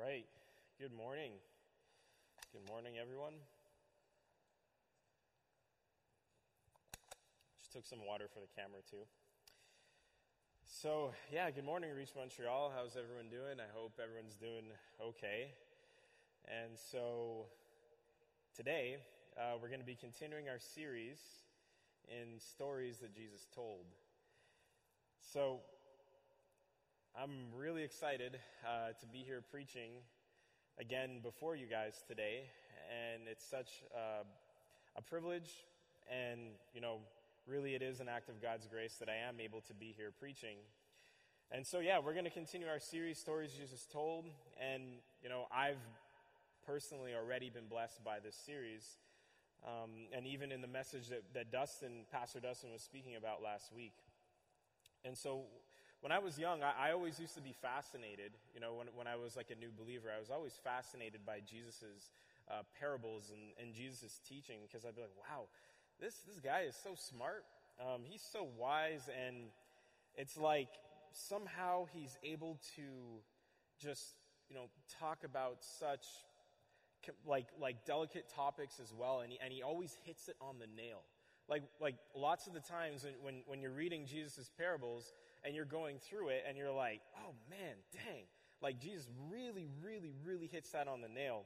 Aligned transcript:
right. 0.00 0.24
Good 0.80 0.96
morning. 0.96 1.32
Good 2.52 2.66
morning, 2.66 2.94
everyone. 2.98 3.34
Just 7.58 7.72
took 7.72 7.84
some 7.84 8.06
water 8.08 8.24
for 8.32 8.40
the 8.40 8.48
camera, 8.56 8.80
too. 8.88 9.04
So, 10.64 11.12
yeah, 11.30 11.50
good 11.50 11.66
morning, 11.66 11.90
Reach 11.94 12.12
Montreal. 12.16 12.72
How's 12.74 12.96
everyone 12.96 13.28
doing? 13.28 13.60
I 13.60 13.68
hope 13.76 14.00
everyone's 14.02 14.36
doing 14.36 14.72
okay. 15.02 15.52
And 16.48 16.78
so, 16.78 17.44
today, 18.56 18.96
uh, 19.36 19.58
we're 19.60 19.68
going 19.68 19.80
to 19.80 19.86
be 19.86 19.96
continuing 20.00 20.48
our 20.48 20.58
series 20.58 21.18
in 22.08 22.40
stories 22.40 23.00
that 23.00 23.14
Jesus 23.14 23.46
told. 23.54 23.84
So, 25.20 25.60
I'm 27.18 27.50
really 27.56 27.82
excited 27.82 28.38
uh, 28.64 28.92
to 29.00 29.06
be 29.06 29.18
here 29.18 29.42
preaching 29.50 29.90
again 30.78 31.18
before 31.22 31.56
you 31.56 31.66
guys 31.66 32.04
today, 32.06 32.44
and 32.88 33.22
it's 33.28 33.44
such 33.44 33.82
a 34.96 35.02
privilege, 35.02 35.50
and 36.08 36.40
you 36.72 36.80
know, 36.80 36.98
really 37.48 37.74
it 37.74 37.82
is 37.82 37.98
an 37.98 38.08
act 38.08 38.28
of 38.28 38.40
God's 38.40 38.68
grace 38.68 38.94
that 39.00 39.08
I 39.08 39.28
am 39.28 39.40
able 39.40 39.60
to 39.62 39.74
be 39.74 39.92
here 39.96 40.12
preaching. 40.20 40.56
And 41.50 41.66
so, 41.66 41.80
yeah, 41.80 41.98
we're 41.98 42.12
going 42.12 42.26
to 42.26 42.30
continue 42.30 42.68
our 42.68 42.78
series, 42.78 43.18
Stories 43.18 43.52
Jesus 43.58 43.86
Told, 43.92 44.26
and 44.60 44.82
you 45.20 45.28
know, 45.28 45.46
I've 45.52 45.82
personally 46.64 47.10
already 47.14 47.50
been 47.50 47.66
blessed 47.68 48.04
by 48.04 48.20
this 48.20 48.36
series. 48.36 48.84
Um, 49.66 49.90
and 50.16 50.26
even 50.26 50.52
in 50.52 50.62
the 50.62 50.68
message 50.68 51.08
that, 51.08 51.24
that 51.34 51.50
Dustin, 51.50 52.06
Pastor 52.12 52.38
Dustin, 52.38 52.70
was 52.72 52.82
speaking 52.82 53.16
about 53.16 53.42
last 53.42 53.74
week. 53.74 53.94
And 55.04 55.18
so, 55.18 55.42
when 56.00 56.12
I 56.12 56.18
was 56.18 56.38
young, 56.38 56.62
I, 56.62 56.88
I, 56.88 56.92
always 56.92 57.20
used 57.20 57.34
to 57.34 57.42
be 57.42 57.52
fascinated. 57.52 58.32
You 58.54 58.60
know, 58.60 58.74
when, 58.74 58.86
when 58.94 59.06
I 59.06 59.16
was 59.16 59.36
like 59.36 59.50
a 59.50 59.58
new 59.58 59.70
believer, 59.76 60.08
I 60.14 60.18
was 60.18 60.30
always 60.30 60.54
fascinated 60.64 61.20
by 61.26 61.40
Jesus's 61.40 62.10
uh, 62.50 62.62
parables 62.78 63.30
and, 63.30 63.52
and 63.60 63.74
Jesus' 63.74 64.20
teaching 64.26 64.60
because 64.66 64.84
I'd 64.84 64.96
be 64.96 65.02
like, 65.02 65.16
wow, 65.28 65.44
this, 66.00 66.14
this 66.26 66.40
guy 66.40 66.62
is 66.62 66.76
so 66.82 66.90
smart. 66.94 67.44
Um, 67.78 68.02
he's 68.04 68.22
so 68.22 68.48
wise. 68.58 69.08
And 69.12 69.36
it's 70.16 70.38
like 70.38 70.68
somehow 71.12 71.86
he's 71.92 72.16
able 72.24 72.58
to 72.76 72.82
just, 73.78 74.14
you 74.48 74.56
know, 74.56 74.70
talk 74.98 75.24
about 75.24 75.58
such 75.60 76.06
like, 77.26 77.46
like 77.60 77.84
delicate 77.84 78.24
topics 78.34 78.80
as 78.80 78.92
well. 78.98 79.20
And 79.20 79.32
he, 79.32 79.38
and 79.42 79.52
he 79.52 79.62
always 79.62 79.94
hits 80.04 80.28
it 80.28 80.36
on 80.40 80.58
the 80.58 80.66
nail. 80.66 81.02
Like, 81.48 81.64
like 81.80 81.96
lots 82.14 82.46
of 82.46 82.54
the 82.54 82.60
times 82.60 83.04
when, 83.22 83.42
when 83.46 83.60
you're 83.60 83.72
reading 83.72 84.06
Jesus' 84.06 84.50
parables, 84.56 85.12
and 85.44 85.54
you're 85.54 85.64
going 85.64 85.98
through 85.98 86.28
it 86.28 86.44
and 86.48 86.56
you're 86.56 86.72
like, 86.72 87.00
oh 87.16 87.32
man, 87.48 87.76
dang. 87.92 88.24
Like 88.62 88.80
Jesus 88.80 89.06
really, 89.30 89.68
really, 89.82 90.12
really 90.24 90.46
hits 90.46 90.70
that 90.70 90.86
on 90.88 91.00
the 91.00 91.08
nail. 91.08 91.44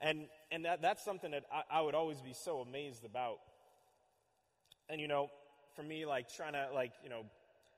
And, 0.00 0.26
and 0.50 0.64
that, 0.64 0.82
that's 0.82 1.04
something 1.04 1.30
that 1.30 1.44
I, 1.52 1.78
I 1.78 1.80
would 1.80 1.94
always 1.94 2.20
be 2.20 2.34
so 2.34 2.60
amazed 2.60 3.04
about. 3.04 3.38
And 4.88 5.00
you 5.00 5.08
know, 5.08 5.30
for 5.74 5.82
me, 5.82 6.04
like 6.04 6.28
trying 6.34 6.52
to 6.52 6.68
like, 6.74 6.92
you 7.02 7.08
know, 7.08 7.24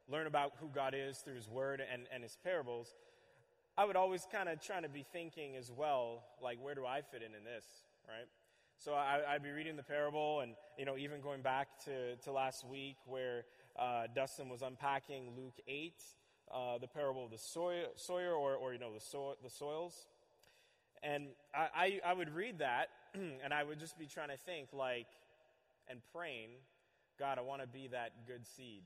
learn 0.09 0.27
about 0.27 0.53
who 0.61 0.69
God 0.69 0.95
is 0.97 1.19
through 1.19 1.37
his 1.37 1.49
word 1.49 1.81
and, 1.93 2.03
and 2.13 2.23
his 2.23 2.37
parables, 2.43 2.95
I 3.77 3.85
would 3.85 3.97
always 3.97 4.27
kind 4.31 4.49
of 4.49 4.61
trying 4.61 4.83
to 4.83 4.89
be 4.89 5.05
thinking 5.13 5.57
as 5.57 5.71
well, 5.71 6.23
like, 6.43 6.59
where 6.63 6.75
do 6.75 6.87
I 6.87 7.01
fit 7.03 7.23
in 7.23 7.35
in 7.35 7.45
this, 7.45 7.65
right? 8.07 8.29
So 8.79 8.93
I, 8.93 9.33
would 9.33 9.43
be 9.43 9.51
reading 9.51 9.77
the 9.77 9.83
parable 9.83 10.41
and, 10.41 10.55
you 10.79 10.85
know, 10.85 10.97
even 10.97 11.21
going 11.21 11.43
back 11.43 11.69
to, 11.87 12.17
to 12.17 12.33
last 12.33 12.67
week 12.67 12.97
where 13.07 13.45
uh, 13.79 14.05
Dustin 14.15 14.49
was 14.49 14.63
unpacking 14.63 15.33
Luke 15.37 15.59
8, 15.67 15.95
uh, 16.53 16.79
the 16.79 16.87
parable 16.87 17.25
of 17.25 17.31
the 17.31 17.39
sower 17.39 18.33
or, 18.33 18.55
or, 18.55 18.73
you 18.73 18.79
know, 18.79 18.95
the, 18.95 19.01
so, 19.01 19.37
the 19.43 19.51
soils. 19.51 20.07
And 21.03 21.29
I, 21.55 22.01
I, 22.05 22.11
I 22.11 22.13
would 22.13 22.35
read 22.35 22.59
that 22.61 22.89
and 23.15 23.53
I 23.53 23.63
would 23.63 23.79
just 23.79 23.99
be 23.99 24.07
trying 24.07 24.29
to 24.29 24.37
think 24.37 24.69
like, 24.73 25.07
and 25.89 26.01
praying, 26.15 26.51
God, 27.19 27.39
I 27.39 27.43
want 27.43 27.61
to 27.63 27.69
be 27.69 27.89
that 27.89 28.27
good 28.27 28.47
seed, 28.47 28.83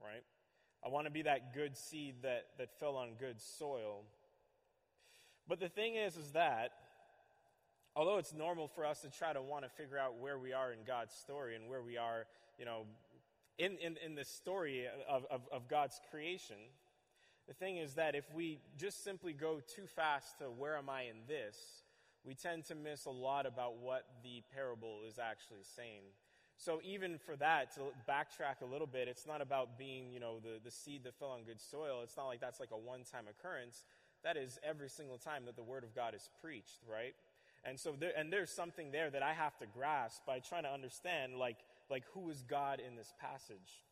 right? 0.00 0.22
I 0.84 0.88
want 0.88 1.06
to 1.06 1.10
be 1.10 1.22
that 1.22 1.54
good 1.54 1.76
seed 1.76 2.16
that, 2.22 2.46
that 2.58 2.78
fell 2.78 2.96
on 2.96 3.14
good 3.18 3.40
soil. 3.40 4.02
But 5.48 5.60
the 5.60 5.68
thing 5.68 5.96
is, 5.96 6.16
is 6.16 6.32
that 6.32 6.70
although 7.96 8.18
it's 8.18 8.32
normal 8.32 8.68
for 8.68 8.84
us 8.84 9.00
to 9.00 9.10
try 9.10 9.32
to 9.32 9.42
want 9.42 9.64
to 9.64 9.70
figure 9.70 9.98
out 9.98 10.18
where 10.18 10.38
we 10.38 10.52
are 10.52 10.72
in 10.72 10.80
God's 10.86 11.14
story 11.14 11.56
and 11.56 11.68
where 11.68 11.82
we 11.82 11.96
are, 11.96 12.26
you 12.58 12.64
know, 12.64 12.84
in, 13.58 13.78
in, 13.78 13.96
in 14.04 14.14
the 14.14 14.24
story 14.24 14.86
of, 15.08 15.24
of, 15.30 15.42
of 15.52 15.68
God's 15.68 16.00
creation, 16.10 16.56
the 17.46 17.54
thing 17.54 17.76
is 17.76 17.94
that 17.94 18.14
if 18.14 18.24
we 18.34 18.58
just 18.76 19.04
simply 19.04 19.32
go 19.32 19.60
too 19.74 19.86
fast 19.86 20.38
to 20.38 20.44
where 20.44 20.76
am 20.76 20.88
I 20.88 21.02
in 21.02 21.16
this, 21.28 21.56
we 22.24 22.34
tend 22.34 22.64
to 22.66 22.74
miss 22.74 23.04
a 23.04 23.10
lot 23.10 23.46
about 23.46 23.76
what 23.76 24.06
the 24.22 24.42
parable 24.54 25.00
is 25.06 25.18
actually 25.18 25.62
saying. 25.76 26.02
So 26.56 26.80
even 26.84 27.18
for 27.18 27.36
that, 27.36 27.74
to 27.74 27.80
backtrack 28.08 28.62
a 28.62 28.64
little 28.64 28.86
bit, 28.86 29.08
it's 29.08 29.26
not 29.26 29.42
about 29.42 29.78
being, 29.78 30.10
you 30.10 30.20
know, 30.20 30.38
the, 30.40 30.60
the 30.64 30.70
seed 30.70 31.04
that 31.04 31.14
fell 31.18 31.30
on 31.30 31.42
good 31.42 31.60
soil. 31.60 32.00
It's 32.02 32.16
not 32.16 32.26
like 32.26 32.40
that's 32.40 32.60
like 32.60 32.70
a 32.72 32.78
one-time 32.78 33.24
occurrence. 33.28 33.84
That 34.22 34.36
is 34.36 34.58
every 34.62 34.88
single 34.88 35.18
time 35.18 35.44
that 35.46 35.56
the 35.56 35.62
word 35.62 35.84
of 35.84 35.94
God 35.94 36.14
is 36.14 36.30
preached, 36.40 36.80
right? 36.90 37.14
And 37.64 37.78
so 37.78 37.94
there, 37.98 38.12
and 38.16 38.32
there's 38.32 38.50
something 38.50 38.90
there 38.90 39.10
that 39.10 39.22
I 39.22 39.32
have 39.34 39.58
to 39.58 39.66
grasp 39.66 40.24
by 40.26 40.38
trying 40.38 40.62
to 40.62 40.72
understand, 40.72 41.36
like, 41.36 41.58
like 41.90 42.04
who 42.12 42.30
is 42.30 42.42
God 42.42 42.80
in 42.86 42.96
this 42.96 43.12
passage. 43.20 43.82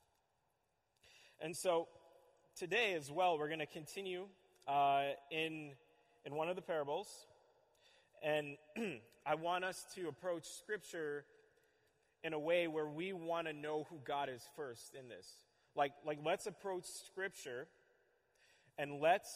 And 1.41 1.57
so 1.57 1.89
today 2.57 2.95
as 2.95 3.11
well, 3.11 3.39
we're 3.39 3.49
going 3.49 3.59
to 3.61 3.67
continue 3.67 4.27
uh, 4.69 5.11
in, 5.31 5.73
in 6.25 6.35
one 6.35 6.49
of 6.49 6.57
the 6.57 6.63
parables. 6.63 7.09
And 8.23 8.57
I 9.27 9.35
want 9.35 9.65
us 9.65 9.85
to 9.97 10.09
approach 10.09 10.45
Scripture 10.45 11.25
in 12.25 12.33
a 12.33 12.39
way 12.39 12.69
where 12.69 12.87
we 12.87 13.13
want 13.13 13.49
to 13.49 13.53
know 13.53 13.87
who 13.91 13.99
God 14.05 14.29
is 14.29 14.43
first 14.57 14.95
in 14.99 15.09
this. 15.09 15.27
Like, 15.75 15.93
like 16.07 16.19
let's 16.25 16.47
approach 16.47 16.85
Scripture 16.85 17.67
and 18.79 19.01
let's 19.01 19.31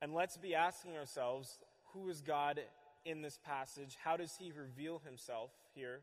and 0.00 0.14
let's 0.14 0.36
be 0.36 0.52
asking 0.56 0.96
ourselves, 0.96 1.60
who 1.92 2.08
is 2.08 2.22
God 2.22 2.60
in 3.04 3.22
this 3.22 3.38
passage? 3.46 3.96
How 4.02 4.16
does 4.16 4.34
he 4.36 4.50
reveal 4.50 5.00
himself 5.04 5.50
here? 5.76 6.00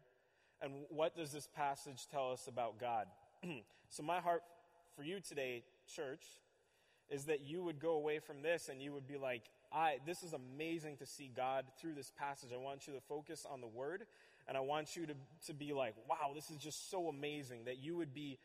And 0.61 0.73
what 0.89 1.15
does 1.15 1.31
this 1.31 1.47
passage 1.47 2.07
tell 2.11 2.31
us 2.31 2.47
about 2.47 2.79
God? 2.79 3.07
so, 3.89 4.03
my 4.03 4.19
heart 4.19 4.41
for 4.95 5.03
you 5.03 5.19
today, 5.21 5.63
church, 5.87 6.23
is 7.09 7.25
that 7.25 7.41
you 7.41 7.63
would 7.63 7.79
go 7.79 7.93
away 7.93 8.19
from 8.19 8.41
this 8.41 8.69
and 8.69 8.81
you 8.81 8.93
would 8.93 9.07
be 9.07 9.17
like, 9.17 9.43
I, 9.71 9.97
this 10.05 10.23
is 10.23 10.33
amazing 10.33 10.97
to 10.97 11.05
see 11.05 11.31
God 11.33 11.65
through 11.79 11.93
this 11.93 12.11
passage. 12.17 12.49
I 12.53 12.57
want 12.57 12.87
you 12.87 12.93
to 12.93 13.01
focus 13.01 13.45
on 13.49 13.61
the 13.61 13.67
word 13.67 14.05
and 14.47 14.57
I 14.57 14.61
want 14.61 14.95
you 14.95 15.05
to, 15.05 15.13
to 15.47 15.53
be 15.53 15.73
like, 15.73 15.95
wow, 16.09 16.31
this 16.33 16.49
is 16.49 16.57
just 16.57 16.89
so 16.89 17.07
amazing 17.07 17.65
that 17.65 17.77
you 17.77 17.95
would 17.97 18.13
be 18.13 18.39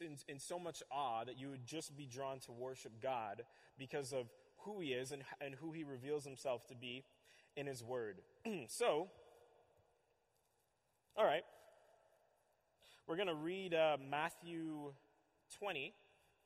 in, 0.00 0.16
in 0.28 0.38
so 0.38 0.58
much 0.58 0.82
awe 0.90 1.24
that 1.24 1.38
you 1.38 1.50
would 1.50 1.66
just 1.66 1.96
be 1.96 2.06
drawn 2.06 2.38
to 2.40 2.52
worship 2.52 2.92
God 3.02 3.42
because 3.78 4.12
of 4.12 4.26
who 4.58 4.80
he 4.80 4.88
is 4.88 5.12
and, 5.12 5.22
and 5.40 5.54
who 5.54 5.72
he 5.72 5.84
reveals 5.84 6.24
himself 6.24 6.66
to 6.68 6.74
be 6.74 7.04
in 7.56 7.66
his 7.66 7.82
word. 7.82 8.22
so, 8.68 9.08
all 11.16 11.24
right. 11.24 11.44
We're 13.06 13.16
going 13.16 13.28
to 13.28 13.34
read 13.34 13.74
uh, 13.74 13.98
Matthew 14.10 14.92
20, 15.58 15.92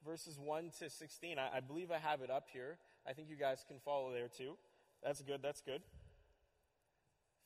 verses 0.04 0.38
1 0.40 0.70
to 0.80 0.90
16. 0.90 1.38
I, 1.38 1.58
I 1.58 1.60
believe 1.60 1.92
I 1.92 1.98
have 1.98 2.20
it 2.20 2.30
up 2.30 2.46
here. 2.52 2.78
I 3.08 3.12
think 3.12 3.28
you 3.30 3.36
guys 3.36 3.64
can 3.68 3.78
follow 3.84 4.12
there 4.12 4.28
too. 4.28 4.56
That's 5.04 5.22
good, 5.22 5.40
that's 5.40 5.60
good. 5.60 5.82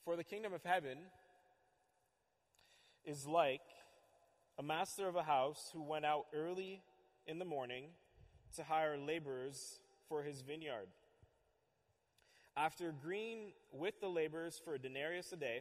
For 0.05 0.17
the 0.17 0.25
kingdom 0.25 0.55
of 0.55 0.65
heaven 0.65 0.99
is 3.05 3.27
like 3.27 3.61
a 4.59 4.63
master 4.63 5.07
of 5.07 5.17
a 5.17 5.23
house 5.23 5.71
who 5.75 5.83
went 5.83 6.07
out 6.07 6.25
early 6.35 6.83
in 7.27 7.39
the 7.39 7.45
morning 7.45 7.85
to 8.57 8.65
hire 8.65 8.97
laborers 8.97 9.81
for 10.09 10.23
his 10.23 10.41
vineyard. 10.41 10.89
After 12.57 12.89
agreeing 12.89 13.53
with 13.73 14.01
the 14.01 14.09
laborers 14.09 14.61
for 14.65 14.75
a 14.75 14.79
denarius 14.79 15.33
a 15.33 15.37
day, 15.37 15.61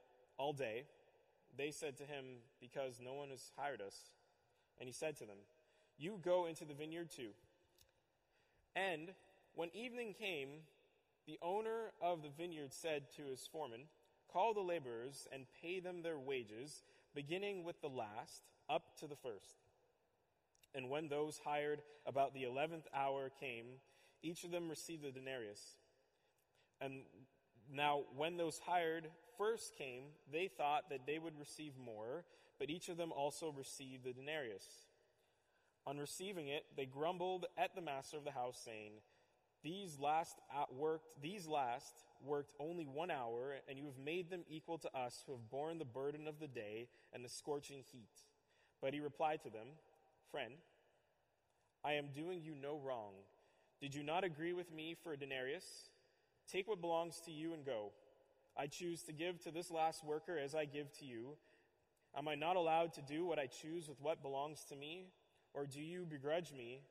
all 0.41 0.53
day? 0.53 0.83
They 1.55 1.69
said 1.71 1.97
to 1.97 2.03
him, 2.03 2.25
Because 2.59 2.99
no 3.03 3.13
one 3.13 3.29
has 3.29 3.51
hired 3.55 3.81
us. 3.81 3.95
And 4.79 4.87
he 4.87 4.93
said 4.93 5.15
to 5.17 5.25
them, 5.25 5.37
You 5.97 6.19
go 6.23 6.47
into 6.47 6.65
the 6.65 6.73
vineyard 6.73 7.11
too. 7.15 7.29
And 8.75 9.09
when 9.53 9.69
evening 9.75 10.15
came, 10.17 10.49
the 11.27 11.37
owner 11.41 11.91
of 12.01 12.23
the 12.23 12.29
vineyard 12.29 12.73
said 12.73 13.03
to 13.17 13.23
his 13.23 13.47
foreman, 13.51 13.81
Call 14.31 14.53
the 14.53 14.61
laborers 14.61 15.27
and 15.31 15.45
pay 15.61 15.79
them 15.79 16.01
their 16.01 16.17
wages, 16.17 16.83
beginning 17.13 17.63
with 17.63 17.79
the 17.81 17.89
last 17.89 18.43
up 18.69 18.97
to 18.99 19.07
the 19.07 19.15
first. 19.15 19.57
And 20.73 20.89
when 20.89 21.09
those 21.09 21.39
hired 21.43 21.81
about 22.07 22.33
the 22.33 22.43
eleventh 22.43 22.87
hour 22.95 23.29
came, 23.39 23.65
each 24.23 24.43
of 24.45 24.51
them 24.51 24.69
received 24.69 25.03
a 25.03 25.11
denarius. 25.11 25.75
And 26.79 27.01
now, 27.71 28.01
when 28.15 28.37
those 28.37 28.59
hired 28.65 29.07
first 29.41 29.75
came, 29.75 30.03
they 30.31 30.47
thought 30.47 30.89
that 30.91 31.07
they 31.07 31.17
would 31.17 31.39
receive 31.39 31.73
more, 31.83 32.23
but 32.59 32.69
each 32.69 32.89
of 32.89 32.97
them 32.97 33.11
also 33.11 33.51
received 33.57 34.03
the 34.03 34.13
denarius. 34.13 34.65
On 35.87 35.97
receiving 35.97 36.47
it, 36.49 36.63
they 36.77 36.85
grumbled 36.85 37.47
at 37.57 37.73
the 37.73 37.81
master 37.81 38.17
of 38.17 38.23
the 38.23 38.31
house, 38.31 38.61
saying, 38.63 38.91
These 39.63 39.97
last 39.99 40.35
worked, 40.71 41.19
these 41.23 41.47
last 41.47 42.03
worked 42.23 42.53
only 42.59 42.85
one 42.85 43.09
hour, 43.09 43.55
and 43.67 43.79
you 43.79 43.85
have 43.85 43.97
made 43.97 44.29
them 44.29 44.43
equal 44.47 44.77
to 44.77 44.95
us 44.95 45.23
who 45.25 45.31
have 45.31 45.49
borne 45.49 45.79
the 45.79 45.85
burden 45.85 46.27
of 46.27 46.39
the 46.39 46.47
day 46.47 46.87
and 47.11 47.25
the 47.25 47.29
scorching 47.29 47.83
heat. 47.91 48.11
But 48.79 48.93
he 48.93 48.99
replied 48.99 49.41
to 49.41 49.49
them, 49.49 49.69
Friend, 50.29 50.53
I 51.83 51.93
am 51.93 52.09
doing 52.13 52.41
you 52.43 52.53
no 52.61 52.77
wrong. 52.77 53.13
Did 53.81 53.95
you 53.95 54.03
not 54.03 54.23
agree 54.23 54.53
with 54.53 54.71
me 54.71 54.95
for 55.03 55.13
a 55.13 55.17
denarius? 55.17 55.89
Take 56.47 56.67
what 56.67 56.79
belongs 56.79 57.19
to 57.25 57.31
you 57.31 57.53
and 57.53 57.65
go. 57.65 57.91
I 58.57 58.67
choose 58.67 59.03
to 59.03 59.13
give 59.13 59.41
to 59.43 59.51
this 59.51 59.71
last 59.71 60.03
worker 60.03 60.37
as 60.37 60.53
I 60.53 60.65
give 60.65 60.91
to 60.99 61.05
you. 61.05 61.37
Am 62.15 62.27
I 62.27 62.35
not 62.35 62.55
allowed 62.55 62.93
to 62.93 63.01
do 63.01 63.25
what 63.25 63.39
I 63.39 63.47
choose 63.47 63.87
with 63.87 64.01
what 64.01 64.21
belongs 64.21 64.65
to 64.69 64.75
me? 64.75 65.07
Or 65.53 65.65
do 65.65 65.81
you 65.81 66.05
begrudge 66.05 66.51
me? 66.53 66.81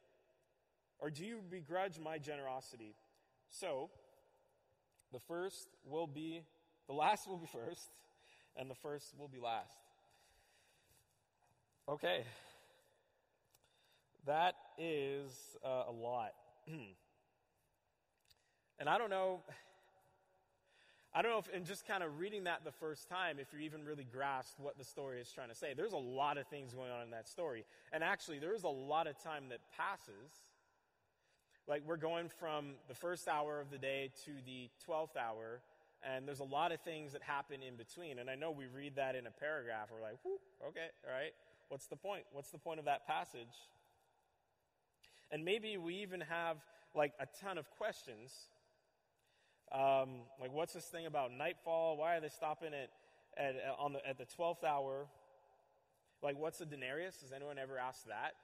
Or 0.99 1.11
do 1.11 1.25
you 1.25 1.41
begrudge 1.51 1.99
my 1.99 2.19
generosity? 2.19 2.95
So, 3.49 3.91
the 5.13 5.19
first 5.19 5.69
will 5.85 6.07
be, 6.07 6.43
the 6.87 6.93
last 6.93 7.29
will 7.29 7.39
be 7.39 7.47
first, 7.47 7.91
and 8.57 8.71
the 8.71 8.75
first 8.75 9.15
will 9.19 9.29
be 9.29 9.39
last. 9.39 9.79
Okay. 11.89 12.25
That 14.27 14.55
is 14.79 15.33
uh, 15.65 15.85
a 15.89 15.93
lot. 15.93 16.33
and 18.79 18.89
I 18.89 18.99
don't 18.99 19.11
know. 19.11 19.41
I 21.13 21.23
don't 21.23 21.33
know 21.33 21.39
if, 21.39 21.49
in 21.49 21.65
just 21.65 21.89
kind 21.89 22.05
of 22.05 22.21
reading 22.21 22.45
that 22.45 22.65
the 22.65 22.71
first 22.71 23.09
time, 23.09 23.39
if 23.41 23.53
you 23.53 23.59
even 23.61 23.85
really 23.85 24.05
grasped 24.05 24.61
what 24.61 24.79
the 24.79 24.85
story 24.85 25.21
is 25.21 25.31
trying 25.33 25.49
to 25.49 25.57
say. 25.57 25.75
There's 25.77 25.93
a 25.93 25.97
lot 25.97 26.39
of 26.39 26.47
things 26.47 26.73
going 26.73 26.93
on 26.93 27.03
in 27.03 27.11
that 27.11 27.29
story. 27.29 27.65
And 27.93 28.05
actually, 28.05 28.39
there's 28.39 28.63
a 28.63 28.69
lot 28.69 29.09
of 29.09 29.21
time 29.21 29.49
that 29.49 29.59
passes. 29.77 30.31
Like, 31.67 31.83
we're 31.85 31.97
going 31.97 32.29
from 32.39 32.75
the 32.87 32.95
first 32.95 33.27
hour 33.27 33.61
of 33.61 33.71
the 33.71 33.79
day 33.79 34.11
to 34.25 34.31
the 34.47 34.71
12th 34.89 35.17
hour, 35.17 35.63
and 36.09 36.29
there's 36.29 36.41
a 36.41 36.45
lot 36.45 36.71
of 36.71 36.81
things 36.83 37.13
that 37.13 37.23
happen 37.23 37.61
in 37.61 37.75
between. 37.75 38.21
And 38.21 38.31
I 38.31 38.37
know 38.37 38.53
we 38.53 38.67
read 38.67 38.95
that 38.95 39.17
in 39.17 39.27
a 39.27 39.33
paragraph. 39.33 39.89
We're 39.93 40.03
like, 40.03 40.19
okay, 40.69 40.89
all 41.05 41.13
right. 41.13 41.33
What's 41.71 41.87
the 41.87 41.97
point? 41.97 42.23
What's 42.33 42.51
the 42.51 42.59
point 42.59 42.79
of 42.79 42.85
that 42.85 43.07
passage? 43.07 43.69
And 45.33 45.45
maybe 45.45 45.77
we 45.77 45.97
even 45.97 46.21
have 46.23 46.57
like 46.95 47.13
a 47.21 47.27
ton 47.41 47.59
of 47.59 47.71
questions 47.71 48.33
um, 49.73 50.23
like, 50.41 50.53
what's 50.53 50.73
this 50.73 50.85
thing 50.85 51.07
about 51.07 51.33
nightfall? 51.33 51.97
Why 51.97 52.17
are 52.17 52.21
they 52.21 52.29
stopping 52.29 52.73
at, 52.75 52.91
at, 53.37 53.55
on 53.79 53.93
the, 53.93 54.07
at 54.07 54.19
the 54.19 54.27
12th 54.27 54.65
hour? 54.65 55.07
Like, 56.23 56.39
what's 56.39 56.61
a 56.61 56.67
denarius? 56.67 57.21
Has 57.23 57.33
anyone 57.33 57.59
ever 57.59 57.79
asked 57.79 58.09
that? 58.09 58.35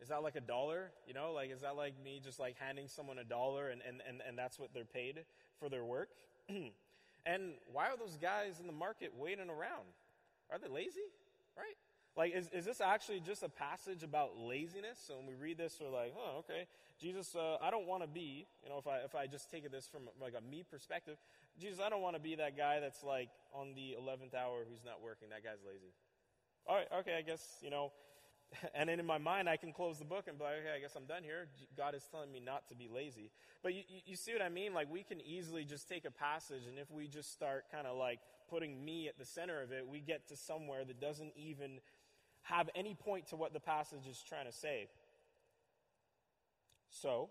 Is 0.00 0.08
that 0.08 0.22
like 0.22 0.36
a 0.36 0.40
dollar? 0.40 0.90
You 1.06 1.14
know, 1.14 1.32
like, 1.32 1.50
is 1.50 1.60
that 1.60 1.76
like 1.76 1.94
me 2.02 2.20
just 2.22 2.40
like 2.40 2.56
handing 2.58 2.88
someone 2.88 3.18
a 3.18 3.24
dollar 3.24 3.68
and, 3.68 3.80
and, 3.86 4.02
and, 4.06 4.20
and 4.26 4.36
that's 4.36 4.58
what 4.58 4.74
they're 4.74 4.84
paid 4.84 5.24
for 5.60 5.68
their 5.68 5.84
work? 5.84 6.08
and 7.26 7.52
why 7.72 7.86
are 7.86 7.96
those 7.96 8.16
guys 8.20 8.58
in 8.60 8.66
the 8.66 8.72
market 8.72 9.12
waiting 9.16 9.48
around? 9.48 9.86
Are 10.50 10.58
they 10.58 10.68
lazy? 10.68 11.06
Right? 11.56 11.76
Like, 12.16 12.34
is, 12.34 12.48
is 12.52 12.64
this 12.64 12.80
actually 12.80 13.20
just 13.20 13.42
a 13.42 13.48
passage 13.48 14.02
about 14.04 14.38
laziness? 14.38 14.98
So 15.06 15.16
when 15.16 15.26
we 15.26 15.34
read 15.34 15.58
this, 15.58 15.78
we're 15.80 15.90
like, 15.90 16.14
oh, 16.16 16.38
okay. 16.38 16.66
Jesus, 17.00 17.34
uh, 17.34 17.56
I 17.60 17.70
don't 17.70 17.86
want 17.86 18.02
to 18.02 18.08
be, 18.08 18.46
you 18.62 18.70
know, 18.70 18.78
if 18.78 18.86
I, 18.86 18.98
if 18.98 19.14
I 19.16 19.26
just 19.26 19.50
take 19.50 19.68
this 19.70 19.88
from 19.88 20.02
like 20.20 20.34
a 20.38 20.40
me 20.40 20.64
perspective, 20.68 21.16
Jesus, 21.58 21.80
I 21.84 21.88
don't 21.88 22.02
want 22.02 22.14
to 22.14 22.22
be 22.22 22.36
that 22.36 22.56
guy 22.56 22.78
that's 22.78 23.02
like 23.02 23.30
on 23.52 23.74
the 23.74 23.96
11th 24.00 24.34
hour 24.34 24.64
who's 24.68 24.84
not 24.84 25.02
working. 25.02 25.28
That 25.30 25.42
guy's 25.42 25.62
lazy. 25.66 25.92
All 26.66 26.76
right, 26.76 26.86
okay, 27.00 27.16
I 27.18 27.22
guess, 27.22 27.58
you 27.62 27.70
know, 27.70 27.90
and 28.74 28.88
then 28.88 29.00
in 29.00 29.06
my 29.06 29.18
mind, 29.18 29.48
I 29.48 29.56
can 29.56 29.72
close 29.72 29.98
the 29.98 30.04
book 30.04 30.26
and 30.28 30.38
be 30.38 30.44
like, 30.44 30.54
okay, 30.60 30.76
I 30.76 30.80
guess 30.80 30.94
I'm 30.96 31.04
done 31.04 31.22
here. 31.22 31.48
God 31.76 31.94
is 31.94 32.02
telling 32.10 32.32
me 32.32 32.40
not 32.40 32.68
to 32.68 32.74
be 32.74 32.88
lazy. 32.88 33.30
But 33.62 33.74
you, 33.74 33.82
you, 34.04 34.16
see 34.16 34.32
what 34.32 34.42
I 34.42 34.48
mean? 34.48 34.74
Like, 34.74 34.90
we 34.90 35.02
can 35.02 35.20
easily 35.20 35.64
just 35.64 35.88
take 35.88 36.04
a 36.04 36.10
passage, 36.10 36.66
and 36.68 36.78
if 36.78 36.90
we 36.90 37.08
just 37.08 37.32
start 37.32 37.64
kind 37.72 37.86
of 37.86 37.96
like 37.96 38.20
putting 38.48 38.84
me 38.84 39.08
at 39.08 39.18
the 39.18 39.24
center 39.24 39.62
of 39.62 39.72
it, 39.72 39.86
we 39.86 40.00
get 40.00 40.28
to 40.28 40.36
somewhere 40.36 40.84
that 40.84 41.00
doesn't 41.00 41.32
even 41.36 41.80
have 42.44 42.68
any 42.74 42.94
point 42.94 43.26
to 43.28 43.36
what 43.36 43.52
the 43.52 43.60
passage 43.60 44.06
is 44.08 44.22
trying 44.26 44.46
to 44.46 44.52
say. 44.52 44.88
So, 46.90 47.30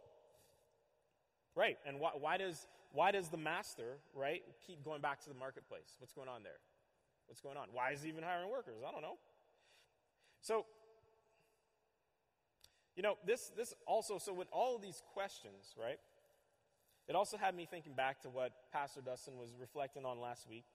right, 1.56 1.78
and 1.88 2.00
why, 2.00 2.12
why, 2.20 2.38
does, 2.38 2.68
why 2.92 3.12
does 3.12 3.30
the 3.30 3.38
master, 3.38 3.98
right, 4.14 4.42
keep 4.66 4.84
going 4.84 5.02
back 5.02 5.22
to 5.24 5.30
the 5.30 5.36
marketplace? 5.36 5.96
What's 6.00 6.14
going 6.14 6.28
on 6.28 6.44
there? 6.44 6.60
What's 7.28 7.42
going 7.42 7.58
on? 7.58 7.68
Why 7.72 7.92
is 7.92 8.02
he 8.02 8.10
even 8.10 8.24
hiring 8.24 8.50
workers? 8.50 8.82
I 8.88 8.92
don't 8.92 9.02
know. 9.02 9.18
So, 10.42 10.66
you 12.96 13.04
know, 13.04 13.18
this, 13.26 13.52
this 13.56 13.74
also, 13.88 14.18
so 14.18 14.34
with 14.34 14.48
all 14.52 14.76
of 14.76 14.82
these 14.82 15.02
questions, 15.14 15.76
right, 15.80 16.00
it 17.08 17.16
also 17.16 17.38
had 17.38 17.56
me 17.56 17.68
thinking 17.70 17.94
back 17.94 18.22
to 18.22 18.30
what 18.30 18.52
Pastor 18.72 19.02
Dustin 19.02 19.38
was 19.38 19.50
reflecting 19.60 20.06
on 20.06 20.20
last 20.20 20.50
week 20.50 20.66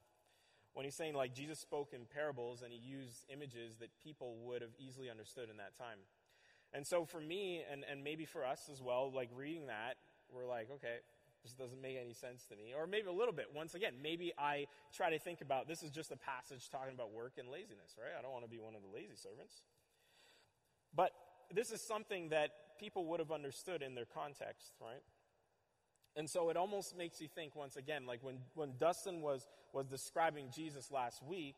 when 0.78 0.84
he's 0.84 0.94
saying 0.94 1.14
like 1.14 1.34
Jesus 1.34 1.58
spoke 1.58 1.90
in 1.92 2.06
parables 2.06 2.62
and 2.62 2.70
he 2.72 2.78
used 2.78 3.26
images 3.34 3.74
that 3.82 3.88
people 3.98 4.36
would 4.46 4.62
have 4.62 4.70
easily 4.78 5.10
understood 5.10 5.50
in 5.50 5.56
that 5.56 5.76
time. 5.76 5.98
And 6.72 6.86
so 6.86 7.04
for 7.04 7.20
me, 7.20 7.64
and, 7.68 7.82
and 7.90 8.04
maybe 8.04 8.24
for 8.24 8.46
us 8.46 8.70
as 8.70 8.80
well, 8.80 9.10
like 9.12 9.28
reading 9.34 9.66
that, 9.66 9.98
we're 10.30 10.46
like, 10.46 10.70
okay, 10.70 11.02
this 11.42 11.50
doesn't 11.54 11.82
make 11.82 11.98
any 12.00 12.12
sense 12.12 12.46
to 12.50 12.54
me. 12.54 12.74
Or 12.78 12.86
maybe 12.86 13.08
a 13.08 13.12
little 13.12 13.34
bit. 13.34 13.46
Once 13.52 13.74
again, 13.74 13.94
maybe 14.00 14.32
I 14.38 14.66
try 14.94 15.10
to 15.10 15.18
think 15.18 15.40
about 15.40 15.66
this 15.66 15.82
is 15.82 15.90
just 15.90 16.12
a 16.12 16.16
passage 16.16 16.70
talking 16.70 16.94
about 16.94 17.10
work 17.10 17.32
and 17.38 17.48
laziness, 17.48 17.98
right? 17.98 18.14
I 18.16 18.22
don't 18.22 18.30
want 18.30 18.44
to 18.44 18.50
be 18.50 18.60
one 18.60 18.76
of 18.76 18.82
the 18.82 18.94
lazy 18.94 19.16
servants. 19.16 19.62
But 20.94 21.10
this 21.52 21.72
is 21.72 21.82
something 21.82 22.28
that 22.28 22.78
people 22.78 23.04
would 23.06 23.18
have 23.18 23.32
understood 23.32 23.82
in 23.82 23.96
their 23.96 24.06
context, 24.06 24.74
right? 24.80 25.02
And 26.16 26.28
so 26.28 26.50
it 26.50 26.56
almost 26.56 26.96
makes 26.96 27.20
you 27.20 27.28
think 27.28 27.54
once 27.54 27.76
again, 27.76 28.06
like 28.06 28.20
when, 28.22 28.38
when 28.54 28.72
Dustin 28.78 29.20
was, 29.20 29.46
was 29.72 29.86
describing 29.86 30.46
Jesus 30.54 30.90
last 30.90 31.22
week, 31.22 31.54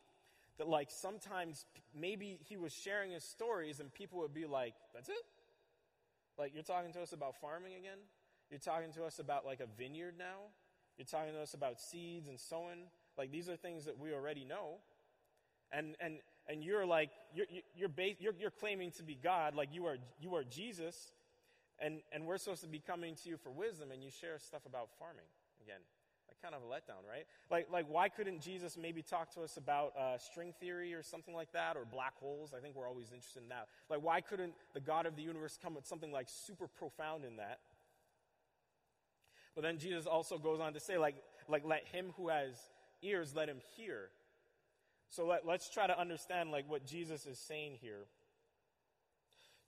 that 0.59 0.69
like 0.69 0.91
sometimes 0.91 1.65
maybe 1.99 2.39
he 2.49 2.57
was 2.57 2.73
sharing 2.73 3.11
his 3.11 3.25
stories 3.25 3.81
and 3.81 3.93
people 3.93 4.19
would 4.19 4.35
be 4.35 4.45
like, 4.45 4.75
that's 4.95 5.09
it? 5.09 5.25
Like 6.39 6.53
you're 6.55 6.63
talking 6.63 6.93
to 6.93 7.01
us 7.01 7.13
about 7.13 7.41
farming 7.41 7.75
again? 7.75 7.99
You're 8.51 8.61
talking 8.61 8.93
to 8.93 9.05
us 9.05 9.19
about 9.19 9.47
like 9.47 9.61
a 9.61 9.67
vineyard 9.79 10.15
now? 10.19 10.51
You're 10.99 11.07
talking 11.07 11.33
to 11.33 11.41
us 11.41 11.55
about 11.55 11.81
seeds 11.81 12.29
and 12.29 12.39
sowing? 12.39 12.89
Like 13.17 13.31
these 13.31 13.49
are 13.49 13.57
things 13.57 13.87
that 13.87 13.99
we 13.99 14.13
already 14.13 14.45
know. 14.45 14.79
And, 15.73 15.97
and, 16.01 16.19
and 16.49 16.63
you're 16.63 16.85
like, 16.85 17.11
you're, 17.35 17.47
you're, 17.75 17.91
you're, 18.19 18.35
you're 18.39 18.51
claiming 18.51 18.91
to 18.93 19.03
be 19.03 19.15
God, 19.15 19.55
like 19.55 19.69
you 19.73 19.87
are, 19.87 19.97
you 20.21 20.35
are 20.35 20.45
Jesus, 20.45 21.13
and, 21.81 22.01
and 22.13 22.27
we're 22.27 22.39
supposed 22.39 22.63
to 22.63 22.69
be 22.69 22.79
coming 22.79 23.15
to 23.23 23.29
you 23.29 23.37
for 23.37 23.51
wisdom, 23.51 23.91
and 23.91 24.03
you 24.03 24.11
share 24.11 24.39
stuff 24.39 24.67
about 24.67 24.89
farming 24.99 25.29
again. 25.63 25.81
Like 26.29 26.41
kind 26.43 26.55
of 26.55 26.63
a 26.63 26.67
letdown, 26.67 27.09
right? 27.09 27.27
Like, 27.51 27.69
like 27.73 27.87
why 27.89 28.09
couldn't 28.09 28.41
Jesus 28.41 28.77
maybe 28.77 29.03
talk 29.03 29.35
to 29.35 29.43
us 29.43 29.57
about 29.57 29.93
uh, 29.99 30.19
string 30.19 30.55
theory 30.61 30.95
or 30.95 31.03
something 31.03 31.35
like 31.35 31.53
that, 31.53 31.77
or 31.77 31.85
black 31.85 32.17
holes? 32.19 32.53
I 32.57 32.61
think 32.61 32.77
we're 32.77 32.89
always 32.89 33.13
interested 33.13 33.43
in 33.43 33.49
that. 33.49 33.69
Like, 33.89 34.03
why 34.03 34.21
couldn't 34.21 34.55
the 34.75 34.81
God 34.81 35.07
of 35.07 35.17
the 35.17 35.23
universe 35.23 35.59
come 35.61 35.75
with 35.75 35.87
something 35.87 36.13
like 36.13 36.29
super 36.29 36.69
profound 36.69 37.25
in 37.25 37.37
that? 37.37 37.59
But 39.55 39.63
then 39.63 39.79
Jesus 39.79 40.07
also 40.07 40.39
goes 40.39 40.61
on 40.61 40.75
to 40.75 40.81
say, 40.81 40.99
like, 40.99 41.17
like 41.49 41.65
let 41.65 41.85
him 41.87 42.13
who 42.17 42.29
has 42.29 42.55
ears 43.03 43.35
let 43.35 43.49
him 43.49 43.59
hear. 43.77 44.11
So 45.09 45.27
let, 45.27 45.45
let's 45.45 45.69
try 45.69 45.87
to 45.87 45.99
understand 45.99 46.51
like 46.51 46.71
what 46.71 46.87
Jesus 46.87 47.27
is 47.27 47.39
saying 47.39 47.79
here. 47.81 48.07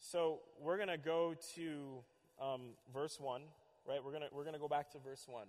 So 0.04 0.40
we're 0.60 0.76
going 0.76 0.88
to 0.88 0.98
go 0.98 1.34
to 1.54 2.02
um, 2.42 2.60
verse 2.92 3.18
1, 3.20 3.42
right? 3.88 4.04
We're 4.04 4.10
going 4.10 4.24
we're 4.32 4.42
going 4.42 4.54
to 4.54 4.60
go 4.60 4.68
back 4.68 4.90
to 4.92 4.98
verse 4.98 5.24
1. 5.28 5.44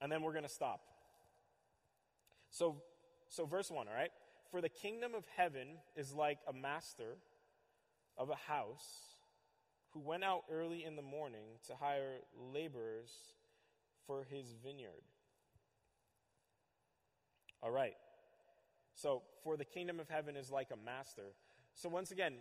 And 0.00 0.10
then 0.10 0.22
we're 0.22 0.32
going 0.32 0.44
to 0.44 0.50
stop. 0.50 0.80
So, 2.50 2.82
so, 3.28 3.44
verse 3.44 3.70
1, 3.70 3.88
all 3.88 3.94
right? 3.94 4.10
For 4.50 4.62
the 4.62 4.70
kingdom 4.70 5.14
of 5.14 5.24
heaven 5.36 5.68
is 5.96 6.14
like 6.14 6.38
a 6.48 6.52
master 6.52 7.18
of 8.16 8.30
a 8.30 8.36
house 8.50 9.16
who 9.90 10.00
went 10.00 10.24
out 10.24 10.44
early 10.50 10.82
in 10.82 10.96
the 10.96 11.02
morning 11.02 11.58
to 11.66 11.74
hire 11.74 12.20
laborers 12.52 13.10
for 14.06 14.24
his 14.30 14.54
vineyard. 14.64 15.04
All 17.62 17.70
right. 17.70 17.94
So, 19.00 19.22
for 19.44 19.56
the 19.56 19.64
kingdom 19.64 20.00
of 20.00 20.08
heaven 20.08 20.34
is 20.34 20.50
like 20.50 20.68
a 20.72 20.84
master. 20.84 21.34
So, 21.74 21.88
once 21.88 22.10
again, 22.10 22.34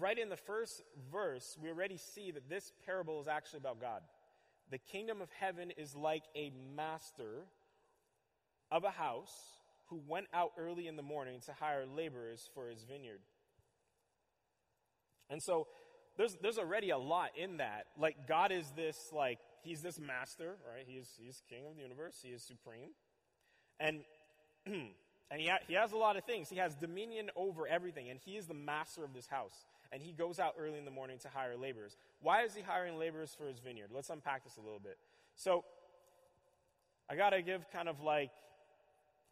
right 0.00 0.18
in 0.18 0.28
the 0.28 0.36
first 0.36 0.82
verse, 1.12 1.56
we 1.62 1.68
already 1.68 1.96
see 1.96 2.32
that 2.32 2.48
this 2.48 2.72
parable 2.84 3.20
is 3.20 3.28
actually 3.28 3.58
about 3.58 3.80
God. 3.80 4.00
The 4.70 4.78
kingdom 4.78 5.22
of 5.22 5.28
heaven 5.30 5.70
is 5.70 5.94
like 5.94 6.24
a 6.34 6.50
master 6.74 7.44
of 8.72 8.82
a 8.82 8.90
house 8.90 9.60
who 9.88 10.00
went 10.08 10.26
out 10.34 10.50
early 10.58 10.88
in 10.88 10.96
the 10.96 11.02
morning 11.02 11.38
to 11.46 11.52
hire 11.52 11.84
laborers 11.86 12.50
for 12.52 12.68
his 12.68 12.82
vineyard. 12.82 13.20
And 15.30 15.40
so 15.40 15.68
there's, 16.16 16.36
there's 16.42 16.58
already 16.58 16.90
a 16.90 16.98
lot 16.98 17.30
in 17.36 17.58
that. 17.58 17.86
Like, 17.96 18.26
God 18.26 18.50
is 18.50 18.72
this, 18.74 19.10
like, 19.12 19.38
he's 19.62 19.82
this 19.82 20.00
master, 20.00 20.56
right? 20.68 20.84
He 20.84 20.94
is, 20.94 21.08
he's 21.16 21.42
king 21.48 21.64
of 21.68 21.76
the 21.76 21.82
universe, 21.82 22.16
he 22.24 22.30
is 22.30 22.42
supreme. 22.42 22.90
And, 23.78 24.00
and 25.30 25.40
he, 25.40 25.48
ha- 25.48 25.58
he 25.66 25.74
has 25.74 25.92
a 25.92 25.96
lot 25.96 26.16
of 26.16 26.24
things. 26.24 26.48
He 26.48 26.56
has 26.56 26.74
dominion 26.74 27.30
over 27.36 27.66
everything, 27.66 28.10
and 28.10 28.18
he 28.24 28.36
is 28.36 28.46
the 28.46 28.54
master 28.54 29.04
of 29.04 29.12
this 29.12 29.26
house. 29.26 29.66
And 29.92 30.02
he 30.02 30.12
goes 30.12 30.38
out 30.38 30.54
early 30.58 30.78
in 30.78 30.84
the 30.84 30.90
morning 30.90 31.18
to 31.20 31.28
hire 31.28 31.56
laborers. 31.56 31.96
Why 32.20 32.42
is 32.42 32.54
he 32.54 32.62
hiring 32.62 32.98
laborers 32.98 33.34
for 33.36 33.46
his 33.46 33.58
vineyard? 33.60 33.90
Let's 33.92 34.10
unpack 34.10 34.44
this 34.44 34.56
a 34.56 34.60
little 34.60 34.80
bit. 34.80 34.98
So, 35.34 35.64
I 37.08 37.14
got 37.14 37.30
to 37.30 37.42
give 37.42 37.70
kind 37.70 37.88
of 37.88 38.00
like, 38.00 38.30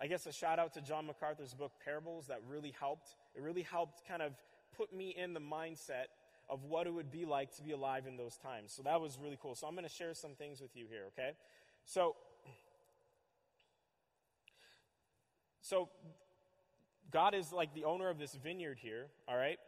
I 0.01 0.07
guess, 0.07 0.27
a 0.27 0.33
shout 0.33 0.59
out 0.59 0.75
to 0.75 0.81
John 0.81 1.07
MacArthur's 1.07 1.55
book, 1.55 1.73
Parables, 1.85 2.29
that 2.29 2.41
really 2.49 2.73
helped. 2.79 3.09
It 3.35 3.43
really 3.43 3.63
helped 3.63 4.07
kind 4.07 4.23
of 4.23 4.33
put 4.77 4.95
me 4.95 5.15
in 5.17 5.35
the 5.35 5.41
mindset 5.41 6.07
of 6.49 6.65
what 6.65 6.87
it 6.87 6.93
would 6.93 7.11
be 7.11 7.25
like 7.25 7.55
to 7.57 7.63
be 7.63 7.73
alive 7.73 8.07
in 8.07 8.17
those 8.17 8.37
times. 8.37 8.73
So 8.73 8.83
that 8.83 9.01
was 9.01 9.19
really 9.21 9.39
cool. 9.41 9.55
So 9.55 9.67
I'm 9.67 9.75
going 9.75 9.87
to 9.87 9.93
share 9.93 10.15
some 10.15 10.33
things 10.33 10.61
with 10.61 10.77
you 10.77 10.87
here, 10.89 11.05
okay? 11.09 11.33
So, 11.85 12.15
so 15.65 15.89
God 17.11 17.35
is 17.35 17.53
like 17.53 17.75
the 17.75 17.85
owner 17.85 18.11
of 18.11 18.19
this 18.19 18.35
vineyard 18.35 18.79
here, 18.81 19.07
all 19.27 19.37
right? 19.37 19.59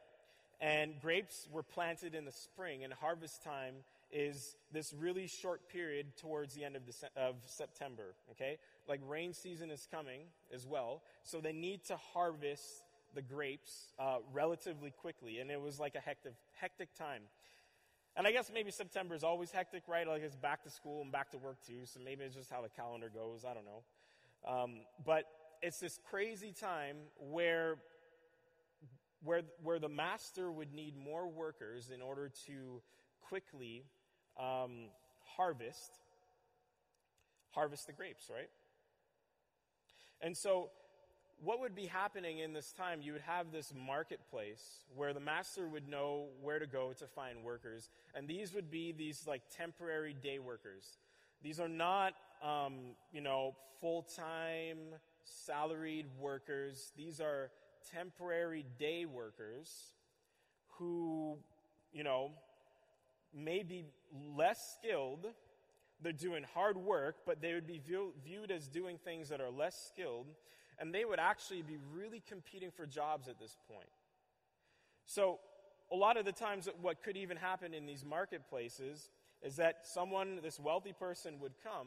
And 0.61 1.01
grapes 1.01 1.49
were 1.51 1.63
planted 1.63 2.15
in 2.15 2.27
the 2.27 2.33
spring, 2.33 2.85
and 2.85 2.93
harvest 2.93 3.43
time 3.43 3.77
is 4.13 4.57
this 4.73 4.93
really 4.93 5.27
short 5.27 5.69
period 5.71 6.17
towards 6.17 6.55
the 6.55 6.65
end 6.65 6.77
of, 6.77 6.83
the, 6.87 6.93
of 7.21 7.37
September, 7.47 8.15
okay? 8.31 8.59
Like 8.87 9.01
rain 9.09 9.33
season 9.33 9.71
is 9.71 9.89
coming 9.91 10.21
as 10.55 10.67
well, 10.67 11.03
so 11.23 11.41
they 11.41 11.53
need 11.53 11.83
to 11.87 11.97
harvest 12.13 12.83
the 13.15 13.23
grapes 13.23 13.95
uh, 13.99 14.19
relatively 14.35 14.91
quickly, 14.91 15.41
and 15.41 15.51
it 15.51 15.61
was 15.61 15.81
like 15.81 15.95
a 15.95 16.01
hectic, 16.01 16.35
hectic 16.61 16.95
time. 16.95 17.23
And 18.17 18.27
I 18.27 18.33
guess 18.33 18.51
maybe 18.53 18.71
September 18.71 19.15
is 19.15 19.25
always 19.25 19.51
hectic, 19.51 19.85
right? 19.89 20.07
Like 20.07 20.23
it's 20.23 20.37
back 20.37 20.63
to 20.65 20.71
school 20.71 21.01
and 21.01 21.11
back 21.11 21.31
to 21.31 21.39
work 21.39 21.57
too, 21.67 21.85
so 21.85 22.01
maybe 22.05 22.25
it's 22.25 22.35
just 22.35 22.51
how 22.51 22.61
the 22.61 22.69
calendar 22.69 23.11
goes. 23.13 23.47
I 23.49 23.55
don't 23.55 23.65
know. 23.65 23.83
Um, 24.47 24.71
but 25.05 25.25
it's 25.63 25.79
this 25.79 25.99
crazy 26.09 26.53
time 26.53 26.97
where, 27.19 27.77
where, 29.23 29.43
where 29.63 29.79
the 29.79 29.89
master 29.89 30.51
would 30.51 30.73
need 30.73 30.95
more 30.97 31.29
workers 31.29 31.91
in 31.95 32.03
order 32.03 32.31
to 32.47 32.81
quickly 33.21 33.85
um, 34.39 34.89
harvest 35.37 35.99
harvest 37.57 37.87
the 37.87 37.93
grapes, 37.93 38.31
right? 38.31 38.51
And 40.21 40.37
so 40.37 40.69
what 41.43 41.61
would 41.61 41.75
be 41.75 41.87
happening 41.87 42.39
in 42.39 42.53
this 42.53 42.73
time? 42.73 43.01
You 43.03 43.13
would 43.13 43.23
have 43.23 43.51
this 43.51 43.73
marketplace 43.75 44.85
where 44.95 45.13
the 45.13 45.21
master 45.21 45.67
would 45.67 45.89
know 45.89 46.27
where 46.43 46.59
to 46.59 46.67
go 46.67 46.93
to 46.99 47.07
find 47.07 47.43
workers, 47.43 47.89
and 48.15 48.29
these 48.29 48.55
would 48.55 48.71
be 48.71 48.93
these 48.93 49.27
like 49.27 49.43
temporary 49.55 50.15
day 50.15 50.39
workers. 50.39 50.99
These 51.43 51.59
are 51.59 51.69
not, 51.69 52.15
um, 52.43 52.95
you 53.13 53.23
know, 53.23 53.55
full 53.81 54.03
time 54.03 54.79
salaried 55.27 56.07
workers. 56.19 56.93
These 56.97 57.21
are 57.21 57.51
temporary 57.93 58.65
day 58.79 59.05
workers 59.05 59.95
who, 60.79 61.37
you 61.93 62.05
know, 62.05 62.31
may 63.35 63.63
be 63.63 63.85
less 64.37 64.79
skilled. 64.79 65.27
They're 66.01 66.13
doing 66.13 66.45
hard 66.55 66.77
work, 66.77 67.17
but 67.27 67.41
they 67.41 67.55
would 67.55 67.67
be 67.67 67.79
view- 67.79 68.15
viewed 68.25 68.51
as 68.51 68.69
doing 68.69 68.99
things 68.99 69.29
that 69.29 69.41
are 69.41 69.51
less 69.51 69.89
skilled 69.89 70.27
and 70.79 70.95
they 70.95 71.05
would 71.05 71.19
actually 71.19 71.63
be 71.63 71.79
really 71.93 72.23
competing 72.29 72.71
for 72.71 72.87
jobs 72.87 73.29
at 73.29 73.39
this 73.39 73.57
point. 73.69 73.89
So, 75.07 75.39
a 75.93 75.97
lot 75.97 76.17
of 76.17 76.25
the 76.25 76.33
times, 76.33 76.69
what 76.81 77.03
could 77.03 77.17
even 77.17 77.37
happen 77.37 77.73
in 77.73 77.87
these 77.87 78.05
marketplaces 78.05 79.09
is 79.41 79.57
that 79.57 79.87
someone, 79.87 80.41
this 80.43 80.59
wealthy 80.59 80.93
person, 80.93 81.39
would 81.41 81.53
come, 81.63 81.87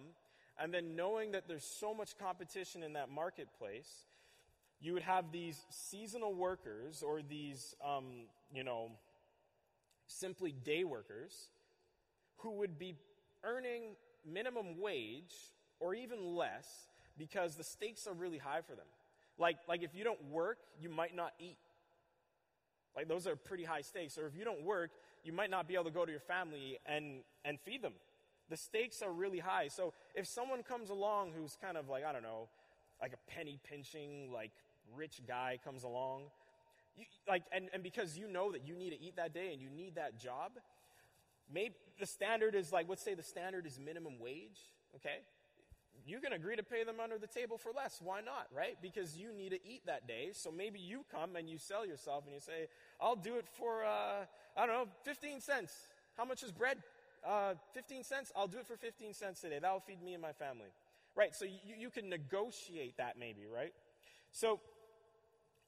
and 0.61 0.73
then 0.73 0.95
knowing 0.95 1.31
that 1.31 1.47
there's 1.47 1.63
so 1.63 1.93
much 1.93 2.17
competition 2.17 2.83
in 2.83 2.93
that 2.93 3.09
marketplace, 3.09 4.05
you 4.81 4.93
would 4.93 5.03
have 5.03 5.31
these 5.31 5.65
seasonal 5.69 6.33
workers 6.33 7.03
or 7.03 7.21
these, 7.21 7.75
um, 7.85 8.25
you 8.53 8.63
know, 8.63 8.89
simply 10.07 10.51
day 10.51 10.83
workers 10.83 11.49
who 12.37 12.51
would 12.51 12.77
be 12.77 12.95
earning 13.43 13.95
minimum 14.25 14.79
wage 14.79 15.33
or 15.79 15.93
even 15.93 16.35
less 16.35 16.89
because 17.17 17.55
the 17.55 17.63
stakes 17.63 18.07
are 18.07 18.13
really 18.13 18.37
high 18.37 18.61
for 18.61 18.75
them. 18.75 18.87
Like, 19.37 19.57
like 19.67 19.83
if 19.83 19.95
you 19.95 20.03
don't 20.03 20.23
work, 20.25 20.57
you 20.79 20.89
might 20.89 21.15
not 21.15 21.33
eat. 21.39 21.57
Like 22.95 23.07
those 23.07 23.27
are 23.27 23.35
pretty 23.35 23.63
high 23.63 23.81
stakes. 23.81 24.17
Or 24.17 24.27
if 24.27 24.35
you 24.35 24.43
don't 24.43 24.63
work, 24.63 24.91
you 25.23 25.31
might 25.31 25.49
not 25.49 25.67
be 25.67 25.75
able 25.75 25.85
to 25.85 25.91
go 25.91 26.05
to 26.05 26.11
your 26.11 26.21
family 26.21 26.79
and, 26.85 27.21
and 27.45 27.59
feed 27.61 27.81
them. 27.81 27.93
The 28.49 28.57
stakes 28.57 29.01
are 29.01 29.11
really 29.11 29.39
high. 29.39 29.67
So 29.67 29.93
if 30.15 30.27
someone 30.27 30.63
comes 30.63 30.89
along 30.89 31.31
who's 31.37 31.57
kind 31.61 31.77
of 31.77 31.89
like, 31.89 32.03
I 32.03 32.11
don't 32.11 32.23
know, 32.23 32.47
like 33.01 33.13
a 33.13 33.31
penny 33.31 33.59
pinching, 33.69 34.31
like 34.31 34.51
rich 34.95 35.21
guy 35.27 35.59
comes 35.63 35.83
along, 35.83 36.23
you, 36.97 37.05
like, 37.27 37.43
and, 37.51 37.69
and 37.73 37.83
because 37.83 38.17
you 38.17 38.27
know 38.27 38.51
that 38.51 38.67
you 38.67 38.75
need 38.75 38.89
to 38.89 39.01
eat 39.01 39.15
that 39.17 39.33
day 39.33 39.53
and 39.53 39.61
you 39.61 39.69
need 39.69 39.95
that 39.95 40.19
job, 40.19 40.51
maybe 41.53 41.75
the 41.99 42.05
standard 42.05 42.55
is 42.55 42.71
like, 42.71 42.87
let's 42.89 43.03
say 43.03 43.13
the 43.13 43.23
standard 43.23 43.65
is 43.65 43.79
minimum 43.79 44.19
wage, 44.19 44.59
okay? 44.95 45.19
you 46.05 46.19
can 46.19 46.33
agree 46.33 46.55
to 46.55 46.63
pay 46.63 46.83
them 46.83 46.99
under 47.01 47.17
the 47.17 47.27
table 47.27 47.57
for 47.57 47.71
less. 47.71 48.01
Why 48.03 48.21
not, 48.21 48.47
right? 48.55 48.77
Because 48.81 49.17
you 49.17 49.33
need 49.33 49.49
to 49.49 49.59
eat 49.67 49.85
that 49.85 50.07
day. 50.07 50.29
So 50.33 50.51
maybe 50.51 50.79
you 50.79 51.05
come 51.11 51.35
and 51.35 51.49
you 51.49 51.57
sell 51.57 51.85
yourself 51.85 52.25
and 52.25 52.33
you 52.33 52.39
say, 52.39 52.67
I'll 52.99 53.15
do 53.15 53.35
it 53.35 53.47
for, 53.47 53.85
uh, 53.85 54.25
I 54.57 54.65
don't 54.65 54.75
know, 54.75 54.87
15 55.03 55.41
cents. 55.41 55.73
How 56.17 56.25
much 56.25 56.43
is 56.43 56.51
bread? 56.51 56.77
Uh, 57.25 57.53
15 57.73 58.03
cents? 58.03 58.31
I'll 58.35 58.47
do 58.47 58.59
it 58.59 58.67
for 58.67 58.77
15 58.77 59.13
cents 59.13 59.41
today. 59.41 59.59
That'll 59.61 59.79
feed 59.79 60.01
me 60.01 60.13
and 60.13 60.21
my 60.21 60.31
family. 60.31 60.69
Right? 61.15 61.35
So 61.35 61.45
you, 61.45 61.75
you 61.77 61.89
can 61.89 62.09
negotiate 62.09 62.97
that 62.97 63.17
maybe, 63.19 63.45
right? 63.45 63.73
So 64.31 64.59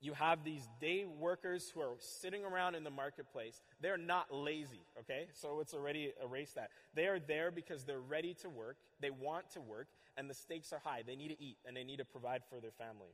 you 0.02 0.14
have 0.14 0.44
these 0.44 0.68
day 0.80 1.06
workers 1.06 1.70
who 1.74 1.80
are 1.80 1.96
sitting 2.00 2.44
around 2.44 2.74
in 2.74 2.84
the 2.84 2.90
marketplace. 2.90 3.62
They're 3.82 3.98
not 3.98 4.34
lazy, 4.34 4.82
okay? 5.00 5.28
So 5.34 5.60
it's 5.60 5.76
already 5.76 6.12
erased 6.24 6.56
that. 6.56 6.70
They 6.96 7.06
are 7.06 7.20
there 7.20 7.52
because 7.52 7.84
they're 7.84 8.00
ready 8.00 8.34
to 8.42 8.50
work, 8.50 8.78
they 9.00 9.12
want 9.12 9.52
to 9.52 9.62
work, 9.62 9.88
and 10.18 10.28
the 10.30 10.34
stakes 10.34 10.74
are 10.74 10.82
high. 10.84 11.04
They 11.06 11.16
need 11.16 11.30
to 11.30 11.42
eat 11.42 11.58
and 11.68 11.78
they 11.78 11.84
need 11.84 11.98
to 11.98 12.06
provide 12.06 12.42
for 12.50 12.60
their 12.60 12.72
family. 12.72 13.14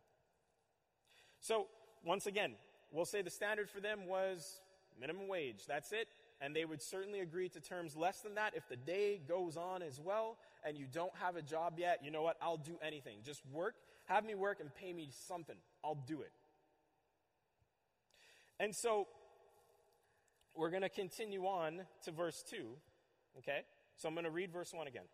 So, 1.42 1.68
once 2.06 2.26
again, 2.26 2.54
we'll 2.92 3.06
say 3.06 3.22
the 3.22 3.30
standard 3.30 3.70
for 3.70 3.82
them 3.82 4.08
was 4.08 4.62
minimum 5.00 5.28
wage. 5.28 5.66
That's 5.68 5.92
it. 5.92 6.08
And 6.40 6.56
they 6.56 6.66
would 6.66 6.82
certainly 6.82 7.20
agree 7.20 7.50
to 7.50 7.60
terms 7.60 7.96
less 7.96 8.20
than 8.20 8.36
that. 8.36 8.54
If 8.56 8.68
the 8.70 8.76
day 8.76 9.20
goes 9.28 9.58
on 9.58 9.82
as 9.82 10.00
well 10.00 10.38
and 10.64 10.78
you 10.78 10.86
don't 10.92 11.16
have 11.16 11.36
a 11.36 11.42
job 11.42 11.76
yet, 11.78 12.02
you 12.04 12.12
know 12.12 12.22
what? 12.22 12.38
I'll 12.42 12.58
do 12.58 12.78
anything. 12.82 13.20
Just 13.24 13.42
work, 13.52 13.76
have 14.06 14.24
me 14.24 14.36
work, 14.36 14.60
and 14.60 14.74
pay 14.76 14.94
me 14.94 15.10
something. 15.28 15.56
I'll 15.84 16.04
do 16.08 16.22
it. 16.22 16.32
And 18.60 18.76
so 18.76 19.08
we're 20.56 20.70
going 20.70 20.84
to 20.84 20.90
continue 20.90 21.46
on 21.46 21.82
to 22.04 22.12
verse 22.12 22.44
2. 22.50 22.68
Okay? 23.40 23.62
So 23.96 24.08
I'm 24.08 24.14
going 24.14 24.26
to 24.26 24.32
read 24.32 24.52
verse 24.52 24.74
1 24.74 24.88
again. 24.88 25.06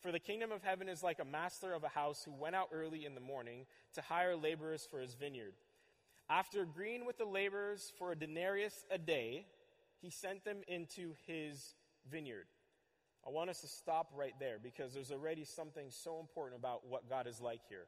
For 0.00 0.12
the 0.12 0.18
kingdom 0.18 0.52
of 0.52 0.62
heaven 0.62 0.88
is 0.88 1.02
like 1.02 1.18
a 1.18 1.24
master 1.24 1.72
of 1.72 1.82
a 1.82 1.88
house 1.88 2.22
who 2.24 2.32
went 2.32 2.54
out 2.54 2.68
early 2.72 3.06
in 3.06 3.14
the 3.14 3.22
morning 3.22 3.64
to 3.94 4.02
hire 4.02 4.36
laborers 4.36 4.86
for 4.90 5.00
his 5.00 5.14
vineyard. 5.14 5.54
After 6.28 6.62
agreeing 6.62 7.04
with 7.04 7.18
the 7.18 7.24
laborers 7.24 7.92
for 7.98 8.12
a 8.12 8.16
denarius 8.16 8.86
a 8.90 8.98
day, 8.98 9.46
he 10.00 10.10
sent 10.10 10.44
them 10.44 10.58
into 10.68 11.12
his 11.26 11.74
vineyard. 12.10 12.46
I 13.26 13.30
want 13.30 13.50
us 13.50 13.60
to 13.60 13.66
stop 13.66 14.10
right 14.14 14.34
there 14.38 14.58
because 14.62 14.92
there's 14.92 15.10
already 15.10 15.44
something 15.44 15.86
so 15.88 16.20
important 16.20 16.58
about 16.58 16.86
what 16.86 17.08
God 17.08 17.26
is 17.26 17.40
like 17.40 17.60
here. 17.68 17.86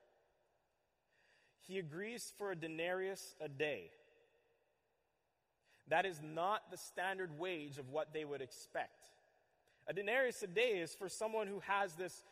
He 1.67 1.79
agrees 1.79 2.33
for 2.39 2.53
a 2.53 2.57
denarius 2.57 3.35
a 3.41 3.49
day. 3.49 3.91
That 5.89 6.07
is 6.07 6.21
not 6.23 6.71
the 6.71 6.77
standard 6.77 7.39
wage 7.39 7.79
of 7.79 7.91
what 7.91 8.13
they 8.13 8.25
would 8.25 8.41
expect. 8.41 9.11
A 9.87 9.93
denarius 9.93 10.43
a 10.43 10.47
day 10.47 10.81
is 10.81 10.95
for 10.95 11.09
someone 11.09 11.47
who 11.47 11.61
has 11.61 11.95
this 11.95 12.25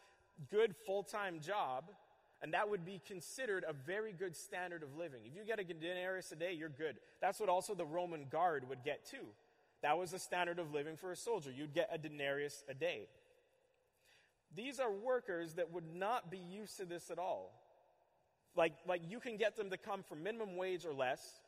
good 0.50 0.74
full 0.86 1.02
time 1.02 1.40
job, 1.40 1.90
and 2.44 2.52
that 2.52 2.68
would 2.68 2.84
be 2.84 3.00
considered 3.06 3.64
a 3.66 3.72
very 3.72 4.12
good 4.12 4.36
standard 4.36 4.82
of 4.82 4.98
living. 4.98 5.20
If 5.24 5.34
you 5.34 5.46
get 5.46 5.58
a 5.58 5.64
denarius 5.64 6.30
a 6.30 6.36
day, 6.36 6.52
you're 6.52 6.68
good. 6.68 6.96
That's 7.22 7.40
what 7.40 7.48
also 7.48 7.74
the 7.74 7.86
Roman 7.86 8.26
guard 8.30 8.68
would 8.68 8.84
get 8.84 9.06
too. 9.06 9.24
That 9.80 9.96
was 9.96 10.10
the 10.10 10.18
standard 10.18 10.58
of 10.58 10.70
living 10.70 10.98
for 10.98 11.10
a 11.10 11.16
soldier. 11.16 11.50
You'd 11.50 11.72
get 11.72 11.88
a 11.90 11.96
denarius 11.96 12.62
a 12.68 12.74
day. 12.74 13.08
These 14.54 14.78
are 14.78 14.92
workers 14.92 15.54
that 15.54 15.72
would 15.72 15.86
not 15.94 16.30
be 16.30 16.36
used 16.36 16.76
to 16.76 16.84
this 16.84 17.10
at 17.10 17.18
all. 17.18 17.50
Like, 18.54 18.74
like 18.86 19.00
you 19.08 19.20
can 19.20 19.38
get 19.38 19.56
them 19.56 19.70
to 19.70 19.78
come 19.78 20.02
for 20.02 20.14
minimum 20.14 20.58
wage 20.58 20.84
or 20.84 20.92
less, 20.92 21.40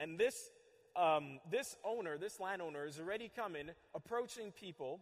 And 0.00 0.18
this, 0.18 0.50
um, 0.96 1.40
this 1.50 1.76
owner, 1.84 2.16
this 2.16 2.40
landowner, 2.40 2.86
is 2.86 2.98
already 2.98 3.30
coming, 3.36 3.70
approaching 3.94 4.50
people, 4.52 5.00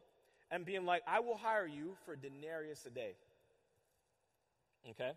and 0.51 0.65
being 0.65 0.85
like, 0.85 1.03
I 1.07 1.21
will 1.21 1.37
hire 1.37 1.69
you 1.69 1.97
for 2.05 2.15
a 2.15 2.17
denarius 2.17 2.85
a 2.87 2.91
day. 2.91 3.15
Okay? 4.91 5.13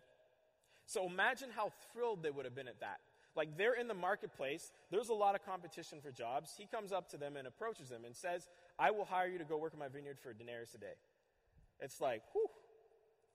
So 0.86 1.06
imagine 1.06 1.50
how 1.54 1.72
thrilled 1.92 2.22
they 2.22 2.30
would 2.30 2.44
have 2.44 2.54
been 2.54 2.68
at 2.68 2.80
that. 2.80 3.00
Like 3.36 3.56
they're 3.56 3.74
in 3.74 3.88
the 3.88 3.94
marketplace, 3.94 4.72
there's 4.90 5.10
a 5.10 5.14
lot 5.14 5.34
of 5.34 5.44
competition 5.44 6.00
for 6.00 6.10
jobs. 6.10 6.54
He 6.56 6.66
comes 6.66 6.92
up 6.92 7.08
to 7.10 7.16
them 7.16 7.36
and 7.36 7.46
approaches 7.46 7.88
them 7.88 8.04
and 8.04 8.16
says, 8.16 8.48
I 8.78 8.90
will 8.90 9.04
hire 9.04 9.28
you 9.28 9.38
to 9.38 9.44
go 9.44 9.56
work 9.56 9.74
in 9.74 9.78
my 9.78 9.88
vineyard 9.88 10.18
for 10.18 10.30
a 10.30 10.34
denarius 10.34 10.74
a 10.74 10.78
day. 10.78 10.94
It's 11.80 12.00
like, 12.00 12.22
whew, 12.32 12.48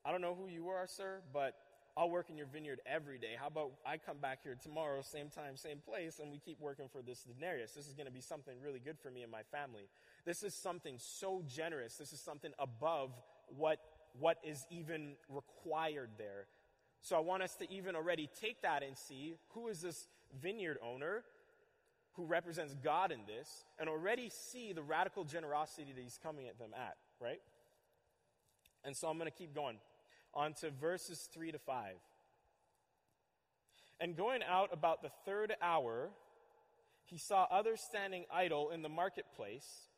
I 0.05 0.11
don't 0.11 0.21
know 0.21 0.35
who 0.35 0.47
you 0.47 0.67
are, 0.69 0.85
sir, 0.87 1.21
but 1.31 1.55
I'll 1.95 2.09
work 2.09 2.29
in 2.29 2.37
your 2.37 2.47
vineyard 2.47 2.81
every 2.85 3.19
day. 3.19 3.35
How 3.39 3.47
about 3.47 3.71
I 3.85 3.97
come 3.97 4.17
back 4.17 4.39
here 4.43 4.57
tomorrow, 4.61 5.01
same 5.03 5.29
time, 5.29 5.55
same 5.55 5.77
place, 5.77 6.19
and 6.19 6.31
we 6.31 6.39
keep 6.39 6.59
working 6.59 6.87
for 6.91 7.01
this 7.01 7.23
denarius? 7.23 7.71
This 7.73 7.87
is 7.87 7.93
going 7.93 8.07
to 8.07 8.11
be 8.11 8.21
something 8.21 8.55
really 8.61 8.79
good 8.79 8.97
for 8.99 9.11
me 9.11 9.21
and 9.21 9.31
my 9.31 9.43
family. 9.51 9.87
This 10.25 10.41
is 10.41 10.55
something 10.55 10.95
so 10.97 11.43
generous. 11.47 11.95
This 11.95 12.11
is 12.11 12.19
something 12.19 12.51
above 12.57 13.11
what, 13.47 13.77
what 14.19 14.37
is 14.43 14.65
even 14.69 15.13
required 15.29 16.09
there. 16.17 16.47
So 17.01 17.15
I 17.15 17.19
want 17.19 17.43
us 17.43 17.55
to 17.55 17.71
even 17.71 17.95
already 17.95 18.29
take 18.39 18.61
that 18.61 18.83
and 18.83 18.97
see 18.97 19.35
who 19.49 19.67
is 19.67 19.81
this 19.81 20.07
vineyard 20.41 20.77
owner 20.83 21.23
who 22.13 22.25
represents 22.25 22.75
God 22.75 23.11
in 23.11 23.19
this, 23.25 23.65
and 23.79 23.89
already 23.89 24.29
see 24.29 24.71
the 24.71 24.83
radical 24.83 25.23
generosity 25.23 25.91
that 25.95 26.01
he's 26.01 26.19
coming 26.21 26.47
at 26.47 26.59
them 26.59 26.69
at, 26.75 26.95
right? 27.19 27.41
And 28.83 28.95
so 28.95 29.07
I'm 29.07 29.17
going 29.17 29.29
to 29.29 29.35
keep 29.35 29.55
going 29.55 29.77
on 30.33 30.53
to 30.61 30.69
verses 30.69 31.27
3 31.33 31.51
to 31.51 31.59
5. 31.59 31.95
And 33.99 34.15
going 34.15 34.41
out 34.47 34.69
about 34.71 35.01
the 35.01 35.09
third 35.25 35.55
hour, 35.61 36.09
he 37.05 37.17
saw 37.17 37.47
others 37.49 37.81
standing 37.81 38.25
idle 38.31 38.69
in 38.69 38.81
the 38.81 38.89
marketplace. 38.89 39.89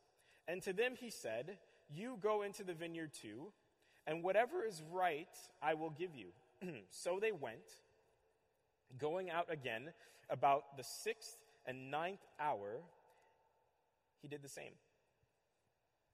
And 0.48 0.62
to 0.64 0.74
them 0.74 0.94
he 1.00 1.10
said, 1.10 1.58
You 1.90 2.18
go 2.22 2.44
into 2.44 2.64
the 2.64 2.74
vineyard 2.74 3.12
too, 3.14 3.52
and 4.08 4.24
whatever 4.24 4.66
is 4.66 4.82
right 4.92 5.30
I 5.62 5.74
will 5.74 5.90
give 5.90 6.12
you. 6.16 6.28
so 6.90 7.20
they 7.20 7.32
went, 7.32 7.82
going 8.98 9.30
out 9.30 9.52
again 9.52 9.90
about 10.30 10.78
the 10.78 10.84
sixth 10.84 11.38
and 11.66 11.92
ninth 11.92 12.26
hour. 12.40 12.82
He 14.22 14.28
did 14.28 14.42
the 14.42 14.50
same. 14.50 14.72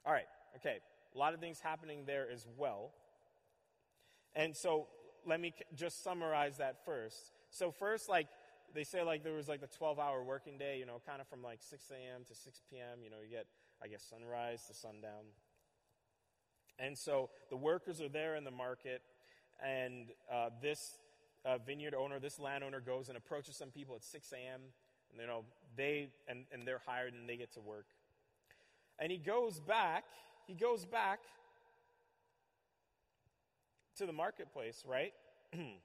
All 0.05 0.13
right, 0.13 0.27
okay. 0.57 0.77
A 1.13 1.17
lot 1.17 1.33
of 1.33 1.39
things 1.39 1.59
happening 1.59 2.03
there 2.05 2.27
as 2.31 2.47
well. 2.57 2.91
And 4.35 4.55
so 4.55 4.87
let 5.25 5.39
me 5.39 5.53
just 5.75 6.03
summarize 6.03 6.57
that 6.57 6.85
first. 6.85 7.17
So 7.49 7.71
first, 7.71 8.09
like 8.09 8.27
they 8.73 8.83
say, 8.83 9.03
like 9.03 9.23
there 9.23 9.33
was 9.33 9.47
like 9.47 9.61
the 9.61 9.67
12-hour 9.67 10.23
working 10.23 10.57
day, 10.57 10.77
you 10.79 10.85
know, 10.85 11.01
kind 11.05 11.21
of 11.21 11.27
from 11.27 11.43
like 11.43 11.59
6 11.61 11.91
a.m. 11.91 12.23
to 12.27 12.35
6 12.35 12.61
p.m. 12.69 12.99
You 13.03 13.09
know, 13.09 13.17
you 13.23 13.29
get, 13.29 13.45
I 13.83 13.87
guess, 13.87 14.03
sunrise 14.03 14.63
to 14.67 14.73
sundown. 14.73 15.25
And 16.81 16.97
so 16.97 17.29
the 17.51 17.57
workers 17.57 18.01
are 18.01 18.09
there 18.09 18.35
in 18.35 18.43
the 18.43 18.51
market, 18.51 19.03
and 19.63 20.07
uh, 20.33 20.49
this 20.61 20.97
uh, 21.45 21.59
vineyard 21.59 21.93
owner, 21.93 22.19
this 22.19 22.39
landowner, 22.39 22.81
goes 22.81 23.07
and 23.07 23.17
approaches 23.17 23.55
some 23.55 23.69
people 23.69 23.95
at 23.95 24.03
6 24.03 24.31
a.m. 24.31 24.61
And, 25.11 25.21
you 25.21 25.27
know, 25.27 25.43
they 25.77 26.09
and, 26.27 26.45
and 26.51 26.67
they're 26.67 26.81
hired 26.85 27.13
and 27.13 27.29
they 27.29 27.37
get 27.37 27.53
to 27.53 27.61
work. 27.61 27.85
And 28.97 29.11
he 29.11 29.19
goes 29.19 29.59
back. 29.59 30.05
He 30.47 30.55
goes 30.55 30.85
back 30.85 31.19
to 33.97 34.07
the 34.07 34.13
marketplace, 34.13 34.83
right? 34.87 35.13
and, 35.53 35.77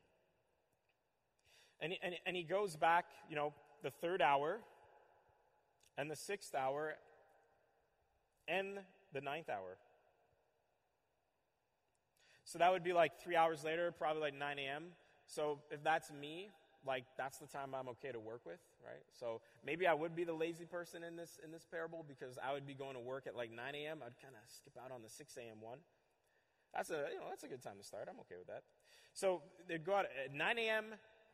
he, 1.92 1.98
and, 2.02 2.14
and 2.24 2.36
he 2.36 2.42
goes 2.42 2.74
back, 2.76 3.04
you 3.28 3.36
know, 3.36 3.52
the 3.82 3.90
third 3.90 4.22
hour 4.22 4.60
and 5.98 6.10
the 6.10 6.16
sixth 6.16 6.54
hour 6.54 6.94
and 8.48 8.78
the 9.12 9.20
ninth 9.20 9.50
hour. 9.50 9.76
So 12.46 12.58
that 12.60 12.70
would 12.70 12.84
be 12.84 12.92
like 12.92 13.20
three 13.20 13.34
hours 13.34 13.64
later, 13.64 13.92
probably 13.92 14.22
like 14.22 14.38
9 14.38 14.58
a.m. 14.60 14.84
So 15.26 15.58
if 15.72 15.82
that's 15.82 16.12
me, 16.12 16.50
like 16.86 17.04
that's 17.18 17.38
the 17.38 17.46
time 17.46 17.74
I'm 17.74 17.88
okay 17.88 18.12
to 18.12 18.20
work 18.20 18.46
with, 18.46 18.60
right? 18.84 19.02
So 19.18 19.40
maybe 19.64 19.88
I 19.88 19.94
would 19.94 20.14
be 20.14 20.22
the 20.22 20.32
lazy 20.32 20.64
person 20.64 21.02
in 21.02 21.16
this 21.16 21.40
in 21.44 21.50
this 21.50 21.66
parable 21.68 22.04
because 22.06 22.38
I 22.38 22.52
would 22.54 22.64
be 22.64 22.74
going 22.74 22.94
to 22.94 23.00
work 23.00 23.26
at 23.26 23.34
like 23.34 23.50
9 23.50 23.74
a.m. 23.74 23.98
I'd 24.00 24.16
kind 24.22 24.34
of 24.34 24.48
skip 24.48 24.74
out 24.82 24.92
on 24.92 25.02
the 25.02 25.10
6 25.10 25.36
a.m. 25.36 25.60
one. 25.60 25.78
That's 26.72 26.90
a, 26.90 27.08
you 27.12 27.18
know, 27.18 27.26
that's 27.28 27.42
a 27.42 27.48
good 27.48 27.62
time 27.62 27.78
to 27.78 27.84
start. 27.84 28.06
I'm 28.08 28.20
okay 28.20 28.36
with 28.38 28.46
that. 28.46 28.62
So 29.12 29.42
they 29.68 29.78
go 29.78 29.94
out 29.94 30.04
at 30.04 30.32
9 30.32 30.58
a.m., 30.58 30.84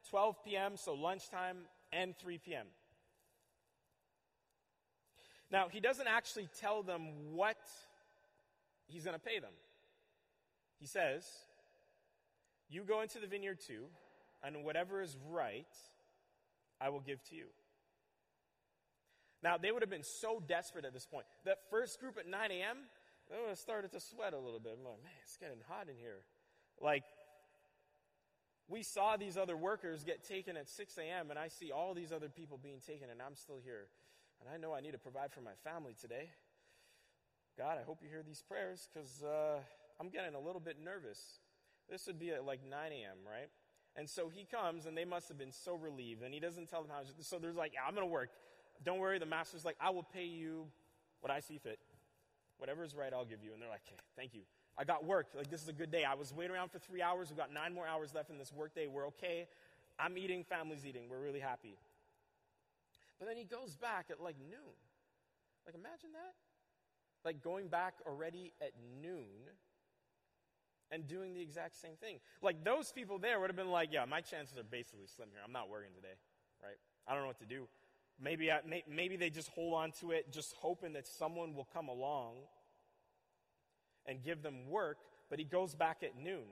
12 0.08 0.36
p.m., 0.44 0.76
so 0.76 0.94
lunchtime, 0.94 1.58
and 1.92 2.16
3 2.16 2.38
p.m. 2.38 2.66
Now, 5.50 5.68
he 5.68 5.80
doesn't 5.80 6.06
actually 6.06 6.48
tell 6.58 6.82
them 6.82 7.34
what 7.34 7.58
he's 8.86 9.04
going 9.04 9.18
to 9.18 9.20
pay 9.20 9.38
them. 9.40 9.52
He 10.82 10.88
says, 10.88 11.24
You 12.68 12.82
go 12.82 13.02
into 13.02 13.20
the 13.20 13.28
vineyard 13.28 13.60
too, 13.64 13.84
and 14.42 14.64
whatever 14.64 15.00
is 15.00 15.16
right, 15.30 15.72
I 16.80 16.88
will 16.88 16.98
give 16.98 17.22
to 17.30 17.36
you. 17.36 17.44
Now, 19.44 19.58
they 19.58 19.70
would 19.70 19.82
have 19.82 19.90
been 19.90 20.02
so 20.02 20.42
desperate 20.44 20.84
at 20.84 20.92
this 20.92 21.06
point. 21.06 21.26
That 21.44 21.58
first 21.70 22.00
group 22.00 22.18
at 22.18 22.26
9 22.26 22.50
a.m., 22.50 22.78
Oh, 23.30 23.52
I 23.52 23.54
started 23.54 23.92
to 23.92 24.00
sweat 24.00 24.34
a 24.34 24.38
little 24.38 24.58
bit. 24.58 24.74
I'm 24.76 24.84
like, 24.84 25.02
man, 25.04 25.12
it's 25.22 25.36
getting 25.36 25.62
hot 25.68 25.88
in 25.88 25.96
here. 25.96 26.26
Like, 26.80 27.04
we 28.68 28.82
saw 28.82 29.16
these 29.16 29.36
other 29.36 29.56
workers 29.56 30.02
get 30.02 30.26
taken 30.26 30.56
at 30.56 30.68
6 30.68 30.98
a.m., 30.98 31.30
and 31.30 31.38
I 31.38 31.46
see 31.46 31.70
all 31.70 31.94
these 31.94 32.10
other 32.10 32.28
people 32.28 32.58
being 32.60 32.80
taken, 32.84 33.08
and 33.08 33.22
I'm 33.22 33.36
still 33.36 33.60
here. 33.62 33.86
And 34.40 34.50
I 34.52 34.58
know 34.58 34.74
I 34.74 34.80
need 34.80 34.90
to 34.90 34.98
provide 34.98 35.32
for 35.32 35.40
my 35.40 35.54
family 35.62 35.94
today. 35.98 36.30
God, 37.56 37.78
I 37.80 37.84
hope 37.84 38.00
you 38.02 38.08
hear 38.08 38.24
these 38.26 38.42
prayers 38.42 38.88
because 38.92 39.22
uh, 39.22 39.60
I'm 40.02 40.08
getting 40.08 40.34
a 40.34 40.40
little 40.40 40.60
bit 40.60 40.78
nervous. 40.82 41.20
This 41.88 42.08
would 42.08 42.18
be 42.18 42.30
at 42.30 42.44
like 42.44 42.58
9 42.68 42.76
a.m., 42.90 43.18
right? 43.24 43.48
And 43.94 44.10
so 44.10 44.28
he 44.28 44.44
comes, 44.44 44.86
and 44.86 44.98
they 44.98 45.04
must 45.04 45.28
have 45.28 45.38
been 45.38 45.52
so 45.52 45.74
relieved. 45.74 46.22
And 46.24 46.34
he 46.34 46.40
doesn't 46.40 46.68
tell 46.68 46.82
them 46.82 46.90
how. 46.90 47.02
So 47.20 47.38
there's 47.38 47.54
like, 47.54 47.74
yeah, 47.74 47.82
I'm 47.86 47.94
going 47.94 48.06
to 48.06 48.12
work. 48.12 48.30
Don't 48.84 48.98
worry. 48.98 49.20
The 49.20 49.26
master's 49.26 49.64
like, 49.64 49.76
I 49.80 49.90
will 49.90 50.02
pay 50.02 50.24
you 50.24 50.66
what 51.20 51.30
I 51.30 51.38
see 51.38 51.58
fit. 51.58 51.78
Whatever 52.58 52.82
is 52.82 52.96
right, 52.96 53.12
I'll 53.12 53.24
give 53.24 53.44
you. 53.44 53.52
And 53.52 53.62
they're 53.62 53.68
like, 53.68 53.82
okay, 53.86 54.00
thank 54.16 54.34
you. 54.34 54.40
I 54.76 54.82
got 54.82 55.04
work. 55.04 55.28
Like, 55.36 55.50
this 55.50 55.62
is 55.62 55.68
a 55.68 55.72
good 55.72 55.92
day. 55.92 56.02
I 56.02 56.14
was 56.14 56.34
waiting 56.34 56.52
around 56.52 56.72
for 56.72 56.80
three 56.80 57.02
hours. 57.02 57.28
We've 57.28 57.38
got 57.38 57.52
nine 57.52 57.72
more 57.72 57.86
hours 57.86 58.12
left 58.12 58.28
in 58.28 58.38
this 58.38 58.52
work 58.52 58.74
day. 58.74 58.88
We're 58.88 59.06
okay. 59.08 59.46
I'm 60.00 60.18
eating, 60.18 60.42
family's 60.42 60.84
eating. 60.84 61.02
We're 61.08 61.20
really 61.20 61.38
happy. 61.38 61.76
But 63.20 63.28
then 63.28 63.36
he 63.36 63.44
goes 63.44 63.76
back 63.76 64.06
at 64.10 64.20
like 64.20 64.36
noon. 64.50 64.74
Like, 65.64 65.76
imagine 65.76 66.10
that. 66.14 66.34
Like, 67.24 67.40
going 67.40 67.68
back 67.68 67.94
already 68.04 68.52
at 68.60 68.72
noon 69.00 69.52
and 70.92 71.08
doing 71.08 71.32
the 71.32 71.40
exact 71.40 71.80
same 71.80 71.96
thing. 72.00 72.18
Like, 72.42 72.62
those 72.62 72.92
people 72.92 73.18
there 73.18 73.40
would 73.40 73.48
have 73.48 73.56
been 73.56 73.70
like, 73.70 73.88
yeah, 73.92 74.04
my 74.04 74.20
chances 74.20 74.58
are 74.58 74.62
basically 74.62 75.06
slim 75.06 75.28
here. 75.32 75.40
I'm 75.44 75.52
not 75.52 75.70
working 75.70 75.90
today, 75.94 76.14
right? 76.62 76.76
I 77.08 77.14
don't 77.14 77.22
know 77.22 77.28
what 77.28 77.38
to 77.38 77.46
do. 77.46 77.66
Maybe, 78.20 78.52
I, 78.52 78.60
may, 78.68 78.84
maybe 78.88 79.16
they 79.16 79.30
just 79.30 79.48
hold 79.48 79.74
on 79.74 79.92
to 80.00 80.12
it, 80.12 80.30
just 80.30 80.54
hoping 80.60 80.92
that 80.92 81.06
someone 81.06 81.54
will 81.54 81.66
come 81.72 81.88
along 81.88 82.34
and 84.06 84.22
give 84.22 84.42
them 84.42 84.68
work, 84.68 84.98
but 85.30 85.38
he 85.38 85.44
goes 85.44 85.74
back 85.74 86.02
at 86.02 86.16
noon. 86.22 86.44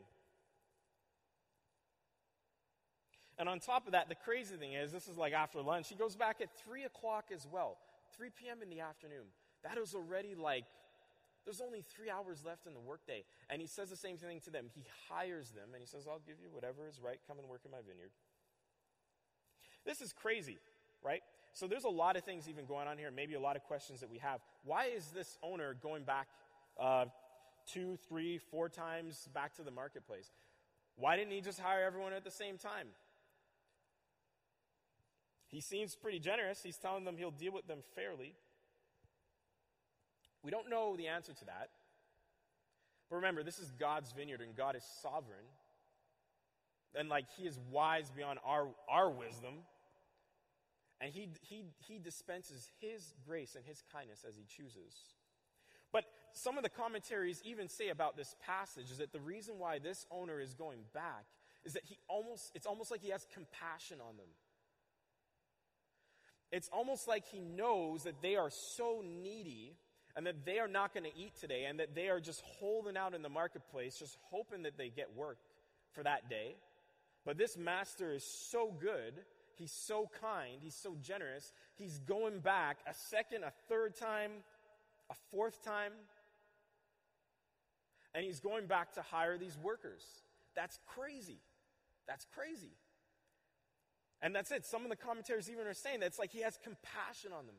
And 3.38 3.48
on 3.48 3.58
top 3.58 3.86
of 3.86 3.92
that, 3.92 4.08
the 4.08 4.14
crazy 4.14 4.56
thing 4.56 4.72
is, 4.74 4.92
this 4.92 5.08
is 5.08 5.16
like 5.16 5.32
after 5.32 5.60
lunch, 5.60 5.88
he 5.88 5.94
goes 5.94 6.16
back 6.16 6.40
at 6.40 6.48
3 6.64 6.84
o'clock 6.84 7.26
as 7.34 7.46
well, 7.50 7.78
3 8.16 8.28
p.m. 8.38 8.58
in 8.62 8.68
the 8.68 8.80
afternoon. 8.80 9.26
That 9.64 9.78
is 9.78 9.94
already 9.94 10.34
like, 10.34 10.64
there's 11.44 11.60
only 11.60 11.82
three 11.82 12.10
hours 12.10 12.44
left 12.44 12.66
in 12.66 12.74
the 12.74 12.80
workday. 12.80 13.24
And 13.48 13.60
he 13.60 13.66
says 13.66 13.90
the 13.90 13.96
same 13.96 14.16
thing 14.16 14.40
to 14.40 14.50
them. 14.50 14.66
He 14.74 14.84
hires 15.08 15.50
them 15.50 15.70
and 15.72 15.80
he 15.80 15.86
says, 15.86 16.06
I'll 16.08 16.22
give 16.26 16.36
you 16.42 16.48
whatever 16.52 16.86
is 16.88 17.00
right. 17.02 17.18
Come 17.26 17.38
and 17.38 17.48
work 17.48 17.62
in 17.64 17.70
my 17.70 17.80
vineyard. 17.86 18.10
This 19.84 20.00
is 20.00 20.12
crazy, 20.12 20.58
right? 21.02 21.22
So 21.52 21.66
there's 21.66 21.84
a 21.84 21.88
lot 21.90 22.16
of 22.16 22.24
things 22.24 22.48
even 22.48 22.66
going 22.66 22.86
on 22.86 22.98
here, 22.98 23.10
maybe 23.10 23.34
a 23.34 23.40
lot 23.40 23.56
of 23.56 23.62
questions 23.64 24.00
that 24.00 24.10
we 24.10 24.18
have. 24.18 24.40
Why 24.64 24.86
is 24.86 25.08
this 25.08 25.38
owner 25.42 25.74
going 25.82 26.04
back 26.04 26.28
uh, 26.78 27.06
two, 27.66 27.98
three, 28.08 28.38
four 28.38 28.68
times 28.68 29.28
back 29.34 29.56
to 29.56 29.62
the 29.62 29.70
marketplace? 29.70 30.30
Why 30.96 31.16
didn't 31.16 31.32
he 31.32 31.40
just 31.40 31.58
hire 31.58 31.82
everyone 31.82 32.12
at 32.12 32.24
the 32.24 32.30
same 32.30 32.58
time? 32.58 32.88
He 35.48 35.60
seems 35.60 35.96
pretty 35.96 36.20
generous. 36.20 36.62
He's 36.62 36.76
telling 36.76 37.04
them 37.04 37.16
he'll 37.16 37.32
deal 37.32 37.52
with 37.52 37.66
them 37.66 37.78
fairly. 37.96 38.34
We 40.42 40.50
don't 40.50 40.70
know 40.70 40.96
the 40.96 41.08
answer 41.08 41.32
to 41.32 41.44
that. 41.46 41.70
But 43.08 43.16
remember, 43.16 43.42
this 43.42 43.58
is 43.58 43.70
God's 43.78 44.12
vineyard 44.12 44.40
and 44.40 44.56
God 44.56 44.76
is 44.76 44.84
sovereign. 45.02 45.44
And 46.94 47.08
like 47.08 47.26
he 47.36 47.44
is 47.44 47.58
wise 47.70 48.10
beyond 48.10 48.38
our, 48.44 48.68
our 48.88 49.10
wisdom. 49.10 49.54
And 51.00 51.12
he, 51.12 51.28
he, 51.42 51.64
he 51.78 51.98
dispenses 51.98 52.68
his 52.80 53.14
grace 53.26 53.54
and 53.54 53.64
his 53.64 53.82
kindness 53.92 54.24
as 54.28 54.36
he 54.36 54.44
chooses. 54.44 54.94
But 55.92 56.04
some 56.32 56.56
of 56.56 56.62
the 56.62 56.68
commentaries 56.68 57.42
even 57.44 57.68
say 57.68 57.88
about 57.88 58.16
this 58.16 58.36
passage 58.46 58.90
is 58.90 58.98
that 58.98 59.12
the 59.12 59.20
reason 59.20 59.58
why 59.58 59.78
this 59.78 60.06
owner 60.10 60.40
is 60.40 60.54
going 60.54 60.80
back 60.94 61.24
is 61.64 61.72
that 61.72 61.82
he 61.84 61.98
almost, 62.08 62.52
it's 62.54 62.66
almost 62.66 62.90
like 62.90 63.02
he 63.02 63.10
has 63.10 63.26
compassion 63.34 63.98
on 64.00 64.16
them. 64.16 64.28
it's 66.52 66.68
almost 66.72 67.06
like 67.06 67.24
he 67.26 67.40
knows 67.40 68.04
that 68.04 68.20
they 68.22 68.36
are 68.36 68.50
so 68.50 69.02
needy 69.22 69.76
and 70.16 70.26
that 70.26 70.44
they 70.44 70.58
are 70.58 70.68
not 70.68 70.92
going 70.92 71.04
to 71.04 71.16
eat 71.16 71.32
today 71.40 71.64
and 71.64 71.78
that 71.80 71.94
they 71.94 72.08
are 72.08 72.20
just 72.20 72.42
holding 72.58 72.96
out 72.96 73.14
in 73.14 73.22
the 73.22 73.28
marketplace, 73.28 73.98
just 73.98 74.16
hoping 74.30 74.62
that 74.64 74.76
they 74.76 74.88
get 74.88 75.16
work 75.16 75.38
for 75.92 76.02
that 76.02 76.28
day. 76.28 76.56
But 77.24 77.38
this 77.38 77.56
master 77.56 78.12
is 78.12 78.24
so 78.24 78.72
good. 78.80 79.14
He's 79.56 79.72
so 79.72 80.08
kind. 80.20 80.58
He's 80.60 80.74
so 80.74 80.96
generous. 81.02 81.52
He's 81.76 81.98
going 81.98 82.40
back 82.40 82.78
a 82.88 82.94
second, 82.94 83.44
a 83.44 83.52
third 83.68 83.94
time, 83.94 84.30
a 85.10 85.14
fourth 85.30 85.62
time. 85.64 85.92
And 88.14 88.24
he's 88.24 88.40
going 88.40 88.66
back 88.66 88.94
to 88.94 89.02
hire 89.02 89.38
these 89.38 89.56
workers. 89.62 90.02
That's 90.56 90.78
crazy. 90.86 91.38
That's 92.08 92.26
crazy. 92.34 92.72
And 94.22 94.34
that's 94.34 94.50
it. 94.50 94.66
Some 94.66 94.82
of 94.82 94.90
the 94.90 94.96
commentaries 94.96 95.48
even 95.50 95.66
are 95.66 95.74
saying 95.74 96.00
that 96.00 96.06
it's 96.06 96.18
like 96.18 96.32
he 96.32 96.40
has 96.40 96.58
compassion 96.62 97.32
on 97.32 97.46
them. 97.46 97.56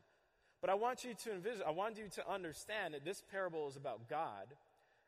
But 0.62 0.70
I 0.70 0.74
want 0.74 1.02
you 1.02 1.12
to 1.24 1.32
envision, 1.32 1.62
I 1.66 1.72
want 1.72 1.98
you 1.98 2.04
to 2.14 2.32
understand 2.32 2.94
that 2.94 3.04
this 3.04 3.20
parable 3.32 3.68
is 3.68 3.76
about 3.76 4.08
God. 4.08 4.46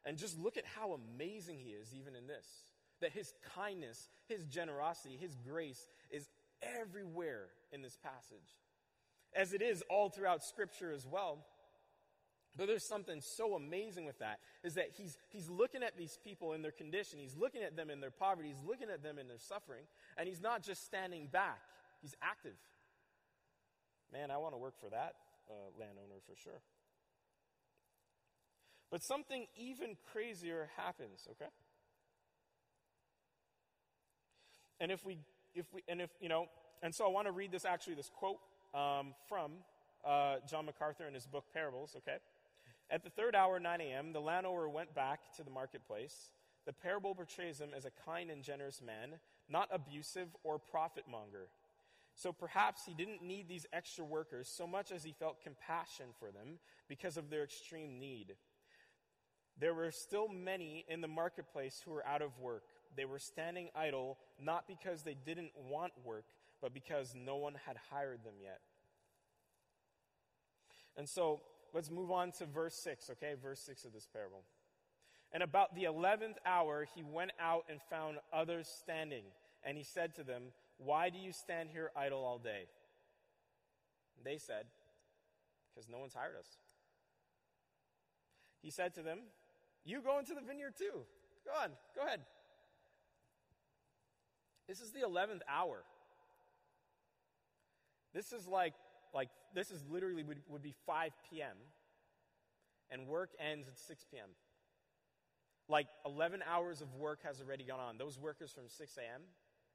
And 0.04 0.18
just 0.18 0.38
look 0.38 0.58
at 0.58 0.64
how 0.66 0.98
amazing 1.16 1.58
he 1.60 1.70
is, 1.70 1.94
even 1.94 2.14
in 2.14 2.26
this. 2.26 2.44
That 3.00 3.12
his 3.12 3.32
kindness, 3.54 4.10
his 4.28 4.44
generosity, 4.46 5.16
his 5.18 5.36
grace 5.48 5.88
is 6.10 6.28
everywhere 6.60 7.46
in 7.72 7.82
this 7.82 7.96
passage. 8.02 8.58
As 9.34 9.52
it 9.52 9.62
is 9.62 9.82
all 9.88 10.10
throughout 10.10 10.42
Scripture 10.42 10.92
as 10.92 11.06
well. 11.06 11.38
But 12.56 12.66
there's 12.66 12.84
something 12.84 13.20
so 13.20 13.54
amazing 13.54 14.06
with 14.06 14.18
that 14.18 14.40
is 14.62 14.74
that 14.74 14.90
he's, 14.96 15.16
he's 15.28 15.48
looking 15.48 15.82
at 15.82 15.96
these 15.96 16.18
people 16.24 16.52
in 16.52 16.62
their 16.62 16.72
condition. 16.72 17.18
He's 17.20 17.36
looking 17.36 17.62
at 17.62 17.76
them 17.76 17.90
in 17.90 18.00
their 18.00 18.12
poverty. 18.12 18.48
He's 18.48 18.64
looking 18.64 18.88
at 18.92 19.02
them 19.02 19.18
in 19.18 19.28
their 19.28 19.38
suffering. 19.38 19.84
And 20.18 20.28
he's 20.28 20.40
not 20.40 20.62
just 20.64 20.84
standing 20.84 21.28
back, 21.28 21.60
he's 22.02 22.14
active. 22.22 22.56
Man, 24.12 24.30
I 24.30 24.38
want 24.38 24.54
to 24.54 24.58
work 24.58 24.74
for 24.80 24.90
that 24.90 25.14
uh, 25.48 25.54
landowner 25.78 26.20
for 26.26 26.37
sure. 26.37 26.61
But 28.90 29.02
something 29.02 29.46
even 29.57 29.96
crazier 30.12 30.70
happens, 30.76 31.26
okay? 31.33 31.50
And 34.80 34.92
if 34.92 35.04
we, 35.04 35.18
if 35.54 35.66
we, 35.72 35.83
and 35.88 36.00
if, 36.00 36.11
you 36.20 36.28
know, 36.28 36.46
and 36.83 36.94
so 36.94 37.04
I 37.04 37.09
want 37.09 37.26
to 37.26 37.33
read 37.33 37.50
this 37.50 37.64
actually, 37.64 37.94
this 37.94 38.11
quote 38.11 38.38
um, 38.74 39.14
from 39.28 39.52
uh, 40.04 40.37
John 40.48 40.66
MacArthur 40.66 41.07
in 41.07 41.14
his 41.14 41.26
book 41.26 41.44
Parables, 41.52 41.96
okay? 41.96 42.18
At 42.90 43.02
the 43.02 43.11
third 43.11 43.35
hour, 43.35 43.59
9 43.59 43.80
a.m., 43.80 44.12
the 44.12 44.20
landowner 44.20 44.68
went 44.68 44.94
back 44.94 45.20
to 45.37 45.42
the 45.42 45.50
marketplace. 45.50 46.30
The 46.66 46.72
parable 46.72 47.14
portrays 47.14 47.61
him 47.61 47.70
as 47.76 47.85
a 47.85 47.90
kind 48.04 48.30
and 48.30 48.42
generous 48.42 48.80
man, 48.80 49.18
not 49.48 49.68
abusive 49.72 50.28
or 50.44 50.59
profit 50.59 51.04
monger. 51.11 51.48
So 52.14 52.33
perhaps 52.33 52.83
he 52.87 52.94
didn't 52.94 53.22
need 53.22 53.48
these 53.48 53.66
extra 53.72 54.05
workers 54.05 54.48
so 54.48 54.66
much 54.66 54.92
as 54.92 55.03
he 55.03 55.12
felt 55.12 55.42
compassion 55.42 56.07
for 56.18 56.31
them 56.31 56.59
because 56.88 57.16
of 57.16 57.29
their 57.29 57.42
extreme 57.42 57.98
need. 57.98 58.35
There 59.59 59.74
were 59.74 59.90
still 59.90 60.29
many 60.29 60.85
in 60.88 61.00
the 61.00 61.09
marketplace 61.09 61.83
who 61.85 61.92
were 61.92 62.07
out 62.07 62.22
of 62.22 62.38
work. 62.38 62.64
They 62.96 63.05
were 63.05 63.18
standing 63.18 63.68
idle 63.74 64.18
not 64.40 64.66
because 64.68 65.03
they 65.03 65.16
didn't 65.27 65.53
want 65.57 65.92
work, 66.05 66.24
but 66.62 66.72
because 66.72 67.14
no 67.14 67.37
one 67.37 67.55
had 67.66 67.77
hired 67.90 68.24
them 68.24 68.35
yet. 68.40 68.61
And 70.96 71.09
so 71.09 71.40
let's 71.72 71.90
move 71.90 72.11
on 72.11 72.31
to 72.38 72.46
verse 72.46 72.74
6, 72.77 73.11
okay? 73.11 73.35
Verse 73.40 73.61
6 73.61 73.85
of 73.85 73.92
this 73.92 74.07
parable. 74.12 74.42
And 75.33 75.42
about 75.42 75.74
the 75.74 75.85
eleventh 75.85 76.38
hour, 76.46 76.87
he 76.94 77.03
went 77.03 77.33
out 77.40 77.64
and 77.68 77.81
found 77.90 78.18
others 78.33 78.68
standing. 78.68 79.24
And 79.64 79.77
he 79.77 79.83
said 79.83 80.14
to 80.16 80.22
them, 80.22 80.42
Why 80.78 81.10
do 81.10 81.18
you 81.18 81.32
stand 81.32 81.70
here 81.70 81.90
idle 81.96 82.24
all 82.24 82.38
day? 82.38 82.66
They 84.24 84.38
said, 84.38 84.66
Because 85.74 85.88
no 85.88 85.98
one's 85.98 86.14
hired 86.14 86.37
us. 86.38 86.48
He 88.62 88.70
said 88.70 88.94
to 88.94 89.02
them, 89.02 89.20
You 89.84 90.00
go 90.00 90.18
into 90.18 90.34
the 90.34 90.40
vineyard 90.40 90.74
too. 90.76 91.04
Go 91.44 91.52
on, 91.62 91.70
go 91.94 92.02
ahead. 92.06 92.20
This 94.66 94.80
is 94.80 94.92
the 94.92 95.00
11th 95.00 95.42
hour. 95.48 95.82
This 98.14 98.32
is 98.32 98.46
like 98.46 98.74
like 99.12 99.28
this 99.54 99.70
is 99.70 99.84
literally 99.88 100.24
would, 100.24 100.40
would 100.48 100.62
be 100.62 100.74
5 100.87 101.12
p.m. 101.30 101.56
and 102.90 103.06
work 103.06 103.30
ends 103.38 103.68
at 103.68 103.78
6 103.78 104.04
p.m. 104.10 104.28
Like 105.68 105.87
11 106.04 106.42
hours 106.48 106.80
of 106.80 106.92
work 106.94 107.20
has 107.22 107.40
already 107.40 107.64
gone 107.64 107.80
on. 107.80 107.96
Those 107.96 108.18
workers 108.18 108.52
from 108.52 108.64
6 108.68 108.96
a.m., 108.98 109.22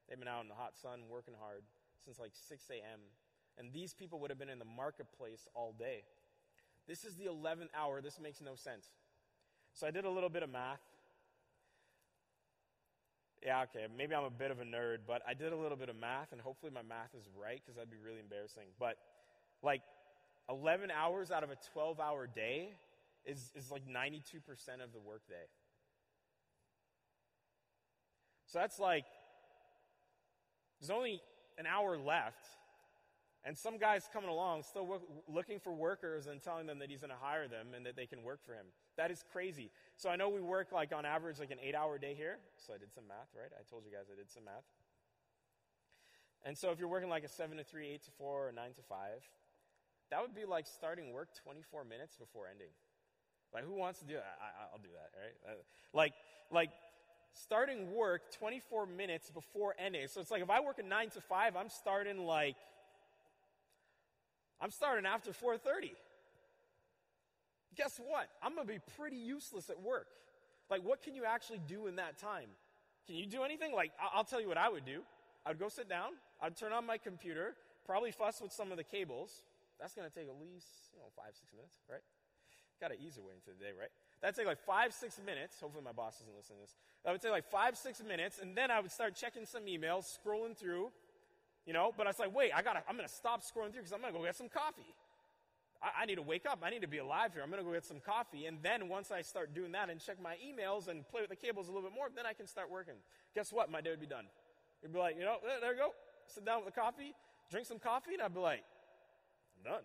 they've 0.09 0.19
been 0.19 0.27
out 0.27 0.41
in 0.41 0.49
the 0.49 0.55
hot 0.55 0.73
sun 0.81 1.01
working 1.09 1.35
hard 1.39 1.61
since 2.03 2.19
like 2.19 2.31
6 2.33 2.63
a.m. 2.71 2.99
And 3.57 3.71
these 3.71 3.93
people 3.93 4.19
would 4.19 4.31
have 4.31 4.39
been 4.39 4.49
in 4.49 4.59
the 4.59 4.65
marketplace 4.65 5.47
all 5.53 5.75
day. 5.77 6.03
This 6.87 7.05
is 7.05 7.15
the 7.15 7.25
11th 7.25 7.69
hour. 7.77 8.01
This 8.01 8.19
makes 8.19 8.41
no 8.41 8.55
sense. 8.55 8.87
So 9.73 9.85
I 9.85 9.91
did 9.91 10.05
a 10.05 10.09
little 10.09 10.29
bit 10.29 10.43
of 10.43 10.49
math. 10.49 10.81
Yeah, 13.45 13.63
okay, 13.63 13.85
maybe 13.95 14.15
I'm 14.15 14.25
a 14.25 14.29
bit 14.29 14.51
of 14.51 14.59
a 14.59 14.65
nerd, 14.65 14.99
but 15.07 15.21
I 15.27 15.33
did 15.33 15.53
a 15.53 15.55
little 15.55 15.77
bit 15.77 15.87
of 15.87 15.95
math, 15.95 16.33
and 16.33 16.41
hopefully 16.41 16.73
my 16.73 16.81
math 16.81 17.15
is 17.17 17.23
right 17.39 17.61
because 17.63 17.75
that'd 17.75 17.89
be 17.89 17.97
really 18.03 18.19
embarrassing. 18.19 18.65
But 18.77 18.97
like 19.63 19.81
11 20.49 20.91
hours 20.91 21.31
out 21.31 21.43
of 21.43 21.51
a 21.51 21.57
12 21.71 21.99
hour 21.99 22.27
day 22.27 22.73
is, 23.25 23.51
is 23.55 23.71
like 23.71 23.83
92% 23.87 24.41
of 24.83 24.91
the 24.91 24.99
workday. 24.99 25.47
So 28.47 28.59
that's 28.59 28.79
like, 28.79 29.05
there's 30.79 30.89
only 30.89 31.21
an 31.57 31.65
hour 31.65 31.97
left, 31.97 32.45
and 33.43 33.57
some 33.57 33.77
guy's 33.77 34.07
coming 34.11 34.29
along 34.29 34.63
still 34.63 34.83
w- 34.83 35.01
looking 35.27 35.59
for 35.59 35.73
workers 35.73 36.27
and 36.27 36.41
telling 36.41 36.67
them 36.67 36.79
that 36.79 36.89
he's 36.89 37.01
going 37.01 37.11
to 37.11 37.19
hire 37.19 37.47
them 37.47 37.67
and 37.75 37.85
that 37.85 37.95
they 37.95 38.05
can 38.05 38.23
work 38.23 38.43
for 38.45 38.53
him. 38.53 38.65
That 38.97 39.11
is 39.11 39.23
crazy. 39.31 39.71
So 39.95 40.09
I 40.09 40.15
know 40.15 40.29
we 40.29 40.41
work 40.41 40.71
like 40.71 40.93
on 40.93 41.05
average 41.05 41.39
like 41.39 41.51
an 41.51 41.59
eight 41.61 41.75
hour 41.75 41.97
day 41.97 42.13
here. 42.15 42.37
So 42.57 42.73
I 42.73 42.77
did 42.77 42.93
some 42.93 43.07
math, 43.07 43.29
right? 43.35 43.51
I 43.57 43.63
told 43.69 43.83
you 43.85 43.91
guys 43.91 44.07
I 44.11 44.15
did 44.15 44.29
some 44.29 44.45
math. 44.45 44.65
And 46.45 46.57
so 46.57 46.71
if 46.71 46.79
you're 46.79 46.89
working 46.89 47.09
like 47.09 47.23
a 47.23 47.29
7 47.29 47.57
to 47.57 47.63
3, 47.63 47.87
8 47.87 48.03
to 48.03 48.11
4, 48.11 48.47
or 48.47 48.51
9 48.51 48.73
to 48.75 48.81
5, 48.81 48.97
that 50.11 50.21
would 50.21 50.33
be 50.33 50.45
like 50.45 50.65
starting 50.67 51.11
work 51.11 51.29
24 51.43 51.83
minutes 51.83 52.15
before 52.15 52.47
ending. 52.49 52.71
Like, 53.53 53.65
who 53.65 53.73
wants 53.73 53.99
to 53.99 54.05
do 54.05 54.13
that? 54.13 54.37
I, 54.39 54.71
will 54.71 54.83
do 54.83 54.93
that, 54.93 55.09
right? 55.17 55.35
Uh, 55.43 55.57
like, 55.93 56.13
like 56.51 56.69
starting 57.33 57.93
work 57.93 58.31
24 58.37 58.85
minutes 58.85 59.29
before 59.29 59.75
ending. 59.77 60.07
So 60.07 60.21
it's 60.21 60.31
like 60.31 60.41
if 60.41 60.49
I 60.49 60.59
work 60.59 60.79
a 60.79 60.83
9 60.83 61.09
to 61.11 61.21
5, 61.21 61.55
I'm 61.55 61.69
starting 61.69 62.25
like, 62.25 62.55
I'm 64.61 64.71
starting 64.71 65.05
after 65.05 65.31
4.30. 65.31 65.91
Guess 67.75 67.99
what? 68.07 68.29
I'm 68.43 68.55
going 68.55 68.67
to 68.67 68.73
be 68.73 68.79
pretty 68.97 69.15
useless 69.15 69.69
at 69.69 69.81
work. 69.81 70.07
Like, 70.69 70.83
what 70.83 71.01
can 71.01 71.15
you 71.15 71.23
actually 71.25 71.61
do 71.67 71.87
in 71.87 71.95
that 71.95 72.17
time? 72.17 72.49
Can 73.07 73.15
you 73.15 73.25
do 73.25 73.43
anything? 73.43 73.73
Like, 73.73 73.91
I'll 74.13 74.23
tell 74.23 74.41
you 74.41 74.47
what 74.47 74.57
I 74.57 74.69
would 74.69 74.85
do. 74.85 75.01
I'd 75.45 75.57
go 75.57 75.69
sit 75.69 75.87
down, 75.87 76.11
I'd 76.41 76.57
turn 76.57 76.73
on 76.73 76.85
my 76.85 76.97
computer, 76.97 77.55
probably 77.85 78.11
fuss 78.11 78.41
with 78.41 78.51
some 78.51 78.71
of 78.71 78.77
the 78.77 78.83
cables, 78.83 79.43
that's 79.79 79.95
going 79.95 80.07
to 80.07 80.13
take 80.13 80.27
at 80.27 80.35
least, 80.35 80.91
you 80.91 80.99
know, 80.99 81.07
five, 81.15 81.31
six 81.31 81.55
minutes, 81.55 81.79
right? 81.89 82.03
Got 82.83 82.91
to 82.91 82.99
ease 82.99 83.17
way 83.17 83.33
into 83.33 83.55
the 83.55 83.63
day, 83.63 83.71
right? 83.71 83.89
That'd 84.21 84.35
take 84.35 84.47
like 84.47 84.59
five, 84.65 84.93
six 84.93 85.19
minutes. 85.25 85.59
Hopefully 85.61 85.83
my 85.83 85.93
boss 85.93 86.19
isn't 86.21 86.35
listening 86.35 86.59
to 86.59 86.63
this. 86.63 86.75
That 87.05 87.11
would 87.11 87.21
take 87.21 87.31
like 87.31 87.49
five, 87.49 87.77
six 87.77 88.03
minutes, 88.03 88.39
and 88.41 88.55
then 88.55 88.69
I 88.69 88.79
would 88.79 88.91
start 88.91 89.15
checking 89.15 89.45
some 89.45 89.63
emails, 89.63 90.05
scrolling 90.19 90.57
through, 90.57 90.91
you 91.65 91.73
know, 91.73 91.93
but 91.95 92.07
I 92.07 92.09
was 92.09 92.19
like, 92.19 92.35
wait, 92.35 92.51
I 92.53 92.61
gotta, 92.61 92.83
I'm 92.89 92.95
gonna 92.95 93.07
stop 93.07 93.41
scrolling 93.41 93.71
through 93.71 93.83
because 93.83 93.93
I'm 93.93 94.01
gonna 94.01 94.13
go 94.13 94.23
get 94.23 94.35
some 94.35 94.49
coffee. 94.49 94.93
I, 95.81 96.03
I, 96.03 96.05
need 96.05 96.15
to 96.15 96.21
wake 96.21 96.45
up. 96.49 96.59
I 96.63 96.69
need 96.69 96.81
to 96.81 96.87
be 96.87 96.97
alive 96.97 97.33
here. 97.33 97.41
I'm 97.43 97.49
gonna 97.49 97.63
go 97.63 97.71
get 97.71 97.85
some 97.85 97.99
coffee. 97.99 98.45
And 98.45 98.57
then 98.61 98.89
once 98.89 99.11
I 99.11 99.21
start 99.21 99.53
doing 99.53 99.71
that 99.71 99.89
and 99.89 99.99
check 99.99 100.21
my 100.21 100.35
emails 100.43 100.89
and 100.89 101.07
play 101.07 101.21
with 101.21 101.29
the 101.29 101.35
cables 101.35 101.67
a 101.67 101.71
little 101.71 101.87
bit 101.87 101.95
more, 101.95 102.07
then 102.13 102.25
I 102.25 102.33
can 102.33 102.47
start 102.47 102.69
working. 102.69 102.95
Guess 103.35 103.53
what? 103.53 103.71
My 103.71 103.79
day 103.79 103.91
would 103.91 104.01
be 104.01 104.07
done. 104.07 104.25
You'd 104.81 104.93
be 104.93 104.99
like, 104.99 105.15
you 105.15 105.23
know, 105.23 105.37
there, 105.61 105.71
you 105.73 105.79
go. 105.79 105.93
Sit 106.27 106.45
down 106.45 106.63
with 106.63 106.73
the 106.73 106.79
coffee, 106.79 107.13
drink 107.49 107.65
some 107.65 107.79
coffee, 107.79 108.13
and 108.13 108.21
I'd 108.21 108.33
be 108.33 108.39
like, 108.39 108.63
I'm 109.57 109.71
done. 109.71 109.83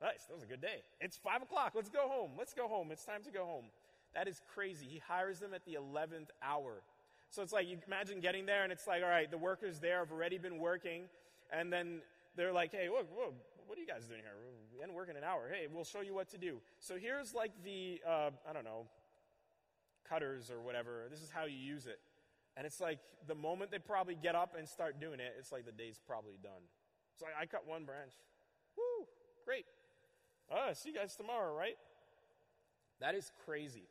Nice. 0.00 0.24
That 0.24 0.34
was 0.34 0.42
a 0.42 0.46
good 0.46 0.62
day. 0.62 0.82
It's 1.00 1.16
five 1.16 1.42
o'clock. 1.42 1.72
Let's 1.74 1.90
go 1.90 2.08
home. 2.08 2.30
Let's 2.38 2.54
go 2.54 2.68
home. 2.68 2.90
It's 2.90 3.04
time 3.04 3.22
to 3.24 3.30
go 3.30 3.44
home. 3.44 3.66
That 4.14 4.26
is 4.26 4.40
crazy. 4.54 4.86
He 4.86 4.98
hires 4.98 5.38
them 5.38 5.54
at 5.54 5.64
the 5.64 5.74
11th 5.74 6.28
hour. 6.42 6.82
So 7.30 7.42
it's 7.42 7.52
like, 7.52 7.68
you 7.68 7.78
imagine 7.86 8.20
getting 8.20 8.46
there 8.46 8.64
and 8.64 8.72
it's 8.72 8.86
like, 8.86 9.02
all 9.02 9.08
right, 9.08 9.30
the 9.30 9.38
workers 9.38 9.78
there 9.78 10.00
have 10.00 10.10
already 10.10 10.38
been 10.38 10.58
working. 10.58 11.04
And 11.52 11.72
then 11.72 12.00
they're 12.36 12.52
like, 12.52 12.72
hey, 12.72 12.88
look, 12.88 13.06
look 13.16 13.34
what 13.70 13.78
are 13.78 13.82
you 13.82 13.86
guys 13.86 14.02
doing 14.06 14.18
here? 14.18 14.34
We 14.74 14.80
haven't 14.80 14.96
working 14.96 15.14
an 15.16 15.22
hour. 15.22 15.46
Hey, 15.48 15.68
we'll 15.72 15.84
show 15.84 16.00
you 16.00 16.12
what 16.12 16.28
to 16.30 16.38
do. 16.38 16.58
So 16.80 16.96
here's 16.98 17.32
like 17.32 17.52
the, 17.62 18.02
uh, 18.04 18.30
I 18.42 18.52
don't 18.52 18.64
know, 18.64 18.86
cutters 20.08 20.50
or 20.50 20.60
whatever. 20.60 21.06
This 21.08 21.22
is 21.22 21.30
how 21.30 21.44
you 21.44 21.56
use 21.56 21.86
it. 21.86 22.00
And 22.56 22.66
it's 22.66 22.80
like 22.80 22.98
the 23.28 23.36
moment 23.36 23.70
they 23.70 23.78
probably 23.78 24.16
get 24.16 24.34
up 24.34 24.56
and 24.58 24.68
start 24.68 24.98
doing 25.00 25.20
it, 25.20 25.36
it's 25.38 25.52
like 25.52 25.66
the 25.66 25.72
day's 25.72 26.00
probably 26.04 26.34
done. 26.42 26.66
So 27.16 27.26
like, 27.26 27.34
I 27.40 27.46
cut 27.46 27.62
one 27.64 27.84
branch. 27.84 28.10
Woo, 28.76 29.06
great. 29.46 29.66
Ah, 30.50 30.72
see 30.72 30.90
you 30.90 30.94
guys 30.96 31.14
tomorrow, 31.14 31.54
right? 31.56 31.76
That 33.00 33.14
is 33.14 33.30
crazy. 33.44 33.84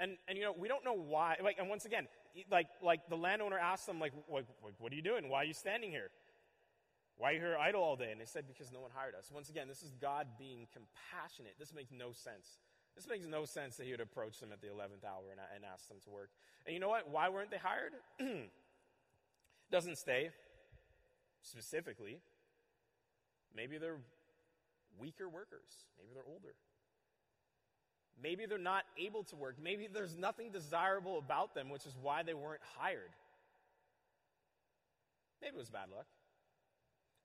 And, 0.00 0.16
and 0.28 0.38
you 0.38 0.44
know, 0.44 0.54
we 0.56 0.68
don't 0.68 0.84
know 0.84 0.94
why. 0.94 1.36
Like, 1.42 1.58
and 1.58 1.68
once 1.68 1.84
again, 1.84 2.08
like, 2.50 2.68
like 2.82 3.08
the 3.08 3.16
landowner 3.16 3.58
asked 3.58 3.86
them, 3.86 4.00
like, 4.00 4.12
like, 4.32 4.46
what 4.78 4.92
are 4.92 4.96
you 4.96 5.02
doing? 5.02 5.28
Why 5.28 5.42
are 5.42 5.44
you 5.44 5.54
standing 5.54 5.90
here? 5.90 6.10
Why 7.18 7.30
are 7.30 7.32
you 7.34 7.40
here 7.40 7.56
idle 7.56 7.82
all 7.82 7.96
day? 7.96 8.10
And 8.10 8.20
they 8.20 8.24
said, 8.24 8.46
Because 8.48 8.72
no 8.72 8.80
one 8.80 8.90
hired 8.94 9.14
us. 9.14 9.30
Once 9.32 9.48
again, 9.50 9.68
this 9.68 9.82
is 9.82 9.92
God 10.00 10.26
being 10.38 10.66
compassionate. 10.72 11.54
This 11.58 11.74
makes 11.74 11.92
no 11.92 12.12
sense. 12.12 12.58
This 12.96 13.06
makes 13.08 13.26
no 13.26 13.44
sense 13.44 13.76
that 13.76 13.84
he 13.84 13.92
would 13.92 14.00
approach 14.00 14.40
them 14.40 14.50
at 14.52 14.60
the 14.60 14.66
11th 14.66 15.04
hour 15.06 15.30
and, 15.30 15.40
and 15.54 15.64
ask 15.64 15.88
them 15.88 15.98
to 16.04 16.10
work. 16.10 16.30
And 16.66 16.74
you 16.74 16.80
know 16.80 16.88
what? 16.88 17.08
Why 17.10 17.28
weren't 17.28 17.50
they 17.50 17.58
hired? 17.58 17.92
Doesn't 19.70 19.98
stay 19.98 20.30
specifically. 21.42 22.18
Maybe 23.54 23.78
they're 23.78 24.00
weaker 24.98 25.28
workers. 25.28 25.86
Maybe 25.98 26.10
they're 26.14 26.32
older. 26.32 26.54
Maybe 28.22 28.46
they're 28.46 28.58
not 28.58 28.84
able 28.98 29.24
to 29.24 29.36
work. 29.36 29.56
Maybe 29.62 29.88
there's 29.92 30.16
nothing 30.16 30.50
desirable 30.50 31.18
about 31.18 31.54
them, 31.54 31.70
which 31.70 31.86
is 31.86 31.96
why 32.00 32.22
they 32.22 32.34
weren't 32.34 32.60
hired. 32.78 33.10
Maybe 35.40 35.56
it 35.56 35.58
was 35.58 35.70
bad 35.70 35.90
luck. 35.94 36.06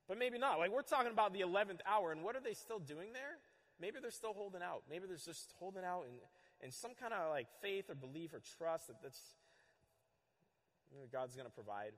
But 0.07 0.17
maybe 0.17 0.39
not. 0.39 0.57
Like, 0.57 0.71
we're 0.71 0.81
talking 0.81 1.11
about 1.11 1.33
the 1.33 1.41
11th 1.41 1.81
hour, 1.85 2.11
and 2.11 2.23
what 2.23 2.35
are 2.35 2.41
they 2.41 2.53
still 2.53 2.79
doing 2.79 3.13
there? 3.13 3.37
Maybe 3.79 3.99
they're 4.01 4.09
still 4.09 4.33
holding 4.33 4.63
out. 4.63 4.83
Maybe 4.89 5.05
they're 5.05 5.17
just 5.17 5.53
holding 5.59 5.83
out 5.83 6.05
in, 6.09 6.65
in 6.65 6.71
some 6.71 6.91
kind 6.99 7.13
of 7.13 7.29
like 7.29 7.47
faith 7.61 7.89
or 7.89 7.95
belief 7.95 8.33
or 8.33 8.41
trust 8.57 8.87
that 8.87 9.01
that's, 9.03 9.21
you 10.91 10.97
know, 10.97 11.05
God's 11.11 11.35
going 11.35 11.45
to 11.45 11.53
provide. 11.53 11.91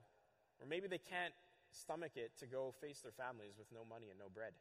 Or 0.60 0.66
maybe 0.68 0.88
they 0.88 0.98
can't 0.98 1.32
stomach 1.72 2.12
it 2.16 2.32
to 2.40 2.46
go 2.46 2.74
face 2.80 3.00
their 3.00 3.12
families 3.12 3.54
with 3.56 3.68
no 3.72 3.86
money 3.88 4.10
and 4.10 4.18
no 4.18 4.26
bread. 4.28 4.52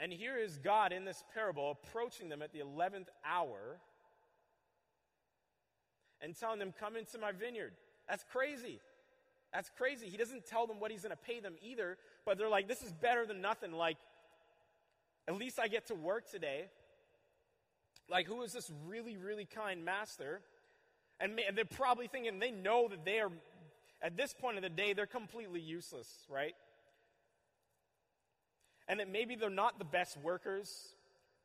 And 0.00 0.10
here 0.10 0.38
is 0.38 0.58
God 0.58 0.92
in 0.92 1.04
this 1.04 1.22
parable 1.34 1.70
approaching 1.70 2.30
them 2.30 2.40
at 2.40 2.52
the 2.52 2.60
11th 2.60 3.08
hour 3.24 3.78
and 6.22 6.34
telling 6.34 6.58
them, 6.58 6.72
Come 6.80 6.96
into 6.96 7.18
my 7.18 7.32
vineyard. 7.32 7.72
That's 8.08 8.24
crazy. 8.32 8.80
That's 9.52 9.70
crazy. 9.76 10.08
He 10.08 10.16
doesn't 10.16 10.46
tell 10.46 10.66
them 10.66 10.80
what 10.80 10.90
he's 10.90 11.02
going 11.02 11.10
to 11.10 11.22
pay 11.22 11.40
them 11.40 11.54
either, 11.62 11.98
but 12.24 12.38
they're 12.38 12.48
like, 12.48 12.66
This 12.66 12.82
is 12.82 12.92
better 12.92 13.26
than 13.26 13.42
nothing. 13.42 13.72
Like, 13.72 13.98
at 15.28 15.36
least 15.36 15.60
I 15.60 15.68
get 15.68 15.86
to 15.88 15.94
work 15.94 16.30
today. 16.30 16.64
Like, 18.08 18.26
who 18.26 18.42
is 18.42 18.54
this 18.54 18.72
really, 18.86 19.18
really 19.18 19.44
kind 19.44 19.84
master? 19.84 20.40
And 21.20 21.38
they're 21.54 21.64
probably 21.66 22.06
thinking, 22.06 22.38
they 22.38 22.50
know 22.50 22.88
that 22.88 23.04
they 23.04 23.20
are, 23.20 23.30
at 24.00 24.16
this 24.16 24.32
point 24.32 24.56
of 24.56 24.62
the 24.62 24.70
day, 24.70 24.94
they're 24.94 25.06
completely 25.06 25.60
useless, 25.60 26.08
right? 26.30 26.54
And 28.90 28.98
that 28.98 29.08
maybe 29.08 29.36
they're 29.36 29.50
not 29.50 29.78
the 29.78 29.84
best 29.84 30.16
workers. 30.16 30.96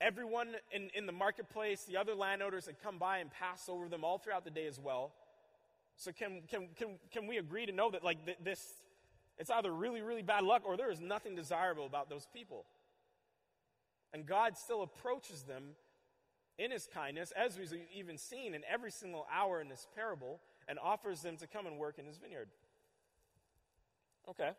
Everyone 0.02 0.56
in, 0.72 0.90
in 0.96 1.06
the 1.06 1.12
marketplace, 1.12 1.84
the 1.84 1.96
other 1.96 2.16
landowners 2.16 2.66
that 2.66 2.82
come 2.82 2.98
by 2.98 3.20
and 3.20 3.30
pass 3.30 3.70
over 3.70 3.88
them 3.88 4.04
all 4.04 4.18
throughout 4.18 4.46
the 4.46 4.50
day 4.50 4.66
as 4.66 4.80
well. 4.80 5.12
So, 5.96 6.12
can, 6.12 6.42
can, 6.50 6.70
can, 6.76 6.98
can 7.12 7.28
we 7.28 7.38
agree 7.38 7.68
to 7.68 7.72
know 7.72 7.92
that, 7.92 8.04
like, 8.04 8.26
th- 8.26 8.40
this, 8.44 8.74
it's 9.38 9.52
either 9.52 9.72
really, 9.72 10.02
really 10.02 10.24
bad 10.24 10.44
luck 10.44 10.64
or 10.66 10.76
there 10.76 10.90
is 10.90 11.00
nothing 11.00 11.36
desirable 11.36 11.86
about 11.86 12.10
those 12.10 12.28
people? 12.34 12.66
And 14.12 14.26
God 14.26 14.58
still 14.58 14.82
approaches 14.82 15.44
them 15.44 15.76
in 16.58 16.72
his 16.72 16.90
kindness, 16.92 17.32
as 17.38 17.60
we've 17.60 17.72
even 17.96 18.18
seen 18.18 18.56
in 18.56 18.64
every 18.68 18.90
single 18.90 19.28
hour 19.32 19.62
in 19.62 19.70
this 19.70 19.88
parable, 19.96 20.40
and 20.68 20.80
offers 20.80 21.22
them 21.22 21.38
to 21.38 21.46
come 21.46 21.68
and 21.68 21.78
work 21.78 22.00
in 22.00 22.06
his 22.06 22.18
vineyard. 22.18 22.50
Okay, 24.28 24.50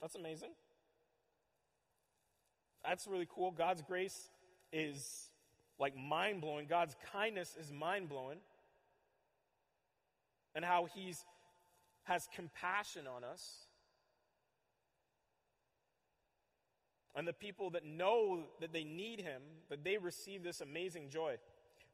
that's 0.00 0.14
amazing. 0.14 0.50
That's 2.86 3.06
really 3.06 3.28
cool. 3.28 3.50
God's 3.50 3.82
grace 3.82 4.30
is 4.72 5.30
like 5.78 5.96
mind 5.96 6.40
blowing, 6.40 6.66
God's 6.66 6.96
kindness 7.12 7.56
is 7.58 7.72
mind 7.72 8.08
blowing. 8.08 8.38
And 10.54 10.64
how 10.64 10.88
he's 10.94 11.22
has 12.04 12.28
compassion 12.34 13.06
on 13.06 13.24
us. 13.24 13.66
and 17.16 17.26
the 17.26 17.32
people 17.32 17.70
that 17.70 17.84
know 17.84 18.44
that 18.60 18.74
they 18.74 18.84
need 18.84 19.20
him, 19.20 19.40
that 19.70 19.82
they 19.82 19.96
receive 19.96 20.44
this 20.44 20.60
amazing 20.60 21.08
joy. 21.08 21.36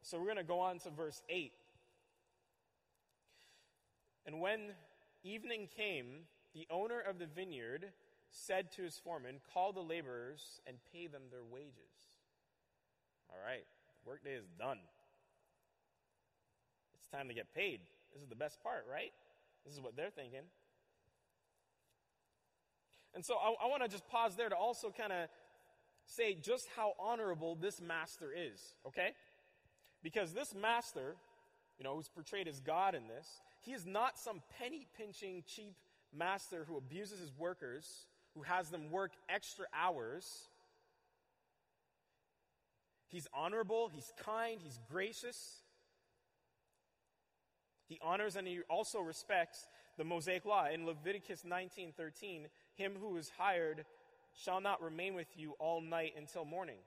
So 0.01 0.19
we're 0.19 0.25
going 0.25 0.35
to 0.35 0.43
go 0.43 0.59
on 0.59 0.79
to 0.79 0.89
verse 0.89 1.23
8. 1.29 1.53
And 4.25 4.41
when 4.41 4.59
evening 5.23 5.69
came, 5.75 6.25
the 6.53 6.67
owner 6.69 6.99
of 6.99 7.19
the 7.19 7.25
vineyard 7.25 7.85
said 8.33 8.71
to 8.73 8.81
his 8.81 8.97
foreman, 8.97 9.39
Call 9.53 9.71
the 9.71 9.81
laborers 9.81 10.59
and 10.67 10.77
pay 10.91 11.07
them 11.07 11.23
their 11.29 11.43
wages. 11.43 12.19
All 13.29 13.37
right, 13.45 13.65
workday 14.05 14.33
is 14.33 14.47
done. 14.59 14.79
It's 16.97 17.07
time 17.07 17.27
to 17.27 17.33
get 17.33 17.53
paid. 17.53 17.79
This 18.11 18.21
is 18.21 18.27
the 18.27 18.35
best 18.35 18.61
part, 18.61 18.85
right? 18.91 19.11
This 19.65 19.73
is 19.73 19.79
what 19.79 19.95
they're 19.95 20.09
thinking. 20.09 20.41
And 23.15 23.23
so 23.23 23.35
I, 23.35 23.65
I 23.65 23.69
want 23.69 23.83
to 23.83 23.89
just 23.89 24.07
pause 24.07 24.35
there 24.35 24.49
to 24.49 24.55
also 24.55 24.91
kind 24.95 25.13
of 25.13 25.29
say 26.05 26.35
just 26.35 26.67
how 26.75 26.93
honorable 26.99 27.55
this 27.55 27.79
master 27.79 28.31
is, 28.35 28.59
okay? 28.87 29.11
Because 30.01 30.33
this 30.33 30.53
master, 30.53 31.15
you 31.77 31.83
know, 31.83 31.95
who's 31.95 32.09
portrayed 32.09 32.47
as 32.47 32.59
God 32.59 32.95
in 32.95 33.07
this, 33.07 33.27
he 33.61 33.71
is 33.71 33.85
not 33.85 34.17
some 34.17 34.41
penny 34.59 34.87
pinching, 34.97 35.43
cheap 35.47 35.75
master 36.15 36.65
who 36.67 36.77
abuses 36.77 37.19
his 37.19 37.31
workers, 37.37 38.07
who 38.35 38.43
has 38.43 38.69
them 38.69 38.89
work 38.89 39.11
extra 39.29 39.65
hours. 39.73 40.49
He's 43.07 43.27
honorable, 43.33 43.89
he's 43.93 44.11
kind, 44.17 44.59
he's 44.61 44.79
gracious. 44.89 45.61
He 47.85 47.99
honors 48.01 48.35
and 48.35 48.47
he 48.47 48.61
also 48.69 48.99
respects 48.99 49.67
the 49.97 50.03
Mosaic 50.03 50.45
law. 50.45 50.65
In 50.67 50.85
Leviticus 50.85 51.43
19:13, 51.43 52.47
him 52.75 52.95
who 52.99 53.17
is 53.17 53.29
hired 53.37 53.85
shall 54.33 54.61
not 54.61 54.81
remain 54.81 55.13
with 55.13 55.27
you 55.37 55.51
all 55.59 55.81
night 55.81 56.13
until 56.17 56.45
morning. 56.45 56.79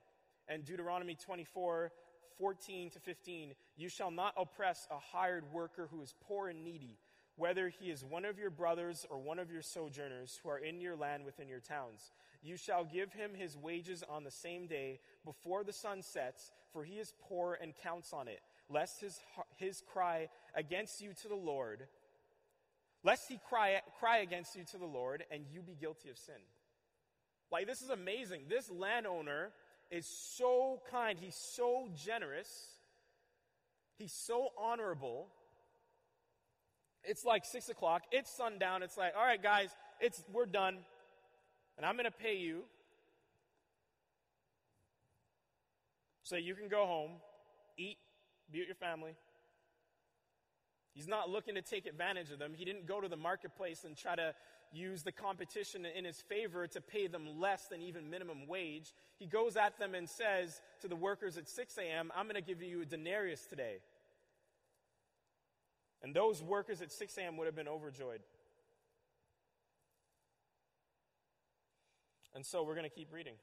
And 0.49 0.65
Deuteronomy 0.65 1.15
24, 1.15 1.91
14 2.37 2.89
to 2.91 2.99
15, 2.99 3.55
you 3.75 3.89
shall 3.89 4.11
not 4.11 4.33
oppress 4.37 4.87
a 4.91 4.99
hired 4.99 5.51
worker 5.51 5.87
who 5.87 6.01
is 6.01 6.13
poor 6.21 6.49
and 6.49 6.63
needy, 6.63 6.97
whether 7.37 7.69
he 7.69 7.89
is 7.89 8.03
one 8.03 8.25
of 8.25 8.37
your 8.37 8.49
brothers 8.49 9.05
or 9.09 9.17
one 9.17 9.39
of 9.39 9.49
your 9.49 9.61
sojourners 9.61 10.39
who 10.43 10.49
are 10.49 10.57
in 10.57 10.81
your 10.81 10.95
land 10.95 11.23
within 11.23 11.47
your 11.47 11.59
towns. 11.59 12.11
You 12.43 12.57
shall 12.57 12.83
give 12.83 13.13
him 13.13 13.31
his 13.33 13.55
wages 13.55 14.03
on 14.09 14.23
the 14.23 14.31
same 14.31 14.67
day 14.67 14.99
before 15.23 15.63
the 15.63 15.73
sun 15.73 16.01
sets, 16.01 16.51
for 16.73 16.83
he 16.83 16.95
is 16.95 17.13
poor 17.21 17.57
and 17.61 17.73
counts 17.81 18.11
on 18.11 18.27
it, 18.27 18.41
lest 18.69 18.99
his, 18.99 19.19
his 19.55 19.81
cry 19.91 20.29
against 20.55 21.01
you 21.01 21.13
to 21.21 21.27
the 21.27 21.35
Lord 21.35 21.87
lest 23.03 23.29
he 23.29 23.39
cry, 23.49 23.81
cry 23.99 24.17
against 24.17 24.55
you 24.55 24.63
to 24.71 24.77
the 24.77 24.85
Lord 24.85 25.23
and 25.31 25.45
you 25.49 25.61
be 25.61 25.75
guilty 25.75 26.09
of 26.09 26.17
sin. 26.17 26.35
Like, 27.49 27.65
this 27.65 27.81
is 27.81 27.89
amazing. 27.89 28.41
This 28.49 28.69
landowner 28.69 29.51
is 29.89 30.05
so 30.05 30.81
kind, 30.91 31.17
he's 31.17 31.35
so 31.35 31.87
generous, 31.95 32.49
he's 33.97 34.11
so 34.11 34.49
honorable. 34.57 35.29
It's 37.07 37.25
like 37.25 37.45
six 37.45 37.69
o'clock, 37.69 38.03
it's 38.11 38.29
sundown, 38.29 38.83
it's 38.83 38.97
like, 38.97 39.13
all 39.17 39.25
right, 39.25 39.41
guys, 39.41 39.69
it's, 39.99 40.21
we're 40.31 40.45
done, 40.45 40.77
and 41.77 41.85
I'm 41.85 41.95
going 41.95 42.05
to 42.05 42.11
pay 42.11 42.35
you 42.35 42.63
so 46.23 46.35
you 46.35 46.53
can 46.53 46.67
go 46.67 46.85
home, 46.85 47.11
eat, 47.77 47.97
be 48.51 48.59
with 48.59 48.67
your 48.67 48.75
family, 48.75 49.15
He's 50.97 51.07
not 51.07 51.29
looking 51.29 51.53
to 51.53 51.61
take 51.61 51.85
advantage 51.85 52.31
of 52.31 52.39
them. 52.39 52.53
He 52.55 52.65
didn't 52.65 52.87
go 52.87 52.99
to 52.99 53.07
the 53.07 53.15
marketplace 53.15 53.83
and 53.83 53.95
try 53.95 54.15
to 54.15 54.33
use 54.73 55.03
the 55.03 55.11
competition 55.11 55.85
in 55.85 56.03
his 56.03 56.21
favor 56.21 56.65
to 56.65 56.81
pay 56.81 57.05
them 57.05 57.39
less 57.39 57.67
than 57.67 57.83
even 57.83 58.09
minimum 58.09 58.47
wage. 58.47 58.95
He 59.19 59.27
goes 59.27 59.57
at 59.57 59.77
them 59.77 59.93
and 59.93 60.09
says 60.09 60.59
to 60.81 60.87
the 60.87 60.95
workers 60.95 61.37
at 61.37 61.47
6 61.47 61.77
a.m., 61.77 62.11
I'm 62.15 62.25
going 62.25 62.33
to 62.33 62.41
give 62.41 62.63
you 62.63 62.81
a 62.81 62.85
denarius 62.85 63.45
today. 63.45 63.77
And 66.07 66.15
those 66.15 66.41
workers 66.41 66.81
at 66.81 66.89
6 66.89 67.17
a.m. 67.17 67.35
would 67.35 67.47
have 67.47 67.55
been 67.55 67.67
overjoyed. 67.67 68.21
And 72.33 72.45
so 72.45 72.63
we're 72.63 72.75
going 72.75 72.89
to 72.89 72.95
keep 72.95 73.11
reading. 73.11 73.33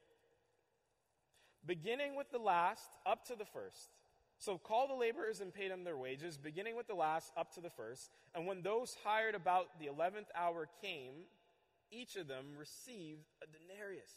Beginning 1.67 2.17
with 2.17 2.31
the 2.31 2.39
last 2.39 2.89
up 3.05 3.27
to 3.27 3.37
the 3.37 3.45
first. 3.45 3.91
So 4.39 4.57
call 4.57 4.89
the 4.89 4.95
laborers 4.95 5.43
and 5.43 5.53
pay 5.53 5.69
them 5.69 5.85
their 5.85 5.99
wages, 5.99 6.39
beginning 6.39 6.75
with 6.75 6.87
the 6.87 6.95
last 6.95 7.35
up 7.37 7.53
to 7.57 7.61
the 7.61 7.69
first. 7.69 8.09
And 8.35 8.47
when 8.47 8.63
those 8.63 8.97
hired 9.05 9.35
about 9.35 9.79
the 9.79 9.89
eleventh 9.89 10.29
hour 10.35 10.67
came, 10.81 11.13
each 11.91 12.17
of 12.17 12.29
them 12.29 12.47
received 12.59 13.27
a 13.43 13.47
denarius. 13.47 14.11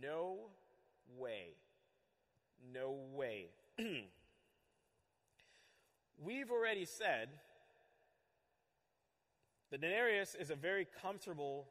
No 0.00 0.36
way. 1.18 1.56
No 2.72 2.96
way. 3.12 3.46
We've 6.22 6.50
already 6.50 6.84
said 6.84 7.28
the 9.70 9.78
denarius 9.78 10.36
is 10.38 10.50
a 10.50 10.56
very 10.56 10.86
comfortable 11.00 11.66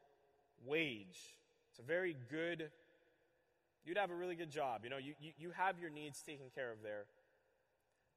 wage. 0.65 1.19
It's 1.71 1.79
a 1.79 1.83
very 1.83 2.15
good 2.29 2.71
You'd 3.85 3.97
have 3.97 4.11
a 4.11 4.15
really 4.15 4.35
good 4.35 4.51
job. 4.51 4.81
You 4.83 4.89
know, 4.89 4.97
you, 4.97 5.13
you, 5.19 5.31
you 5.37 5.51
have 5.51 5.79
your 5.79 5.89
needs 5.89 6.21
taken 6.21 6.47
care 6.53 6.71
of 6.71 6.83
there. 6.83 7.05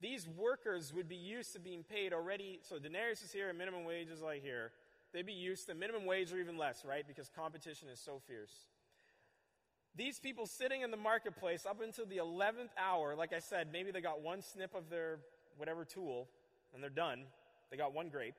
These 0.03 0.29
workers 0.29 0.93
would 0.93 1.09
be 1.09 1.17
used 1.17 1.53
to 1.53 1.61
being 1.61 1.85
paid 1.85 2.13
already. 2.13 2.61
So 2.63 2.79
denarius 2.79 3.23
is 3.23 3.33
here, 3.33 3.49
and 3.49 3.57
minimum 3.57 3.85
wage 3.85 4.09
is 4.09 4.21
like 4.21 4.43
here. 4.43 4.73
they'd 5.13 5.25
be 5.25 5.33
used 5.33 5.69
to 5.69 5.75
minimum 5.75 6.05
wage 6.05 6.33
or 6.33 6.39
even 6.39 6.59
less, 6.59 6.85
right? 6.85 7.07
Because 7.07 7.31
competition 7.35 7.89
is 7.89 8.01
so 8.01 8.21
fierce. 8.27 8.53
These 9.95 10.19
people 10.19 10.47
sitting 10.47 10.83
in 10.83 10.91
the 10.91 10.97
marketplace 10.97 11.65
up 11.65 11.81
until 11.81 12.07
the 12.07 12.17
11th 12.17 12.71
hour, 12.79 13.15
like 13.15 13.33
I 13.33 13.39
said, 13.39 13.69
maybe 13.73 13.91
they 13.91 14.01
got 14.01 14.21
one 14.21 14.43
snip 14.43 14.75
of 14.75 14.91
their 14.91 15.21
whatever 15.57 15.85
tool 15.85 16.29
and 16.75 16.83
they're 16.83 16.91
done. 16.91 17.25
They 17.71 17.77
got 17.77 17.95
one 17.95 18.09
grape. 18.09 18.35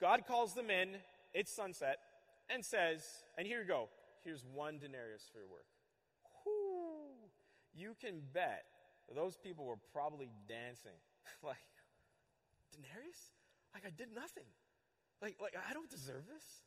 God 0.00 0.24
calls 0.26 0.54
them 0.54 0.70
in, 0.70 0.96
it's 1.34 1.52
sunset, 1.52 1.98
and 2.48 2.64
says, 2.64 3.04
and 3.36 3.46
here 3.46 3.60
you 3.60 3.68
go, 3.68 3.88
here's 4.24 4.44
one 4.44 4.78
denarius 4.78 5.28
for 5.32 5.38
your 5.38 5.48
work. 5.48 5.66
Whoo! 6.44 7.30
You 7.74 7.94
can 8.00 8.22
bet 8.32 8.64
those 9.14 9.36
people 9.36 9.64
were 9.64 9.78
probably 9.92 10.30
dancing. 10.48 10.98
like, 11.42 11.58
denarius? 12.72 13.34
Like, 13.74 13.84
I 13.86 13.90
did 13.90 14.08
nothing. 14.14 14.48
Like, 15.20 15.36
like 15.40 15.54
I 15.54 15.74
don't 15.74 15.90
deserve 15.90 16.26
this. 16.26 16.64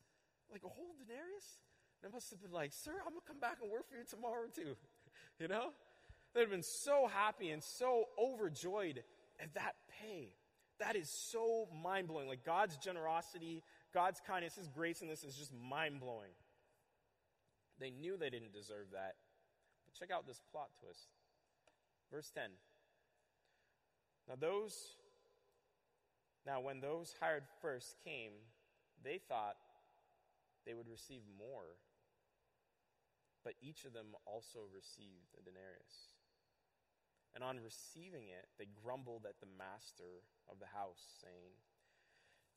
Like, 0.51 0.63
a 0.63 0.69
whole 0.69 0.93
denarius? 0.99 1.59
And 2.01 2.11
They 2.11 2.13
must 2.13 2.29
have 2.29 2.41
been 2.41 2.51
like, 2.51 2.71
Sir, 2.71 2.93
I'm 3.03 3.15
going 3.15 3.23
to 3.25 3.27
come 3.27 3.39
back 3.39 3.57
and 3.61 3.71
work 3.71 3.89
for 3.89 3.95
you 3.95 4.03
tomorrow, 4.03 4.47
too. 4.53 4.75
you 5.39 5.47
know? 5.47 5.71
They'd 6.33 6.41
have 6.41 6.49
been 6.49 6.63
so 6.63 7.07
happy 7.13 7.49
and 7.51 7.63
so 7.63 8.05
overjoyed 8.17 9.03
at 9.39 9.53
that 9.53 9.75
pay. 10.01 10.33
That 10.79 10.95
is 10.95 11.09
so 11.09 11.67
mind 11.83 12.07
blowing. 12.07 12.27
Like 12.27 12.43
God's 12.43 12.77
generosity, 12.77 13.63
God's 13.93 14.19
kindness, 14.25 14.55
His 14.55 14.67
grace 14.67 15.01
in 15.01 15.07
this 15.07 15.23
is 15.23 15.35
just 15.35 15.53
mind 15.53 15.99
blowing. 15.99 16.31
They 17.79 17.91
knew 17.91 18.17
they 18.17 18.29
didn't 18.29 18.53
deserve 18.53 18.87
that. 18.93 19.15
But 19.85 19.93
check 19.99 20.15
out 20.15 20.25
this 20.25 20.41
plot 20.51 20.69
twist. 20.79 21.07
Verse 22.11 22.31
10. 22.33 22.43
Now, 24.27 24.35
those, 24.39 24.73
now 26.45 26.61
when 26.61 26.79
those 26.79 27.13
hired 27.19 27.43
first 27.61 27.95
came, 28.03 28.31
they 29.03 29.19
thought 29.27 29.55
they 30.65 30.73
would 30.73 30.87
receive 30.87 31.21
more. 31.37 31.77
But 33.43 33.53
each 33.61 33.83
of 33.85 33.93
them 33.93 34.15
also 34.25 34.59
received 34.73 35.35
a 35.37 35.43
denarius. 35.43 36.12
And 37.35 37.43
on 37.43 37.57
receiving 37.63 38.27
it, 38.29 38.45
they 38.59 38.67
grumbled 38.83 39.25
at 39.27 39.39
the 39.39 39.47
master 39.57 40.21
of 40.49 40.59
the 40.59 40.67
house, 40.77 41.01
saying, 41.21 41.53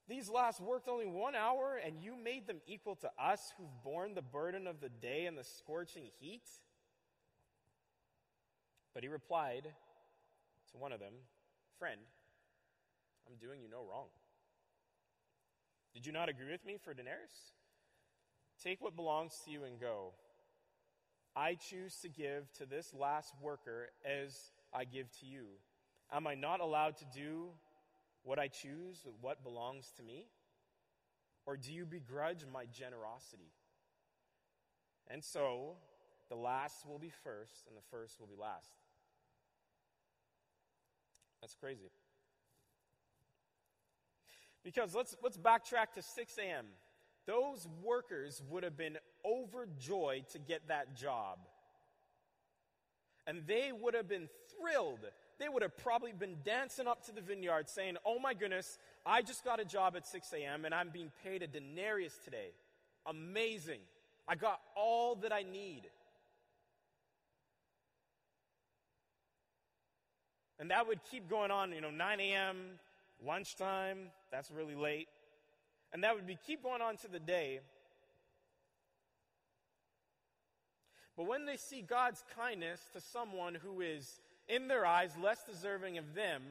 These 0.08 0.28
last 0.28 0.60
worked 0.60 0.88
only 0.88 1.06
one 1.06 1.34
hour, 1.34 1.80
and 1.82 2.02
you 2.02 2.14
made 2.14 2.46
them 2.46 2.60
equal 2.66 2.96
to 2.96 3.10
us 3.18 3.52
who've 3.56 3.82
borne 3.82 4.14
the 4.14 4.22
burden 4.22 4.66
of 4.66 4.80
the 4.80 4.90
day 4.90 5.26
and 5.26 5.36
the 5.36 5.44
scorching 5.44 6.10
heat? 6.18 6.46
But 8.92 9.02
he 9.02 9.08
replied 9.08 9.68
to 10.72 10.78
one 10.78 10.92
of 10.92 11.00
them, 11.00 11.14
Friend, 11.78 12.00
I'm 13.26 13.36
doing 13.36 13.60
you 13.60 13.68
no 13.70 13.78
wrong. 13.78 14.06
Did 15.94 16.04
you 16.04 16.12
not 16.12 16.28
agree 16.28 16.50
with 16.50 16.64
me 16.66 16.76
for 16.82 16.92
denarius? 16.92 17.52
Take 18.62 18.82
what 18.82 18.96
belongs 18.96 19.40
to 19.44 19.50
you 19.50 19.64
and 19.64 19.80
go. 19.80 20.12
I 21.34 21.54
choose 21.54 21.96
to 22.02 22.08
give 22.08 22.50
to 22.54 22.66
this 22.66 22.94
last 22.94 23.34
worker 23.42 23.88
as 24.04 24.50
I 24.76 24.84
give 24.84 25.10
to 25.20 25.26
you? 25.26 25.46
Am 26.12 26.26
I 26.26 26.34
not 26.34 26.60
allowed 26.60 26.98
to 26.98 27.04
do 27.14 27.48
what 28.22 28.38
I 28.38 28.48
choose 28.48 29.06
what 29.20 29.42
belongs 29.42 29.92
to 29.96 30.02
me? 30.02 30.26
Or 31.46 31.56
do 31.56 31.72
you 31.72 31.86
begrudge 31.86 32.44
my 32.52 32.66
generosity? 32.66 33.52
And 35.08 35.24
so, 35.24 35.76
the 36.28 36.34
last 36.34 36.86
will 36.86 36.98
be 36.98 37.12
first, 37.22 37.66
and 37.68 37.76
the 37.76 37.86
first 37.90 38.18
will 38.20 38.26
be 38.26 38.34
last. 38.34 38.70
That's 41.40 41.54
crazy. 41.54 41.90
Because 44.64 44.94
let's, 44.94 45.16
let's 45.22 45.38
backtrack 45.38 45.92
to 45.94 46.02
6 46.02 46.38
a.m. 46.38 46.66
Those 47.26 47.68
workers 47.84 48.42
would 48.50 48.64
have 48.64 48.76
been 48.76 48.98
overjoyed 49.24 50.28
to 50.30 50.40
get 50.40 50.66
that 50.68 50.96
job. 50.96 51.38
And 53.26 53.46
they 53.46 53.72
would 53.72 53.94
have 53.94 54.08
been 54.08 54.28
thrilled. 54.58 55.00
They 55.38 55.48
would 55.48 55.62
have 55.62 55.76
probably 55.76 56.12
been 56.12 56.36
dancing 56.44 56.86
up 56.86 57.04
to 57.06 57.12
the 57.12 57.20
vineyard 57.20 57.68
saying, 57.68 57.96
Oh 58.04 58.18
my 58.18 58.34
goodness, 58.34 58.78
I 59.04 59.22
just 59.22 59.44
got 59.44 59.60
a 59.60 59.64
job 59.64 59.96
at 59.96 60.06
6 60.06 60.32
a.m. 60.32 60.64
and 60.64 60.74
I'm 60.74 60.90
being 60.90 61.10
paid 61.24 61.42
a 61.42 61.46
denarius 61.46 62.18
today. 62.24 62.50
Amazing. 63.06 63.80
I 64.28 64.34
got 64.34 64.60
all 64.76 65.16
that 65.16 65.32
I 65.32 65.42
need. 65.42 65.82
And 70.58 70.70
that 70.70 70.88
would 70.88 71.00
keep 71.10 71.28
going 71.28 71.50
on, 71.50 71.72
you 71.72 71.80
know, 71.80 71.90
9 71.90 72.20
a.m., 72.20 72.56
lunchtime, 73.24 74.10
that's 74.32 74.50
really 74.50 74.74
late. 74.74 75.08
And 75.92 76.02
that 76.02 76.14
would 76.14 76.26
be 76.26 76.38
keep 76.46 76.62
going 76.62 76.82
on 76.82 76.96
to 76.98 77.08
the 77.08 77.20
day 77.20 77.60
But 81.16 81.26
when 81.26 81.46
they 81.46 81.56
see 81.56 81.80
God's 81.80 82.22
kindness 82.36 82.80
to 82.92 83.00
someone 83.00 83.54
who 83.54 83.80
is, 83.80 84.20
in 84.48 84.68
their 84.68 84.84
eyes, 84.84 85.12
less 85.20 85.42
deserving 85.44 85.96
of 85.98 86.14
them, 86.14 86.42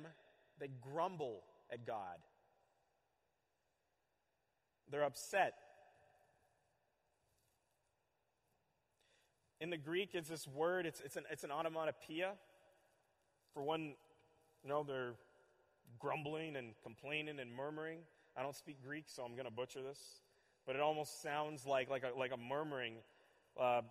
they 0.60 0.70
grumble 0.82 1.42
at 1.72 1.86
God. 1.86 2.18
They're 4.92 5.04
upset. 5.04 5.54
In 9.62 9.70
the 9.70 9.78
Greek, 9.78 10.10
it's 10.14 10.30
this 10.30 10.48
word, 10.48 10.86
it's, 10.86 11.02
it's, 11.02 11.16
an, 11.16 11.24
it's 11.32 11.44
an 11.44 11.52
onomatopoeia. 11.52 12.34
For 13.54 13.64
one, 13.64 13.94
you 14.64 14.70
know, 14.70 14.84
they're 14.84 15.14
grumbling 16.00 16.56
and 16.56 16.74
complaining 16.84 17.40
and 17.40 17.54
murmuring. 17.56 18.00
I 18.36 18.42
don't 18.42 18.56
speak 18.56 18.78
Greek, 18.84 19.06
so 19.08 19.24
I'm 19.24 19.34
going 19.34 19.46
to 19.46 19.52
butcher 19.52 19.82
this. 19.82 20.00
But 20.66 20.76
it 20.76 20.82
almost 20.82 21.22
sounds 21.22 21.66
like, 21.66 21.90
like, 21.90 22.04
a, 22.04 22.18
like 22.18 22.32
a 22.34 22.38
murmuring. 22.38 22.96
Uh, 23.60 23.82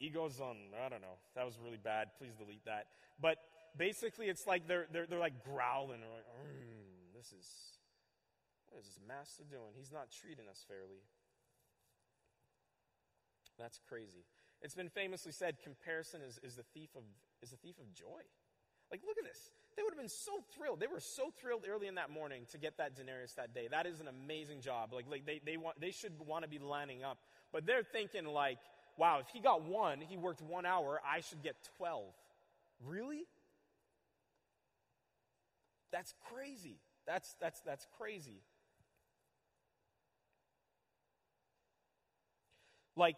Egos 0.00 0.40
on, 0.40 0.56
I 0.84 0.88
don't 0.88 1.02
know. 1.02 1.20
That 1.36 1.44
was 1.44 1.58
really 1.62 1.78
bad. 1.82 2.08
Please 2.18 2.32
delete 2.32 2.64
that. 2.64 2.86
But 3.20 3.36
basically, 3.76 4.26
it's 4.26 4.46
like 4.46 4.66
they're, 4.66 4.86
they're, 4.92 5.06
they're 5.06 5.20
like 5.20 5.44
growling. 5.44 6.00
They're 6.00 6.16
like, 6.16 6.26
mm, 6.40 7.12
this 7.14 7.32
is, 7.32 7.46
what 8.70 8.80
is 8.80 8.86
this 8.86 9.00
master 9.06 9.44
doing? 9.48 9.76
He's 9.76 9.92
not 9.92 10.08
treating 10.10 10.48
us 10.48 10.64
fairly. 10.66 11.04
That's 13.58 13.78
crazy. 13.88 14.24
It's 14.62 14.74
been 14.74 14.88
famously 14.88 15.32
said 15.32 15.56
comparison 15.62 16.20
is, 16.26 16.40
is, 16.42 16.56
the 16.56 16.64
thief 16.74 16.90
of, 16.96 17.02
is 17.42 17.50
the 17.50 17.56
thief 17.58 17.78
of 17.78 17.92
joy. 17.92 18.24
Like, 18.90 19.02
look 19.06 19.18
at 19.18 19.24
this. 19.24 19.50
They 19.76 19.82
would 19.82 19.92
have 19.92 19.98
been 20.00 20.08
so 20.08 20.32
thrilled. 20.56 20.80
They 20.80 20.86
were 20.86 21.00
so 21.00 21.30
thrilled 21.40 21.64
early 21.70 21.86
in 21.86 21.94
that 21.94 22.10
morning 22.10 22.42
to 22.52 22.58
get 22.58 22.78
that 22.78 22.96
denarius 22.96 23.34
that 23.34 23.54
day. 23.54 23.68
That 23.70 23.86
is 23.86 24.00
an 24.00 24.08
amazing 24.08 24.62
job. 24.62 24.92
Like, 24.92 25.06
like 25.10 25.26
they, 25.26 25.40
they, 25.44 25.56
want, 25.56 25.80
they 25.80 25.90
should 25.90 26.12
want 26.26 26.44
to 26.44 26.48
be 26.48 26.58
lining 26.58 27.04
up. 27.04 27.18
But 27.52 27.66
they're 27.66 27.84
thinking, 27.84 28.26
like, 28.26 28.58
wow, 29.00 29.18
if 29.20 29.28
he 29.32 29.40
got 29.40 29.62
one, 29.62 29.98
he 29.98 30.18
worked 30.18 30.42
one 30.42 30.66
hour, 30.66 31.00
I 31.10 31.22
should 31.22 31.42
get 31.42 31.56
12. 31.78 32.04
Really? 32.86 33.22
That's 35.90 36.12
crazy. 36.30 36.76
That's, 37.06 37.34
that's, 37.40 37.60
that's 37.62 37.86
crazy. 37.96 38.42
Like, 42.94 43.16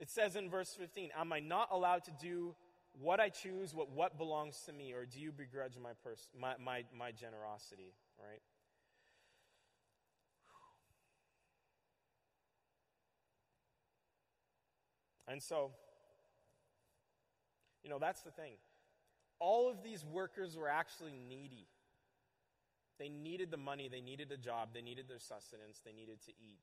it 0.00 0.08
says 0.08 0.34
in 0.34 0.48
verse 0.48 0.74
15, 0.78 1.10
Am 1.14 1.30
I 1.30 1.40
not 1.40 1.68
allowed 1.70 2.04
to 2.04 2.12
do 2.18 2.54
what 2.98 3.20
I 3.20 3.28
choose, 3.28 3.74
what, 3.74 3.90
what 3.90 4.16
belongs 4.16 4.62
to 4.64 4.72
me, 4.72 4.94
or 4.94 5.04
do 5.04 5.20
you 5.20 5.30
begrudge 5.30 5.74
my, 5.80 5.90
pers- 6.02 6.28
my, 6.40 6.54
my, 6.58 6.84
my 6.96 7.12
generosity? 7.12 7.92
Right? 8.18 8.40
And 15.28 15.42
so, 15.42 15.70
you 17.82 17.90
know, 17.90 17.98
that's 17.98 18.22
the 18.22 18.30
thing. 18.30 18.52
All 19.38 19.70
of 19.70 19.82
these 19.84 20.04
workers 20.04 20.56
were 20.56 20.68
actually 20.68 21.12
needy. 21.28 21.66
They 22.98 23.08
needed 23.08 23.50
the 23.50 23.56
money, 23.56 23.88
they 23.88 24.00
needed 24.00 24.32
a 24.32 24.36
job, 24.36 24.70
they 24.74 24.82
needed 24.82 25.06
their 25.08 25.20
sustenance, 25.20 25.80
they 25.84 25.92
needed 25.92 26.20
to 26.22 26.32
eat. 26.40 26.58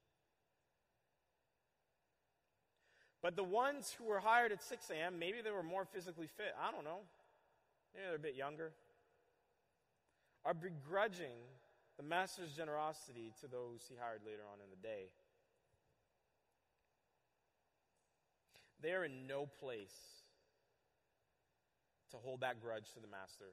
But 3.22 3.36
the 3.36 3.44
ones 3.44 3.96
who 3.98 4.06
were 4.06 4.20
hired 4.20 4.52
at 4.52 4.62
6 4.62 4.90
a.m., 4.90 5.18
maybe 5.18 5.42
they 5.42 5.52
were 5.52 5.64
more 5.64 5.86
physically 5.86 6.28
fit. 6.28 6.54
I 6.62 6.72
don't 6.72 6.84
know. 6.84 7.00
Maybe 7.94 8.06
they're 8.06 8.18
a 8.18 8.20
bit 8.20 8.36
younger. 8.36 8.72
Are 10.44 10.54
begrudging 10.54 11.42
the 11.98 12.04
master's 12.04 12.52
generosity 12.52 13.32
to 13.42 13.48
those 13.48 13.86
he 13.90 13.96
hired 13.96 14.22
later 14.26 14.44
on 14.52 14.60
in 14.62 14.70
the 14.70 14.88
day. 14.88 15.10
They 18.82 18.92
are 18.92 19.04
in 19.06 19.28
no 19.28 19.48
place 19.60 19.96
to 22.12 22.18
hold 22.18 22.42
that 22.42 22.62
grudge 22.62 22.92
to 22.94 23.00
the 23.00 23.08
master 23.08 23.46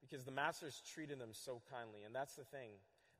because 0.00 0.24
the 0.24 0.32
master's 0.32 0.82
treated 0.94 1.18
them 1.18 1.30
so 1.32 1.60
kindly. 1.70 2.00
And 2.04 2.14
that's 2.14 2.34
the 2.34 2.44
thing. 2.44 2.70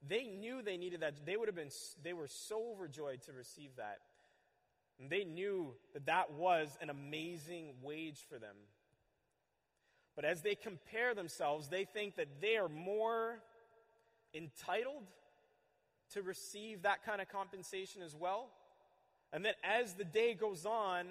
They 0.07 0.25
knew 0.25 0.63
they 0.63 0.77
needed 0.77 1.01
that. 1.01 1.25
They 1.25 1.37
would 1.37 1.49
have 1.49 1.57
been, 1.57 1.71
they 2.03 2.13
were 2.13 2.29
so 2.29 2.73
overjoyed 2.73 3.23
to 3.23 3.33
receive 3.33 3.71
that. 3.77 3.99
And 5.01 5.11
they 5.11 5.25
knew 5.25 5.75
that 5.95 6.07
that 6.07 6.33
was 6.33 6.77
an 6.81 6.91
amazing 6.91 7.75
wage 7.83 8.19
for 8.29 8.39
them. 8.39 8.57
But 10.15 10.25
as 10.25 10.41
they 10.41 10.55
compare 10.55 11.15
themselves, 11.15 11.69
they 11.69 11.85
think 11.85 12.17
that 12.17 12.41
they 12.41 12.57
are 12.57 12.69
more 12.69 13.41
entitled 14.33 15.05
to 16.15 16.23
receive 16.23 16.83
that 16.83 17.05
kind 17.05 17.21
of 17.21 17.29
compensation 17.29 18.01
as 18.03 18.15
well. 18.15 18.49
And 19.33 19.45
then 19.45 19.55
as 19.63 19.95
the 19.95 20.05
day 20.05 20.35
goes 20.35 20.65
on, 20.65 21.07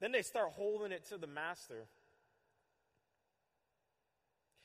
then 0.00 0.12
they 0.12 0.22
start 0.22 0.52
holding 0.52 0.92
it 0.92 1.08
to 1.08 1.18
the 1.18 1.26
master. 1.26 1.86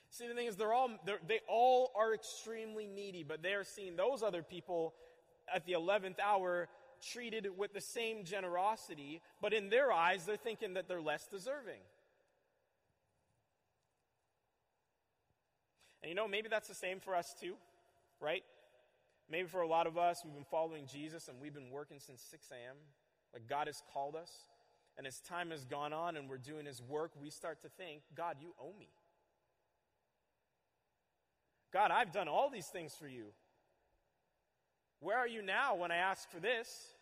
See, 0.09 0.27
the 0.27 0.35
thing 0.35 0.47
is, 0.47 0.55
they're 0.55 0.73
all, 0.73 0.91
they're, 1.05 1.19
they 1.27 1.39
all 1.49 1.91
are 1.95 2.13
extremely 2.13 2.85
needy, 2.85 3.23
but 3.23 3.41
they 3.41 3.53
are 3.53 3.63
seeing 3.63 3.95
those 3.95 4.21
other 4.21 4.43
people 4.43 4.93
at 5.53 5.65
the 5.65 5.73
11th 5.73 6.19
hour 6.23 6.69
treated 7.11 7.47
with 7.57 7.73
the 7.73 7.81
same 7.81 8.23
generosity, 8.23 9.21
but 9.41 9.53
in 9.53 9.69
their 9.69 9.91
eyes, 9.91 10.25
they're 10.25 10.37
thinking 10.37 10.75
that 10.75 10.87
they're 10.87 11.01
less 11.01 11.27
deserving. 11.27 11.81
And 16.01 16.09
you 16.09 16.15
know, 16.15 16.27
maybe 16.27 16.49
that's 16.49 16.67
the 16.67 16.75
same 16.75 16.99
for 16.99 17.15
us 17.15 17.33
too, 17.39 17.55
right? 18.19 18.43
Maybe 19.29 19.47
for 19.47 19.61
a 19.61 19.67
lot 19.67 19.87
of 19.87 19.97
us, 19.97 20.21
we've 20.23 20.33
been 20.33 20.43
following 20.43 20.85
Jesus 20.85 21.27
and 21.27 21.39
we've 21.39 21.53
been 21.53 21.71
working 21.71 21.99
since 21.99 22.21
6 22.29 22.49
a.m. 22.51 22.75
Like 23.33 23.47
God 23.47 23.67
has 23.67 23.81
called 23.93 24.15
us. 24.15 24.31
And 24.97 25.07
as 25.07 25.19
time 25.21 25.49
has 25.49 25.65
gone 25.65 25.91
on 25.91 26.17
and 26.17 26.29
we're 26.29 26.37
doing 26.37 26.65
His 26.65 26.81
work, 26.81 27.11
we 27.19 27.29
start 27.29 27.61
to 27.61 27.69
think, 27.69 28.03
God, 28.15 28.37
you 28.39 28.53
owe 28.61 28.73
me. 28.77 28.89
God, 31.71 31.89
I've 31.89 32.11
done 32.11 32.27
all 32.27 32.51
these 32.51 32.67
things 32.67 32.93
for 32.93 33.07
you. 33.07 33.25
Where 34.99 35.17
are 35.17 35.27
you 35.27 35.41
now 35.41 35.75
when 35.75 35.91
I 35.91 35.97
ask 35.97 36.29
for 36.29 36.39
this? 36.39 36.93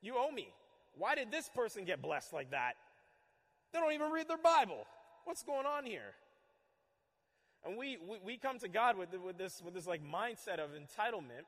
You 0.00 0.14
owe 0.16 0.30
me. 0.30 0.48
Why 0.96 1.16
did 1.16 1.32
this 1.32 1.50
person 1.54 1.84
get 1.84 2.00
blessed 2.00 2.32
like 2.32 2.52
that? 2.52 2.74
They 3.72 3.80
don't 3.80 3.92
even 3.92 4.12
read 4.12 4.28
their 4.28 4.38
Bible. 4.38 4.86
What's 5.24 5.42
going 5.42 5.66
on 5.66 5.84
here? 5.84 6.14
And 7.64 7.76
we, 7.76 7.98
we, 8.06 8.18
we 8.24 8.36
come 8.36 8.58
to 8.60 8.68
God 8.68 8.96
with, 8.96 9.08
with 9.24 9.38
this, 9.38 9.62
with 9.64 9.74
this 9.74 9.86
like 9.86 10.02
mindset 10.02 10.58
of 10.58 10.70
entitlement 10.70 11.46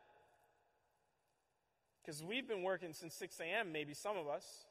because 2.09 2.25
we've 2.25 2.49
been 2.49 2.63
working 2.63 2.95
since 2.95 3.15
6 3.15 3.39
a.m., 3.41 3.71
maybe 3.71 3.93
some 3.93 4.17
of 4.17 4.27
us. 4.27 4.65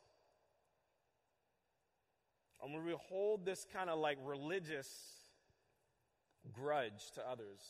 And 2.63 2.73
when 2.73 2.83
we 2.83 2.95
hold 3.09 3.45
this 3.45 3.65
kind 3.71 3.91
of 3.91 3.99
like 3.99 4.17
religious 4.23 4.89
grudge 6.51 7.11
to 7.13 7.21
others, 7.29 7.61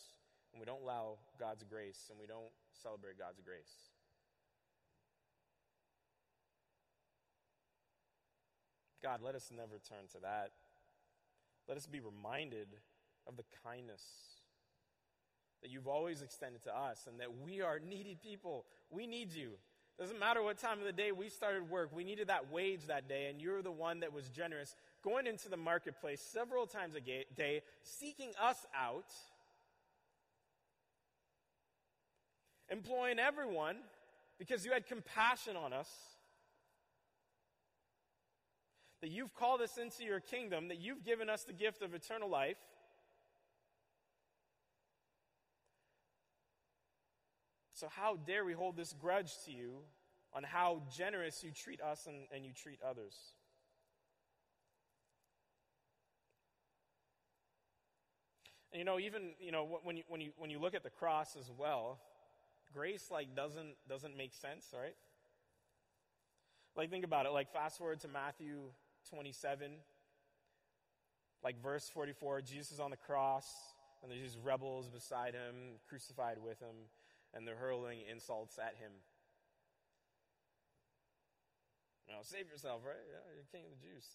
and 0.54 0.60
we 0.62 0.66
don't 0.66 0.82
allow 0.82 1.18
God's 1.38 1.66
grace, 1.70 2.08
and 2.10 2.18
we 2.18 2.26
don't 2.26 2.50
celebrate 2.82 3.20
God's 3.20 3.42
grace. 3.42 3.92
God, 9.04 9.20
let 9.22 9.36
us 9.36 9.52
never 9.56 9.80
turn 9.88 10.08
to 10.14 10.20
that. 10.22 10.52
Let 11.68 11.78
us 11.78 11.88
be 11.88 12.00
reminded 12.00 12.68
of 13.28 13.38
the 13.38 13.44
kindness 13.64 14.04
that 15.62 15.72
you've 15.72 15.88
always 15.88 16.22
extended 16.22 16.64
to 16.64 16.76
us 16.76 17.08
and 17.08 17.20
that 17.20 17.30
we 17.44 17.62
are 17.62 17.80
needy 17.80 18.16
people. 18.22 18.66
We 18.90 19.08
need 19.08 19.34
you. 19.34 19.52
Doesn't 20.00 20.20
matter 20.20 20.44
what 20.44 20.60
time 20.60 20.78
of 20.78 20.86
the 20.86 20.92
day 20.92 21.12
we 21.12 21.28
started 21.28 21.70
work, 21.70 21.90
we 21.92 22.04
needed 22.04 22.28
that 22.28 22.52
wage 22.52 22.82
that 22.88 23.10
day, 23.10 23.30
and 23.32 23.42
you're 23.42 23.64
the 23.64 23.72
one 23.72 24.02
that 24.02 24.14
was 24.14 24.30
generous, 24.30 24.76
going 25.04 25.26
into 25.26 25.50
the 25.50 25.58
marketplace 25.58 26.22
several 26.22 26.68
times 26.68 26.94
a 26.96 27.02
day, 27.02 27.62
seeking 27.82 28.30
us 28.40 28.68
out, 28.80 29.12
employing 32.70 33.18
everyone 33.18 33.78
because 34.38 34.66
you 34.66 34.72
had 34.72 34.86
compassion 34.86 35.56
on 35.56 35.74
us 35.74 35.90
that 39.02 39.10
you've 39.10 39.34
called 39.34 39.62
us 39.62 39.78
into 39.78 40.04
your 40.04 40.20
kingdom, 40.20 40.68
that 40.68 40.80
you've 40.80 41.04
given 41.04 41.30
us 41.30 41.44
the 41.44 41.54
gift 41.54 41.82
of 41.82 41.94
eternal 41.94 42.30
life. 42.30 42.58
So, 47.78 47.88
how 47.96 48.18
dare 48.26 48.44
we 48.44 48.54
hold 48.54 48.76
this 48.76 48.92
grudge 48.94 49.34
to 49.46 49.52
you 49.52 49.84
on 50.34 50.42
how 50.42 50.82
generous 50.98 51.44
you 51.44 51.52
treat 51.52 51.80
us 51.80 52.08
and, 52.08 52.26
and 52.34 52.44
you 52.44 52.52
treat 52.52 52.80
others? 52.82 53.14
And 58.72 58.80
you 58.80 58.84
know, 58.84 58.98
even 58.98 59.34
you 59.40 59.52
know 59.52 59.80
when 59.84 59.96
you 59.96 60.04
when 60.08 60.22
you 60.22 60.32
when 60.38 60.50
you 60.50 60.58
look 60.58 60.74
at 60.74 60.82
the 60.82 60.90
cross 60.90 61.36
as 61.40 61.52
well, 61.56 62.00
grace 62.74 63.10
like 63.12 63.36
doesn't 63.36 63.76
doesn't 63.88 64.18
make 64.18 64.34
sense, 64.34 64.66
right? 64.74 64.96
Like 66.76 66.90
think 66.90 67.06
about 67.06 67.28
it. 67.28 67.30
Like 67.32 67.54
fast 67.54 67.78
forward 67.78 68.00
to 68.00 68.08
Matthew 68.08 68.58
27, 69.12 69.74
like 71.44 71.62
verse 71.62 71.88
44, 71.94 72.42
Jesus 72.42 72.72
is 72.72 72.80
on 72.80 72.90
the 72.90 72.98
cross, 72.98 73.46
and 74.02 74.12
there's 74.12 74.22
these 74.22 74.38
rebels 74.44 74.90
beside 74.90 75.36
him, 75.36 75.78
crucified 75.88 76.38
with 76.44 76.60
him, 76.60 76.76
and 77.34 77.48
they're 77.48 77.56
hurling 77.56 78.00
insults 78.10 78.58
at 78.58 78.76
him. 78.80 78.92
Now, 82.08 82.24
save 82.24 82.50
yourself, 82.50 82.82
right? 82.86 82.96
Yeah, 82.96 83.20
you're 83.36 83.46
king 83.52 83.66
of 83.66 83.72
the 83.78 83.86
Jews. 83.86 84.06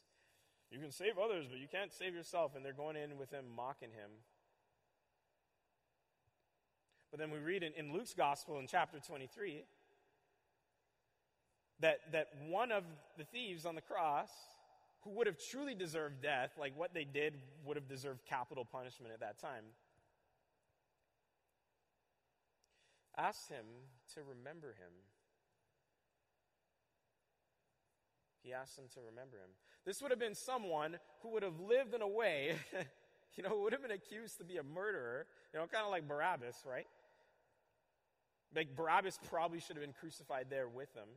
You 0.71 0.81
can 0.81 0.91
save 0.91 1.19
others, 1.19 1.47
but 1.51 1.59
you 1.59 1.69
can't 1.69 1.93
save 1.93 2.15
yourself. 2.15 2.57
And 2.57 2.65
they're 2.65 2.73
going 2.73 2.97
in 2.97 3.19
with 3.19 3.31
him, 3.31 3.45
mocking 3.55 3.91
him. 3.91 4.11
But 7.11 7.21
then 7.21 7.31
we 7.31 7.39
read 7.39 7.63
in, 7.63 7.73
in 7.75 7.93
Luke's 7.93 8.15
gospel 8.15 8.59
in 8.59 8.67
chapter 8.67 8.99
23 8.99 9.65
that, 11.81 11.99
that 12.13 12.29
one 12.49 12.73
of 12.73 12.85
the 13.19 13.25
thieves 13.25 13.67
on 13.67 13.75
the 13.75 13.83
cross 13.83 14.31
who 15.03 15.11
would 15.11 15.27
have 15.27 15.37
truly 15.51 15.75
deserved 15.75 16.23
death, 16.23 16.53
like 16.59 16.73
what 16.75 16.95
they 16.95 17.05
did 17.05 17.35
would 17.67 17.77
have 17.77 17.89
deserved 17.89 18.25
capital 18.25 18.65
punishment 18.65 19.13
at 19.13 19.21
that 19.21 19.39
time, 19.39 19.65
asked 23.17 23.49
him 23.49 23.65
to 24.15 24.21
remember 24.23 24.69
him. 24.69 24.93
He 28.43 28.53
asked 28.53 28.79
him 28.79 28.87
to 28.95 29.01
remember 29.01 29.37
him. 29.37 29.51
This 29.85 30.03
would 30.03 30.11
have 30.11 30.19
been 30.19 30.35
someone 30.35 30.97
who 31.23 31.31
would 31.31 31.43
have 31.43 31.61
lived 31.61 31.95
in 31.95 32.03
a 32.03 32.09
way, 32.09 32.57
you 33.37 33.43
know, 33.43 33.57
would 33.59 33.73
have 33.73 33.83
been 33.83 33.93
accused 33.93 34.39
to 34.39 34.45
be 34.45 34.57
a 34.57 34.63
murderer, 34.63 35.27
you 35.53 35.61
know, 35.61 35.67
kind 35.67 35.85
of 35.85 35.91
like 35.91 36.09
Barabbas, 36.09 36.57
right? 36.69 36.87
Like 38.55 38.75
Barabbas 38.77 39.19
probably 39.29 39.61
should 39.61 39.77
have 39.77 39.85
been 39.85 39.95
crucified 39.99 40.47
there 40.51 40.69
with 40.69 40.93
them. 40.95 41.09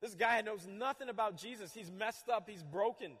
This 0.00 0.14
guy 0.14 0.40
knows 0.42 0.66
nothing 0.66 1.08
about 1.08 1.36
Jesus. 1.36 1.74
He's 1.74 1.90
messed 1.90 2.28
up, 2.28 2.48
he's 2.48 2.62
broken. 2.62 3.12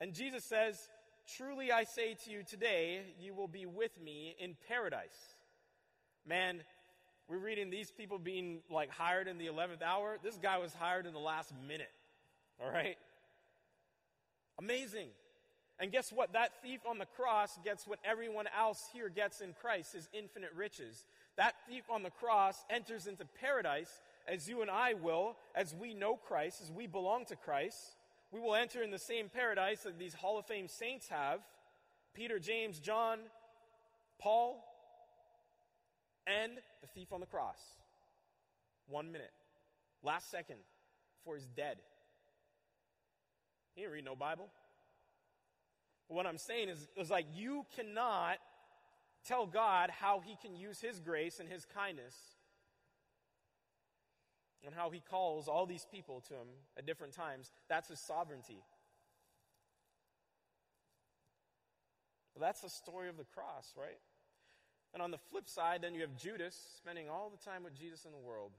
And 0.00 0.14
Jesus 0.14 0.44
says, 0.44 0.88
Truly 1.26 1.72
I 1.72 1.84
say 1.84 2.14
to 2.24 2.30
you 2.30 2.42
today, 2.42 3.00
you 3.18 3.34
will 3.34 3.48
be 3.48 3.66
with 3.66 3.92
me 4.02 4.36
in 4.38 4.56
paradise. 4.68 5.34
Man, 6.26 6.62
we're 7.28 7.38
reading 7.38 7.70
these 7.70 7.90
people 7.90 8.18
being 8.18 8.60
like 8.70 8.90
hired 8.90 9.26
in 9.26 9.38
the 9.38 9.46
11th 9.46 9.82
hour. 9.82 10.18
This 10.22 10.36
guy 10.36 10.58
was 10.58 10.74
hired 10.74 11.06
in 11.06 11.14
the 11.14 11.18
last 11.18 11.52
minute. 11.66 11.90
All 12.62 12.70
right? 12.70 12.96
Amazing. 14.58 15.08
And 15.80 15.90
guess 15.90 16.12
what? 16.12 16.34
That 16.34 16.50
thief 16.62 16.80
on 16.88 16.98
the 16.98 17.06
cross 17.16 17.58
gets 17.64 17.86
what 17.86 17.98
everyone 18.04 18.46
else 18.56 18.84
here 18.92 19.08
gets 19.08 19.40
in 19.40 19.54
Christ 19.60 19.94
his 19.94 20.08
infinite 20.12 20.52
riches. 20.54 21.04
That 21.36 21.54
thief 21.68 21.84
on 21.90 22.02
the 22.02 22.10
cross 22.10 22.62
enters 22.70 23.06
into 23.06 23.24
paradise 23.40 23.90
as 24.28 24.48
you 24.48 24.62
and 24.62 24.70
I 24.70 24.94
will, 24.94 25.36
as 25.54 25.74
we 25.74 25.94
know 25.94 26.16
Christ, 26.16 26.60
as 26.62 26.70
we 26.70 26.86
belong 26.86 27.24
to 27.26 27.36
Christ, 27.36 27.96
we 28.34 28.40
will 28.40 28.56
enter 28.56 28.82
in 28.82 28.90
the 28.90 28.98
same 28.98 29.28
paradise 29.28 29.84
that 29.84 29.96
these 29.96 30.12
Hall 30.12 30.40
of 30.40 30.46
Fame 30.46 30.66
saints 30.66 31.06
have 31.08 31.38
Peter, 32.14 32.40
James, 32.40 32.80
John, 32.80 33.20
Paul, 34.20 34.64
and 36.26 36.52
the 36.80 36.88
thief 36.88 37.12
on 37.12 37.20
the 37.20 37.26
cross. 37.26 37.58
One 38.88 39.12
minute, 39.12 39.30
last 40.02 40.32
second 40.32 40.56
before 41.20 41.36
he's 41.36 41.46
dead. 41.46 41.76
He 43.76 43.82
didn't 43.82 43.94
read 43.94 44.04
no 44.04 44.16
Bible. 44.16 44.48
But 46.08 46.16
what 46.16 46.26
I'm 46.26 46.38
saying 46.38 46.70
is, 46.70 46.88
is 46.96 47.10
like 47.10 47.26
you 47.36 47.64
cannot 47.76 48.38
tell 49.24 49.46
God 49.46 49.90
how 49.90 50.20
he 50.24 50.36
can 50.42 50.56
use 50.56 50.80
his 50.80 50.98
grace 50.98 51.38
and 51.38 51.48
his 51.48 51.64
kindness 51.72 52.14
and 54.64 54.74
how 54.74 54.90
he 54.90 55.00
calls 55.00 55.48
all 55.48 55.66
these 55.66 55.86
people 55.90 56.22
to 56.28 56.34
him 56.34 56.48
at 56.78 56.86
different 56.86 57.12
times. 57.12 57.50
That's 57.68 57.88
his 57.88 58.00
sovereignty. 58.00 58.62
Well, 62.34 62.40
that's 62.46 62.60
the 62.60 62.70
story 62.70 63.08
of 63.08 63.16
the 63.16 63.24
cross, 63.24 63.72
right? 63.76 63.98
And 64.92 65.02
on 65.02 65.10
the 65.10 65.18
flip 65.18 65.48
side, 65.48 65.82
then 65.82 65.94
you 65.94 66.00
have 66.00 66.16
Judas 66.16 66.56
spending 66.78 67.08
all 67.08 67.30
the 67.30 67.50
time 67.50 67.64
with 67.64 67.74
Jesus 67.74 68.04
in 68.04 68.12
the 68.12 68.18
world. 68.18 68.52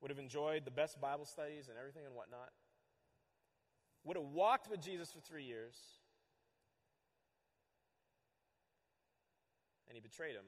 Would 0.00 0.10
have 0.10 0.18
enjoyed 0.18 0.64
the 0.64 0.70
best 0.70 1.00
Bible 1.00 1.24
studies 1.24 1.68
and 1.68 1.78
everything 1.78 2.04
and 2.06 2.14
whatnot. 2.14 2.50
Would 4.04 4.16
have 4.16 4.26
walked 4.26 4.68
with 4.68 4.80
Jesus 4.80 5.12
for 5.12 5.20
three 5.20 5.44
years. 5.44 5.74
And 9.86 9.94
he 9.94 10.00
betrayed 10.00 10.34
him. 10.34 10.44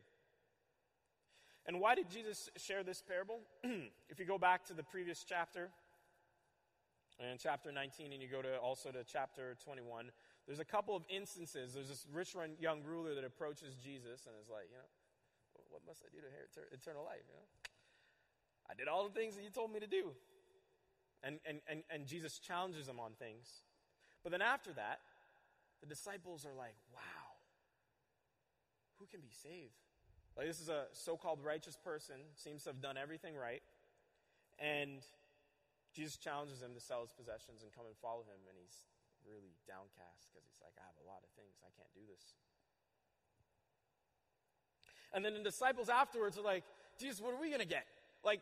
And 1.66 1.80
why 1.80 1.94
did 1.94 2.10
Jesus 2.10 2.50
share 2.56 2.82
this 2.82 3.02
parable? 3.02 3.40
if 4.08 4.18
you 4.18 4.26
go 4.26 4.38
back 4.38 4.64
to 4.66 4.74
the 4.74 4.82
previous 4.82 5.24
chapter, 5.26 5.70
in 7.18 7.38
chapter 7.38 7.72
19, 7.72 8.12
and 8.12 8.20
you 8.20 8.28
go 8.28 8.42
to 8.42 8.58
also 8.58 8.90
to 8.90 9.04
chapter 9.04 9.56
21, 9.64 10.10
there's 10.46 10.60
a 10.60 10.64
couple 10.64 10.94
of 10.94 11.04
instances. 11.08 11.72
There's 11.72 11.88
this 11.88 12.06
rich 12.12 12.34
young 12.60 12.82
ruler 12.84 13.14
that 13.14 13.24
approaches 13.24 13.76
Jesus 13.76 14.26
and 14.26 14.34
is 14.42 14.50
like, 14.50 14.68
you 14.70 14.76
know, 14.76 14.90
what 15.70 15.82
must 15.86 16.02
I 16.04 16.10
do 16.12 16.20
to 16.20 16.26
inherit 16.26 16.50
eternal 16.72 17.04
life? 17.04 17.24
You 17.28 17.36
know, 17.36 17.48
I 18.68 18.74
did 18.74 18.88
all 18.88 19.04
the 19.04 19.14
things 19.14 19.36
that 19.36 19.42
you 19.42 19.50
told 19.50 19.72
me 19.72 19.80
to 19.80 19.86
do. 19.86 20.12
And, 21.22 21.38
and, 21.46 21.60
and, 21.66 21.82
and 21.88 22.06
Jesus 22.06 22.38
challenges 22.38 22.88
him 22.88 23.00
on 23.00 23.12
things. 23.18 23.48
But 24.22 24.32
then 24.32 24.42
after 24.42 24.72
that, 24.74 25.00
the 25.80 25.86
disciples 25.86 26.44
are 26.44 26.52
like, 26.52 26.74
wow, 26.92 27.24
who 28.98 29.06
can 29.06 29.20
be 29.20 29.32
saved? 29.32 29.80
Like, 30.36 30.46
this 30.46 30.60
is 30.60 30.68
a 30.68 30.90
so 30.92 31.16
called 31.16 31.38
righteous 31.42 31.78
person, 31.78 32.16
seems 32.34 32.64
to 32.64 32.70
have 32.70 32.82
done 32.82 32.98
everything 32.98 33.36
right. 33.38 33.62
And 34.58 34.98
Jesus 35.94 36.16
challenges 36.16 36.60
him 36.60 36.74
to 36.74 36.82
sell 36.82 37.02
his 37.02 37.14
possessions 37.14 37.62
and 37.62 37.70
come 37.70 37.86
and 37.86 37.94
follow 38.02 38.26
him. 38.26 38.42
And 38.50 38.58
he's 38.58 38.82
really 39.22 39.54
downcast 39.70 40.34
because 40.34 40.42
he's 40.42 40.58
like, 40.58 40.74
I 40.74 40.86
have 40.90 40.98
a 40.98 41.06
lot 41.06 41.22
of 41.22 41.30
things. 41.38 41.54
I 41.62 41.70
can't 41.78 41.90
do 41.94 42.02
this. 42.10 42.34
And 45.14 45.24
then 45.24 45.34
the 45.34 45.46
disciples 45.46 45.88
afterwards 45.88 46.36
are 46.36 46.42
like, 46.42 46.64
Jesus, 46.98 47.22
what 47.22 47.32
are 47.32 47.40
we 47.40 47.48
going 47.48 47.62
to 47.62 47.70
get? 47.70 47.86
Like, 48.24 48.40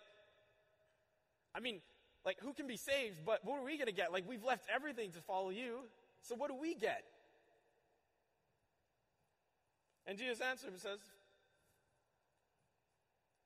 I 1.54 1.60
mean, 1.60 1.80
like, 2.24 2.40
who 2.40 2.54
can 2.54 2.66
be 2.66 2.76
saved, 2.76 3.16
but 3.26 3.44
what 3.44 3.60
are 3.60 3.64
we 3.64 3.76
going 3.76 3.86
to 3.86 3.94
get? 3.94 4.12
Like, 4.12 4.24
we've 4.26 4.44
left 4.44 4.64
everything 4.74 5.12
to 5.12 5.20
follow 5.20 5.50
you, 5.50 5.80
so 6.22 6.34
what 6.34 6.48
do 6.48 6.56
we 6.56 6.74
get? 6.74 7.04
And 10.06 10.18
Jesus 10.18 10.40
answers 10.40 10.70
and 10.72 10.80
says, 10.80 10.98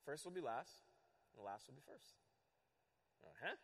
First 0.06 0.24
will 0.24 0.32
be 0.32 0.40
last, 0.40 0.70
and 1.36 1.44
last 1.44 1.66
will 1.66 1.74
be 1.74 1.82
first. 1.84 2.14
Uh 3.24 3.34
huh. 3.42 3.56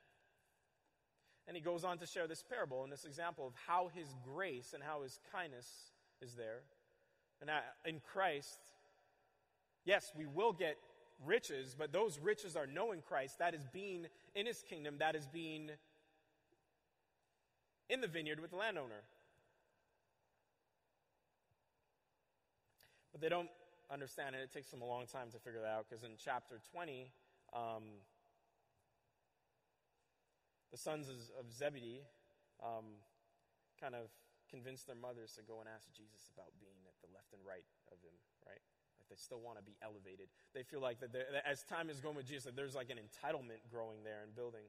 And 1.47 1.57
he 1.57 1.62
goes 1.62 1.84
on 1.84 1.99
to 1.99 2.07
share 2.07 2.26
this 2.26 2.43
parable 2.43 2.82
and 2.82 2.93
this 2.93 3.05
example 3.05 3.47
of 3.47 3.55
how 3.66 3.90
his 3.95 4.09
grace 4.24 4.74
and 4.74 4.82
how 4.82 5.03
his 5.03 5.18
kindness 5.32 5.68
is 6.20 6.34
there. 6.34 6.62
And 7.40 7.51
in 7.84 8.01
Christ, 8.12 8.59
yes, 9.84 10.12
we 10.16 10.26
will 10.26 10.53
get 10.53 10.76
riches, 11.24 11.74
but 11.78 11.93
those 11.93 12.18
riches 12.18 12.57
are 12.57 12.66
knowing 12.66 13.03
Christ. 13.03 13.38
That 13.38 13.55
is 13.55 13.66
being 13.72 14.07
in 14.34 14.47
his 14.47 14.62
kingdom. 14.68 14.97
That 14.99 15.14
is 15.14 15.26
being 15.26 15.70
in 17.88 18.01
the 18.01 18.09
vineyard 18.09 18.40
with 18.40 18.51
the 18.51 18.57
landowner. 18.57 19.03
But 23.12 23.20
they 23.20 23.28
don't 23.28 23.49
understand 23.93 24.34
it. 24.34 24.40
It 24.40 24.53
takes 24.53 24.70
them 24.70 24.80
a 24.80 24.88
long 24.88 25.05
time 25.07 25.28
to 25.32 25.38
figure 25.38 25.61
that 25.61 25.68
out 25.68 25.86
because 25.88 26.03
in 26.03 26.16
chapter 26.16 26.59
20, 26.72 27.12
um, 27.53 28.01
the 30.72 30.78
sons 30.78 31.12
of 31.38 31.53
Zebedee 31.53 32.01
um, 32.64 32.97
kind 33.76 33.95
of 33.95 34.09
convince 34.49 34.84
their 34.84 34.97
mothers 34.97 35.36
to 35.36 35.43
go 35.45 35.61
and 35.61 35.68
ask 35.68 35.93
Jesus 35.93 36.32
about 36.32 36.49
being 36.57 36.80
at 36.88 36.97
the 37.05 37.12
left 37.12 37.36
and 37.36 37.45
right 37.45 37.64
of 37.93 38.01
him, 38.01 38.16
right? 38.49 38.64
Like 38.97 39.09
they 39.12 39.20
still 39.20 39.45
want 39.45 39.61
to 39.61 39.64
be 39.64 39.76
elevated. 39.84 40.32
They 40.57 40.64
feel 40.64 40.80
like 40.80 41.01
that, 41.01 41.12
that 41.12 41.45
as 41.45 41.62
time 41.68 41.93
is 41.93 42.01
going 42.01 42.16
with 42.16 42.26
Jesus, 42.26 42.49
that 42.49 42.57
there's 42.57 42.74
like 42.74 42.88
an 42.88 42.97
entitlement 42.97 43.61
growing 43.68 44.01
there 44.05 44.24
and 44.24 44.32
building. 44.34 44.64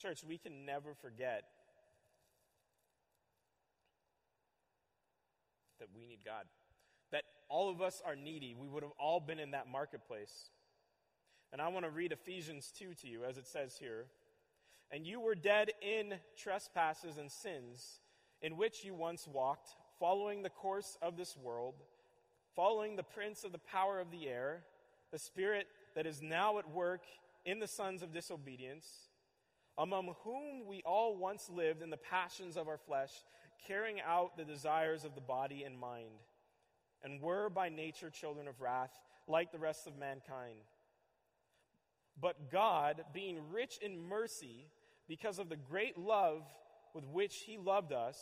Church, 0.00 0.24
we 0.24 0.40
can 0.40 0.64
never 0.64 0.96
forget 0.96 1.44
that 5.80 5.88
we 5.94 6.06
need 6.06 6.24
God. 6.24 6.48
All 7.54 7.70
of 7.70 7.80
us 7.80 8.02
are 8.04 8.16
needy. 8.16 8.56
We 8.58 8.66
would 8.66 8.82
have 8.82 8.90
all 8.98 9.20
been 9.20 9.38
in 9.38 9.52
that 9.52 9.70
marketplace. 9.70 10.50
And 11.52 11.62
I 11.62 11.68
want 11.68 11.84
to 11.84 11.90
read 11.90 12.10
Ephesians 12.10 12.72
2 12.76 12.94
to 13.02 13.06
you, 13.06 13.22
as 13.22 13.38
it 13.38 13.46
says 13.46 13.76
here. 13.78 14.06
And 14.90 15.06
you 15.06 15.20
were 15.20 15.36
dead 15.36 15.70
in 15.80 16.14
trespasses 16.36 17.16
and 17.16 17.30
sins, 17.30 18.00
in 18.42 18.56
which 18.56 18.84
you 18.84 18.92
once 18.92 19.28
walked, 19.28 19.68
following 20.00 20.42
the 20.42 20.50
course 20.50 20.98
of 21.00 21.16
this 21.16 21.36
world, 21.36 21.76
following 22.56 22.96
the 22.96 23.04
prince 23.04 23.44
of 23.44 23.52
the 23.52 23.58
power 23.58 24.00
of 24.00 24.10
the 24.10 24.26
air, 24.26 24.64
the 25.12 25.18
spirit 25.20 25.68
that 25.94 26.06
is 26.06 26.20
now 26.20 26.58
at 26.58 26.68
work 26.68 27.02
in 27.44 27.60
the 27.60 27.68
sons 27.68 28.02
of 28.02 28.12
disobedience, 28.12 28.88
among 29.78 30.12
whom 30.24 30.66
we 30.66 30.82
all 30.84 31.16
once 31.16 31.48
lived 31.48 31.82
in 31.82 31.90
the 31.90 31.96
passions 31.96 32.56
of 32.56 32.66
our 32.66 32.78
flesh, 32.78 33.12
carrying 33.64 34.00
out 34.00 34.36
the 34.36 34.44
desires 34.44 35.04
of 35.04 35.14
the 35.14 35.20
body 35.20 35.62
and 35.62 35.78
mind, 35.78 36.18
and 37.04 37.20
were 37.20 37.50
by 37.50 37.68
nature 37.68 38.10
children 38.10 38.48
of 38.48 38.60
wrath, 38.60 38.92
like 39.28 39.52
the 39.52 39.58
rest 39.58 39.86
of 39.86 39.96
mankind. 39.96 40.56
But 42.20 42.50
God, 42.50 43.04
being 43.12 43.38
rich 43.52 43.78
in 43.82 44.08
mercy, 44.08 44.66
because 45.06 45.38
of 45.38 45.48
the 45.48 45.56
great 45.56 45.98
love 45.98 46.42
with 46.94 47.04
which 47.06 47.36
He 47.46 47.58
loved 47.58 47.92
us, 47.92 48.18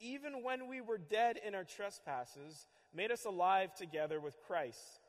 even 0.00 0.42
when 0.42 0.68
we 0.68 0.80
were 0.80 0.98
dead 0.98 1.38
in 1.46 1.54
our 1.54 1.64
trespasses, 1.64 2.66
made 2.94 3.12
us 3.12 3.24
alive 3.24 3.74
together 3.74 4.20
with 4.20 4.36
Christ. 4.46 5.00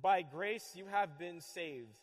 By 0.00 0.22
grace 0.22 0.72
you 0.74 0.86
have 0.86 1.18
been 1.18 1.40
saved, 1.40 1.98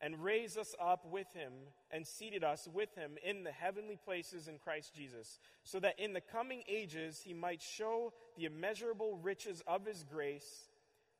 and 0.00 0.22
raised 0.22 0.58
us 0.58 0.74
up 0.80 1.06
with 1.10 1.26
Him, 1.32 1.52
and 1.90 2.06
seated 2.06 2.44
us 2.44 2.68
with 2.72 2.94
Him 2.94 3.12
in 3.24 3.44
the 3.44 3.52
heavenly 3.52 3.96
places 3.96 4.48
in 4.48 4.58
Christ 4.58 4.94
Jesus, 4.94 5.38
so 5.62 5.80
that 5.80 5.98
in 5.98 6.12
the 6.12 6.20
coming 6.20 6.62
ages 6.68 7.22
He 7.24 7.32
might 7.32 7.62
show 7.62 8.12
the 8.36 8.44
immeasurable 8.44 9.18
riches 9.22 9.62
of 9.66 9.86
His 9.86 10.04
grace 10.04 10.68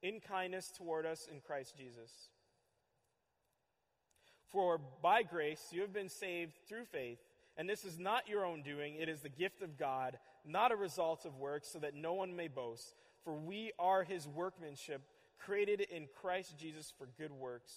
in 0.02 0.20
kindness 0.20 0.70
toward 0.76 1.06
us 1.06 1.26
in 1.30 1.40
Christ 1.40 1.76
Jesus. 1.76 2.10
For 4.52 4.80
by 5.02 5.22
grace 5.22 5.68
you 5.72 5.80
have 5.80 5.92
been 5.92 6.08
saved 6.08 6.54
through 6.68 6.84
faith, 6.84 7.18
and 7.56 7.68
this 7.68 7.84
is 7.84 7.98
not 7.98 8.28
your 8.28 8.44
own 8.44 8.62
doing, 8.62 8.96
it 8.96 9.08
is 9.08 9.22
the 9.22 9.28
gift 9.28 9.62
of 9.62 9.78
God, 9.78 10.18
not 10.44 10.72
a 10.72 10.76
result 10.76 11.24
of 11.24 11.38
works, 11.38 11.68
so 11.68 11.78
that 11.78 11.94
no 11.94 12.14
one 12.14 12.36
may 12.36 12.48
boast. 12.48 12.94
For 13.24 13.34
we 13.34 13.72
are 13.78 14.04
his 14.04 14.28
workmanship, 14.28 15.02
created 15.38 15.80
in 15.80 16.06
Christ 16.20 16.56
Jesus 16.58 16.92
for 16.96 17.08
good 17.18 17.32
works, 17.32 17.72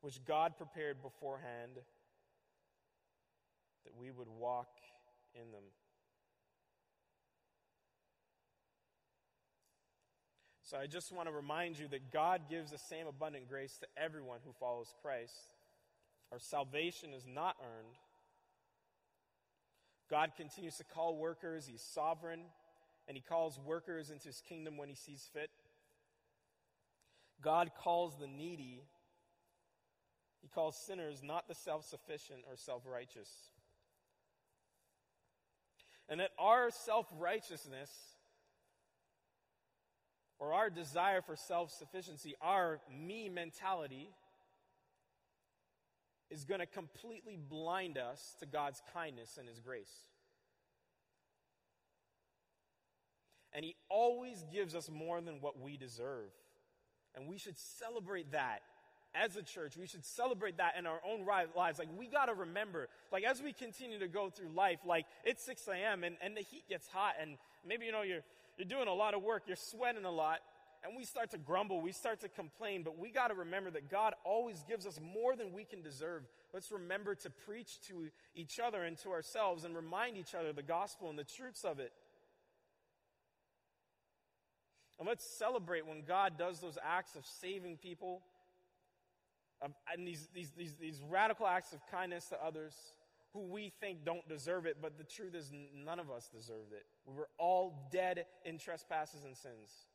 which 0.00 0.24
God 0.24 0.56
prepared 0.56 1.02
beforehand 1.02 1.72
that 3.84 3.92
we 3.98 4.10
would 4.10 4.28
walk 4.28 4.68
in 5.34 5.50
them. 5.52 5.62
So 10.62 10.76
I 10.76 10.86
just 10.88 11.12
want 11.12 11.28
to 11.28 11.34
remind 11.34 11.78
you 11.78 11.86
that 11.88 12.10
God 12.10 12.42
gives 12.50 12.72
the 12.72 12.78
same 12.78 13.06
abundant 13.06 13.48
grace 13.48 13.78
to 13.78 13.86
everyone 13.96 14.40
who 14.44 14.52
follows 14.58 14.92
Christ. 15.00 15.54
Our 16.32 16.40
salvation 16.40 17.10
is 17.14 17.24
not 17.24 17.54
earned. 17.62 17.94
God 20.10 20.32
continues 20.36 20.76
to 20.76 20.84
call 20.84 21.16
workers, 21.16 21.68
He's 21.70 21.82
sovereign, 21.82 22.40
and 23.06 23.16
He 23.16 23.22
calls 23.22 23.60
workers 23.64 24.10
into 24.10 24.26
His 24.26 24.42
kingdom 24.48 24.76
when 24.76 24.88
He 24.88 24.96
sees 24.96 25.28
fit. 25.32 25.50
God 27.42 27.70
calls 27.80 28.16
the 28.18 28.26
needy, 28.26 28.82
He 30.42 30.48
calls 30.48 30.76
sinners 30.76 31.22
not 31.22 31.48
the 31.48 31.54
self 31.54 31.84
sufficient 31.84 32.40
or 32.48 32.56
self 32.56 32.82
righteous. 32.86 33.30
And 36.08 36.20
that 36.20 36.30
our 36.38 36.70
self 36.70 37.06
righteousness 37.18 37.90
or 40.38 40.52
our 40.52 40.70
desire 40.70 41.22
for 41.22 41.36
self 41.36 41.72
sufficiency, 41.72 42.34
our 42.40 42.80
me 42.90 43.28
mentality, 43.28 44.10
is 46.30 46.44
going 46.44 46.60
to 46.60 46.66
completely 46.66 47.36
blind 47.36 47.98
us 47.98 48.36
to 48.40 48.46
God's 48.46 48.82
kindness 48.92 49.36
and 49.38 49.48
His 49.48 49.60
grace. 49.60 50.06
And 53.52 53.64
He 53.64 53.74
always 53.88 54.44
gives 54.52 54.74
us 54.74 54.90
more 54.90 55.20
than 55.20 55.40
what 55.40 55.58
we 55.60 55.76
deserve. 55.76 56.30
And 57.14 57.26
we 57.26 57.38
should 57.38 57.56
celebrate 57.56 58.32
that 58.32 58.60
as 59.22 59.36
a 59.36 59.42
church. 59.42 59.76
We 59.76 59.86
should 59.86 60.04
celebrate 60.04 60.58
that 60.58 60.74
in 60.78 60.86
our 60.86 61.00
own 61.06 61.26
lives. 61.26 61.78
Like, 61.78 61.88
we 61.98 62.06
got 62.06 62.26
to 62.26 62.34
remember, 62.34 62.88
like, 63.12 63.24
as 63.24 63.42
we 63.42 63.52
continue 63.52 63.98
to 63.98 64.08
go 64.08 64.30
through 64.30 64.50
life, 64.54 64.80
like, 64.86 65.06
it's 65.24 65.44
6 65.44 65.68
a.m. 65.68 66.04
And, 66.04 66.16
and 66.22 66.36
the 66.36 66.42
heat 66.42 66.64
gets 66.68 66.88
hot, 66.88 67.14
and 67.20 67.38
maybe, 67.66 67.86
you 67.86 67.92
know, 67.92 68.02
you're, 68.02 68.22
you're 68.58 68.68
doing 68.68 68.88
a 68.88 68.94
lot 68.94 69.14
of 69.14 69.22
work, 69.22 69.44
you're 69.46 69.56
sweating 69.56 70.04
a 70.04 70.10
lot 70.10 70.40
and 70.86 70.96
we 70.96 71.04
start 71.04 71.30
to 71.30 71.38
grumble, 71.38 71.80
we 71.80 71.90
start 71.90 72.20
to 72.20 72.28
complain, 72.28 72.82
but 72.82 72.98
we 72.98 73.10
got 73.10 73.28
to 73.28 73.34
remember 73.34 73.70
that 73.70 73.90
God 73.90 74.14
always 74.24 74.62
gives 74.68 74.86
us 74.86 75.00
more 75.00 75.34
than 75.34 75.52
we 75.52 75.64
can 75.64 75.82
deserve. 75.82 76.22
Let's 76.54 76.70
remember 76.70 77.14
to 77.16 77.30
preach 77.30 77.80
to 77.88 78.08
each 78.34 78.60
other 78.60 78.84
and 78.84 78.96
to 78.98 79.10
ourselves 79.10 79.64
and 79.64 79.74
remind 79.74 80.16
each 80.16 80.34
other 80.34 80.52
the 80.52 80.62
gospel 80.62 81.10
and 81.10 81.18
the 81.18 81.24
truths 81.24 81.64
of 81.64 81.80
it. 81.80 81.92
And 84.98 85.08
let's 85.08 85.24
celebrate 85.38 85.86
when 85.86 86.02
God 86.06 86.38
does 86.38 86.60
those 86.60 86.78
acts 86.82 87.16
of 87.16 87.26
saving 87.26 87.78
people 87.78 88.22
Um, 89.62 89.74
and 89.92 90.06
these, 90.06 90.28
these, 90.34 90.50
these, 90.56 90.74
these 90.74 91.00
radical 91.08 91.46
acts 91.46 91.72
of 91.72 91.80
kindness 91.90 92.26
to 92.28 92.44
others 92.44 92.74
who 93.32 93.40
we 93.40 93.72
think 93.80 94.04
don't 94.04 94.26
deserve 94.28 94.66
it, 94.66 94.78
but 94.80 94.98
the 94.98 95.04
truth 95.04 95.34
is 95.34 95.52
none 95.74 95.98
of 95.98 96.10
us 96.10 96.28
deserved 96.34 96.72
it. 96.72 96.84
We 97.06 97.14
were 97.14 97.28
all 97.38 97.88
dead 97.92 98.24
in 98.44 98.58
trespasses 98.58 99.24
and 99.24 99.36
sins. 99.36 99.86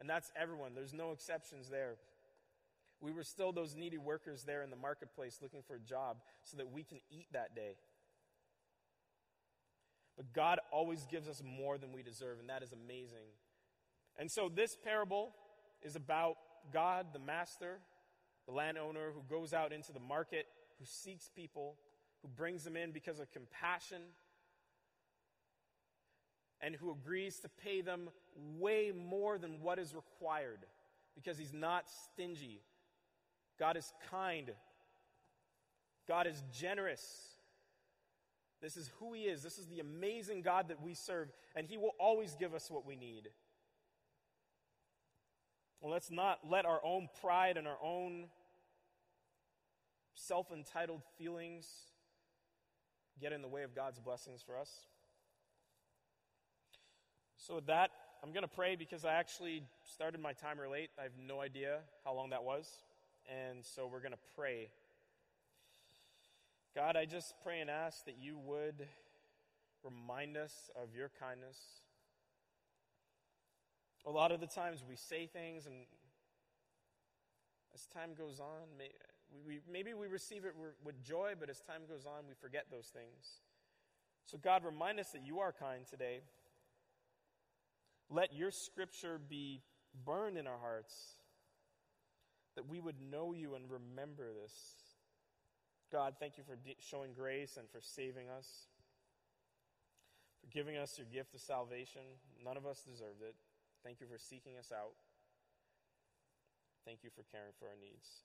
And 0.00 0.08
that's 0.08 0.30
everyone, 0.40 0.74
there's 0.74 0.94
no 0.94 1.12
exceptions 1.12 1.68
there. 1.68 1.96
We 3.00 3.12
were 3.12 3.22
still 3.22 3.52
those 3.52 3.76
needy 3.76 3.98
workers 3.98 4.44
there 4.44 4.62
in 4.62 4.70
the 4.70 4.76
marketplace 4.76 5.38
looking 5.40 5.62
for 5.66 5.76
a 5.76 5.80
job 5.80 6.18
so 6.42 6.56
that 6.56 6.72
we 6.72 6.82
can 6.82 6.98
eat 7.10 7.26
that 7.32 7.54
day. 7.54 7.76
But 10.16 10.32
God 10.32 10.58
always 10.72 11.06
gives 11.06 11.28
us 11.28 11.42
more 11.44 11.78
than 11.78 11.92
we 11.92 12.02
deserve, 12.02 12.40
and 12.40 12.48
that 12.48 12.62
is 12.62 12.72
amazing. 12.72 13.28
And 14.18 14.30
so 14.30 14.50
this 14.52 14.76
parable 14.82 15.30
is 15.82 15.94
about 15.94 16.34
God, 16.72 17.06
the 17.12 17.20
master, 17.20 17.78
the 18.48 18.54
landowner 18.54 19.12
who 19.14 19.22
goes 19.28 19.52
out 19.52 19.72
into 19.72 19.92
the 19.92 20.00
market, 20.00 20.46
who 20.78 20.84
seeks 20.86 21.28
people, 21.28 21.76
who 22.22 22.28
brings 22.28 22.64
them 22.64 22.76
in 22.76 22.92
because 22.92 23.20
of 23.20 23.30
compassion, 23.30 24.00
and 26.60 26.74
who 26.74 26.90
agrees 26.90 27.38
to 27.40 27.48
pay 27.62 27.82
them 27.82 28.08
way 28.58 28.90
more 28.90 29.38
than 29.38 29.60
what 29.60 29.78
is 29.78 29.94
required 29.94 30.60
because 31.14 31.36
he's 31.36 31.52
not 31.52 31.84
stingy. 32.04 32.62
God 33.60 33.76
is 33.76 33.92
kind. 34.10 34.50
God 36.08 36.26
is 36.26 36.42
generous. 36.52 37.02
This 38.62 38.76
is 38.76 38.90
who 38.98 39.12
he 39.12 39.22
is. 39.22 39.42
This 39.42 39.58
is 39.58 39.66
the 39.66 39.80
amazing 39.80 40.40
God 40.42 40.68
that 40.68 40.82
we 40.82 40.94
serve, 40.94 41.28
and 41.54 41.66
he 41.66 41.76
will 41.76 41.94
always 42.00 42.34
give 42.34 42.54
us 42.54 42.70
what 42.70 42.86
we 42.86 42.96
need. 42.96 43.28
Well, 45.80 45.92
let's 45.92 46.10
not 46.10 46.38
let 46.48 46.66
our 46.66 46.80
own 46.82 47.08
pride 47.20 47.56
and 47.56 47.68
our 47.68 47.78
own 47.82 48.24
self 50.18 50.50
entitled 50.52 51.02
feelings 51.16 51.66
get 53.20 53.32
in 53.32 53.42
the 53.42 53.48
way 53.48 53.62
of 53.62 53.74
God's 53.74 53.98
blessings 53.98 54.42
for 54.42 54.58
us. 54.58 54.70
So, 57.36 57.56
with 57.56 57.66
that, 57.66 57.90
I'm 58.22 58.32
going 58.32 58.42
to 58.42 58.48
pray 58.48 58.74
because 58.74 59.04
I 59.04 59.14
actually 59.14 59.62
started 59.84 60.20
my 60.20 60.32
timer 60.32 60.68
late. 60.68 60.90
I 60.98 61.04
have 61.04 61.12
no 61.24 61.40
idea 61.40 61.78
how 62.04 62.14
long 62.14 62.30
that 62.30 62.42
was. 62.42 62.68
And 63.28 63.64
so 63.64 63.86
we're 63.86 64.00
going 64.00 64.12
to 64.12 64.18
pray. 64.34 64.68
God, 66.74 66.96
I 66.96 67.04
just 67.04 67.34
pray 67.44 67.60
and 67.60 67.70
ask 67.70 68.04
that 68.06 68.16
you 68.18 68.38
would 68.38 68.86
remind 69.84 70.36
us 70.36 70.70
of 70.80 70.96
your 70.96 71.10
kindness. 71.20 71.58
A 74.06 74.10
lot 74.10 74.32
of 74.32 74.40
the 74.40 74.46
times 74.46 74.82
we 74.88 74.96
say 74.96 75.26
things, 75.26 75.66
and 75.66 75.86
as 77.74 77.86
time 77.86 78.10
goes 78.16 78.40
on, 78.40 78.78
maybe 79.70 79.94
we 79.94 80.06
receive 80.06 80.44
it 80.44 80.54
with 80.84 81.02
joy, 81.02 81.32
but 81.38 81.50
as 81.50 81.60
time 81.60 81.82
goes 81.88 82.04
on, 82.06 82.26
we 82.28 82.34
forget 82.40 82.66
those 82.70 82.86
things. 82.86 83.40
So, 84.26 84.38
God, 84.38 84.64
remind 84.64 85.00
us 85.00 85.10
that 85.12 85.24
you 85.24 85.40
are 85.40 85.52
kind 85.52 85.86
today. 85.86 86.20
Let 88.10 88.34
your 88.34 88.50
scripture 88.50 89.18
be 89.18 89.62
burned 90.04 90.36
in 90.36 90.46
our 90.46 90.58
hearts, 90.58 90.94
that 92.56 92.68
we 92.68 92.80
would 92.80 92.96
know 93.10 93.32
you 93.32 93.54
and 93.54 93.64
remember 93.70 94.28
this. 94.42 94.52
God, 95.90 96.14
thank 96.20 96.36
you 96.36 96.44
for 96.44 96.56
showing 96.80 97.12
grace 97.14 97.56
and 97.56 97.68
for 97.70 97.80
saving 97.80 98.28
us, 98.28 98.66
for 100.40 100.46
giving 100.52 100.76
us 100.76 100.98
your 100.98 101.06
gift 101.12 101.34
of 101.34 101.40
salvation. 101.40 102.02
None 102.44 102.56
of 102.56 102.66
us 102.66 102.82
deserved 102.82 103.22
it. 103.22 103.34
Thank 103.84 104.00
you 104.00 104.06
for 104.06 104.18
seeking 104.18 104.58
us 104.58 104.72
out. 104.72 104.92
Thank 106.84 107.04
you 107.04 107.10
for 107.14 107.22
caring 107.32 107.52
for 107.58 107.66
our 107.66 107.76
needs. 107.80 108.24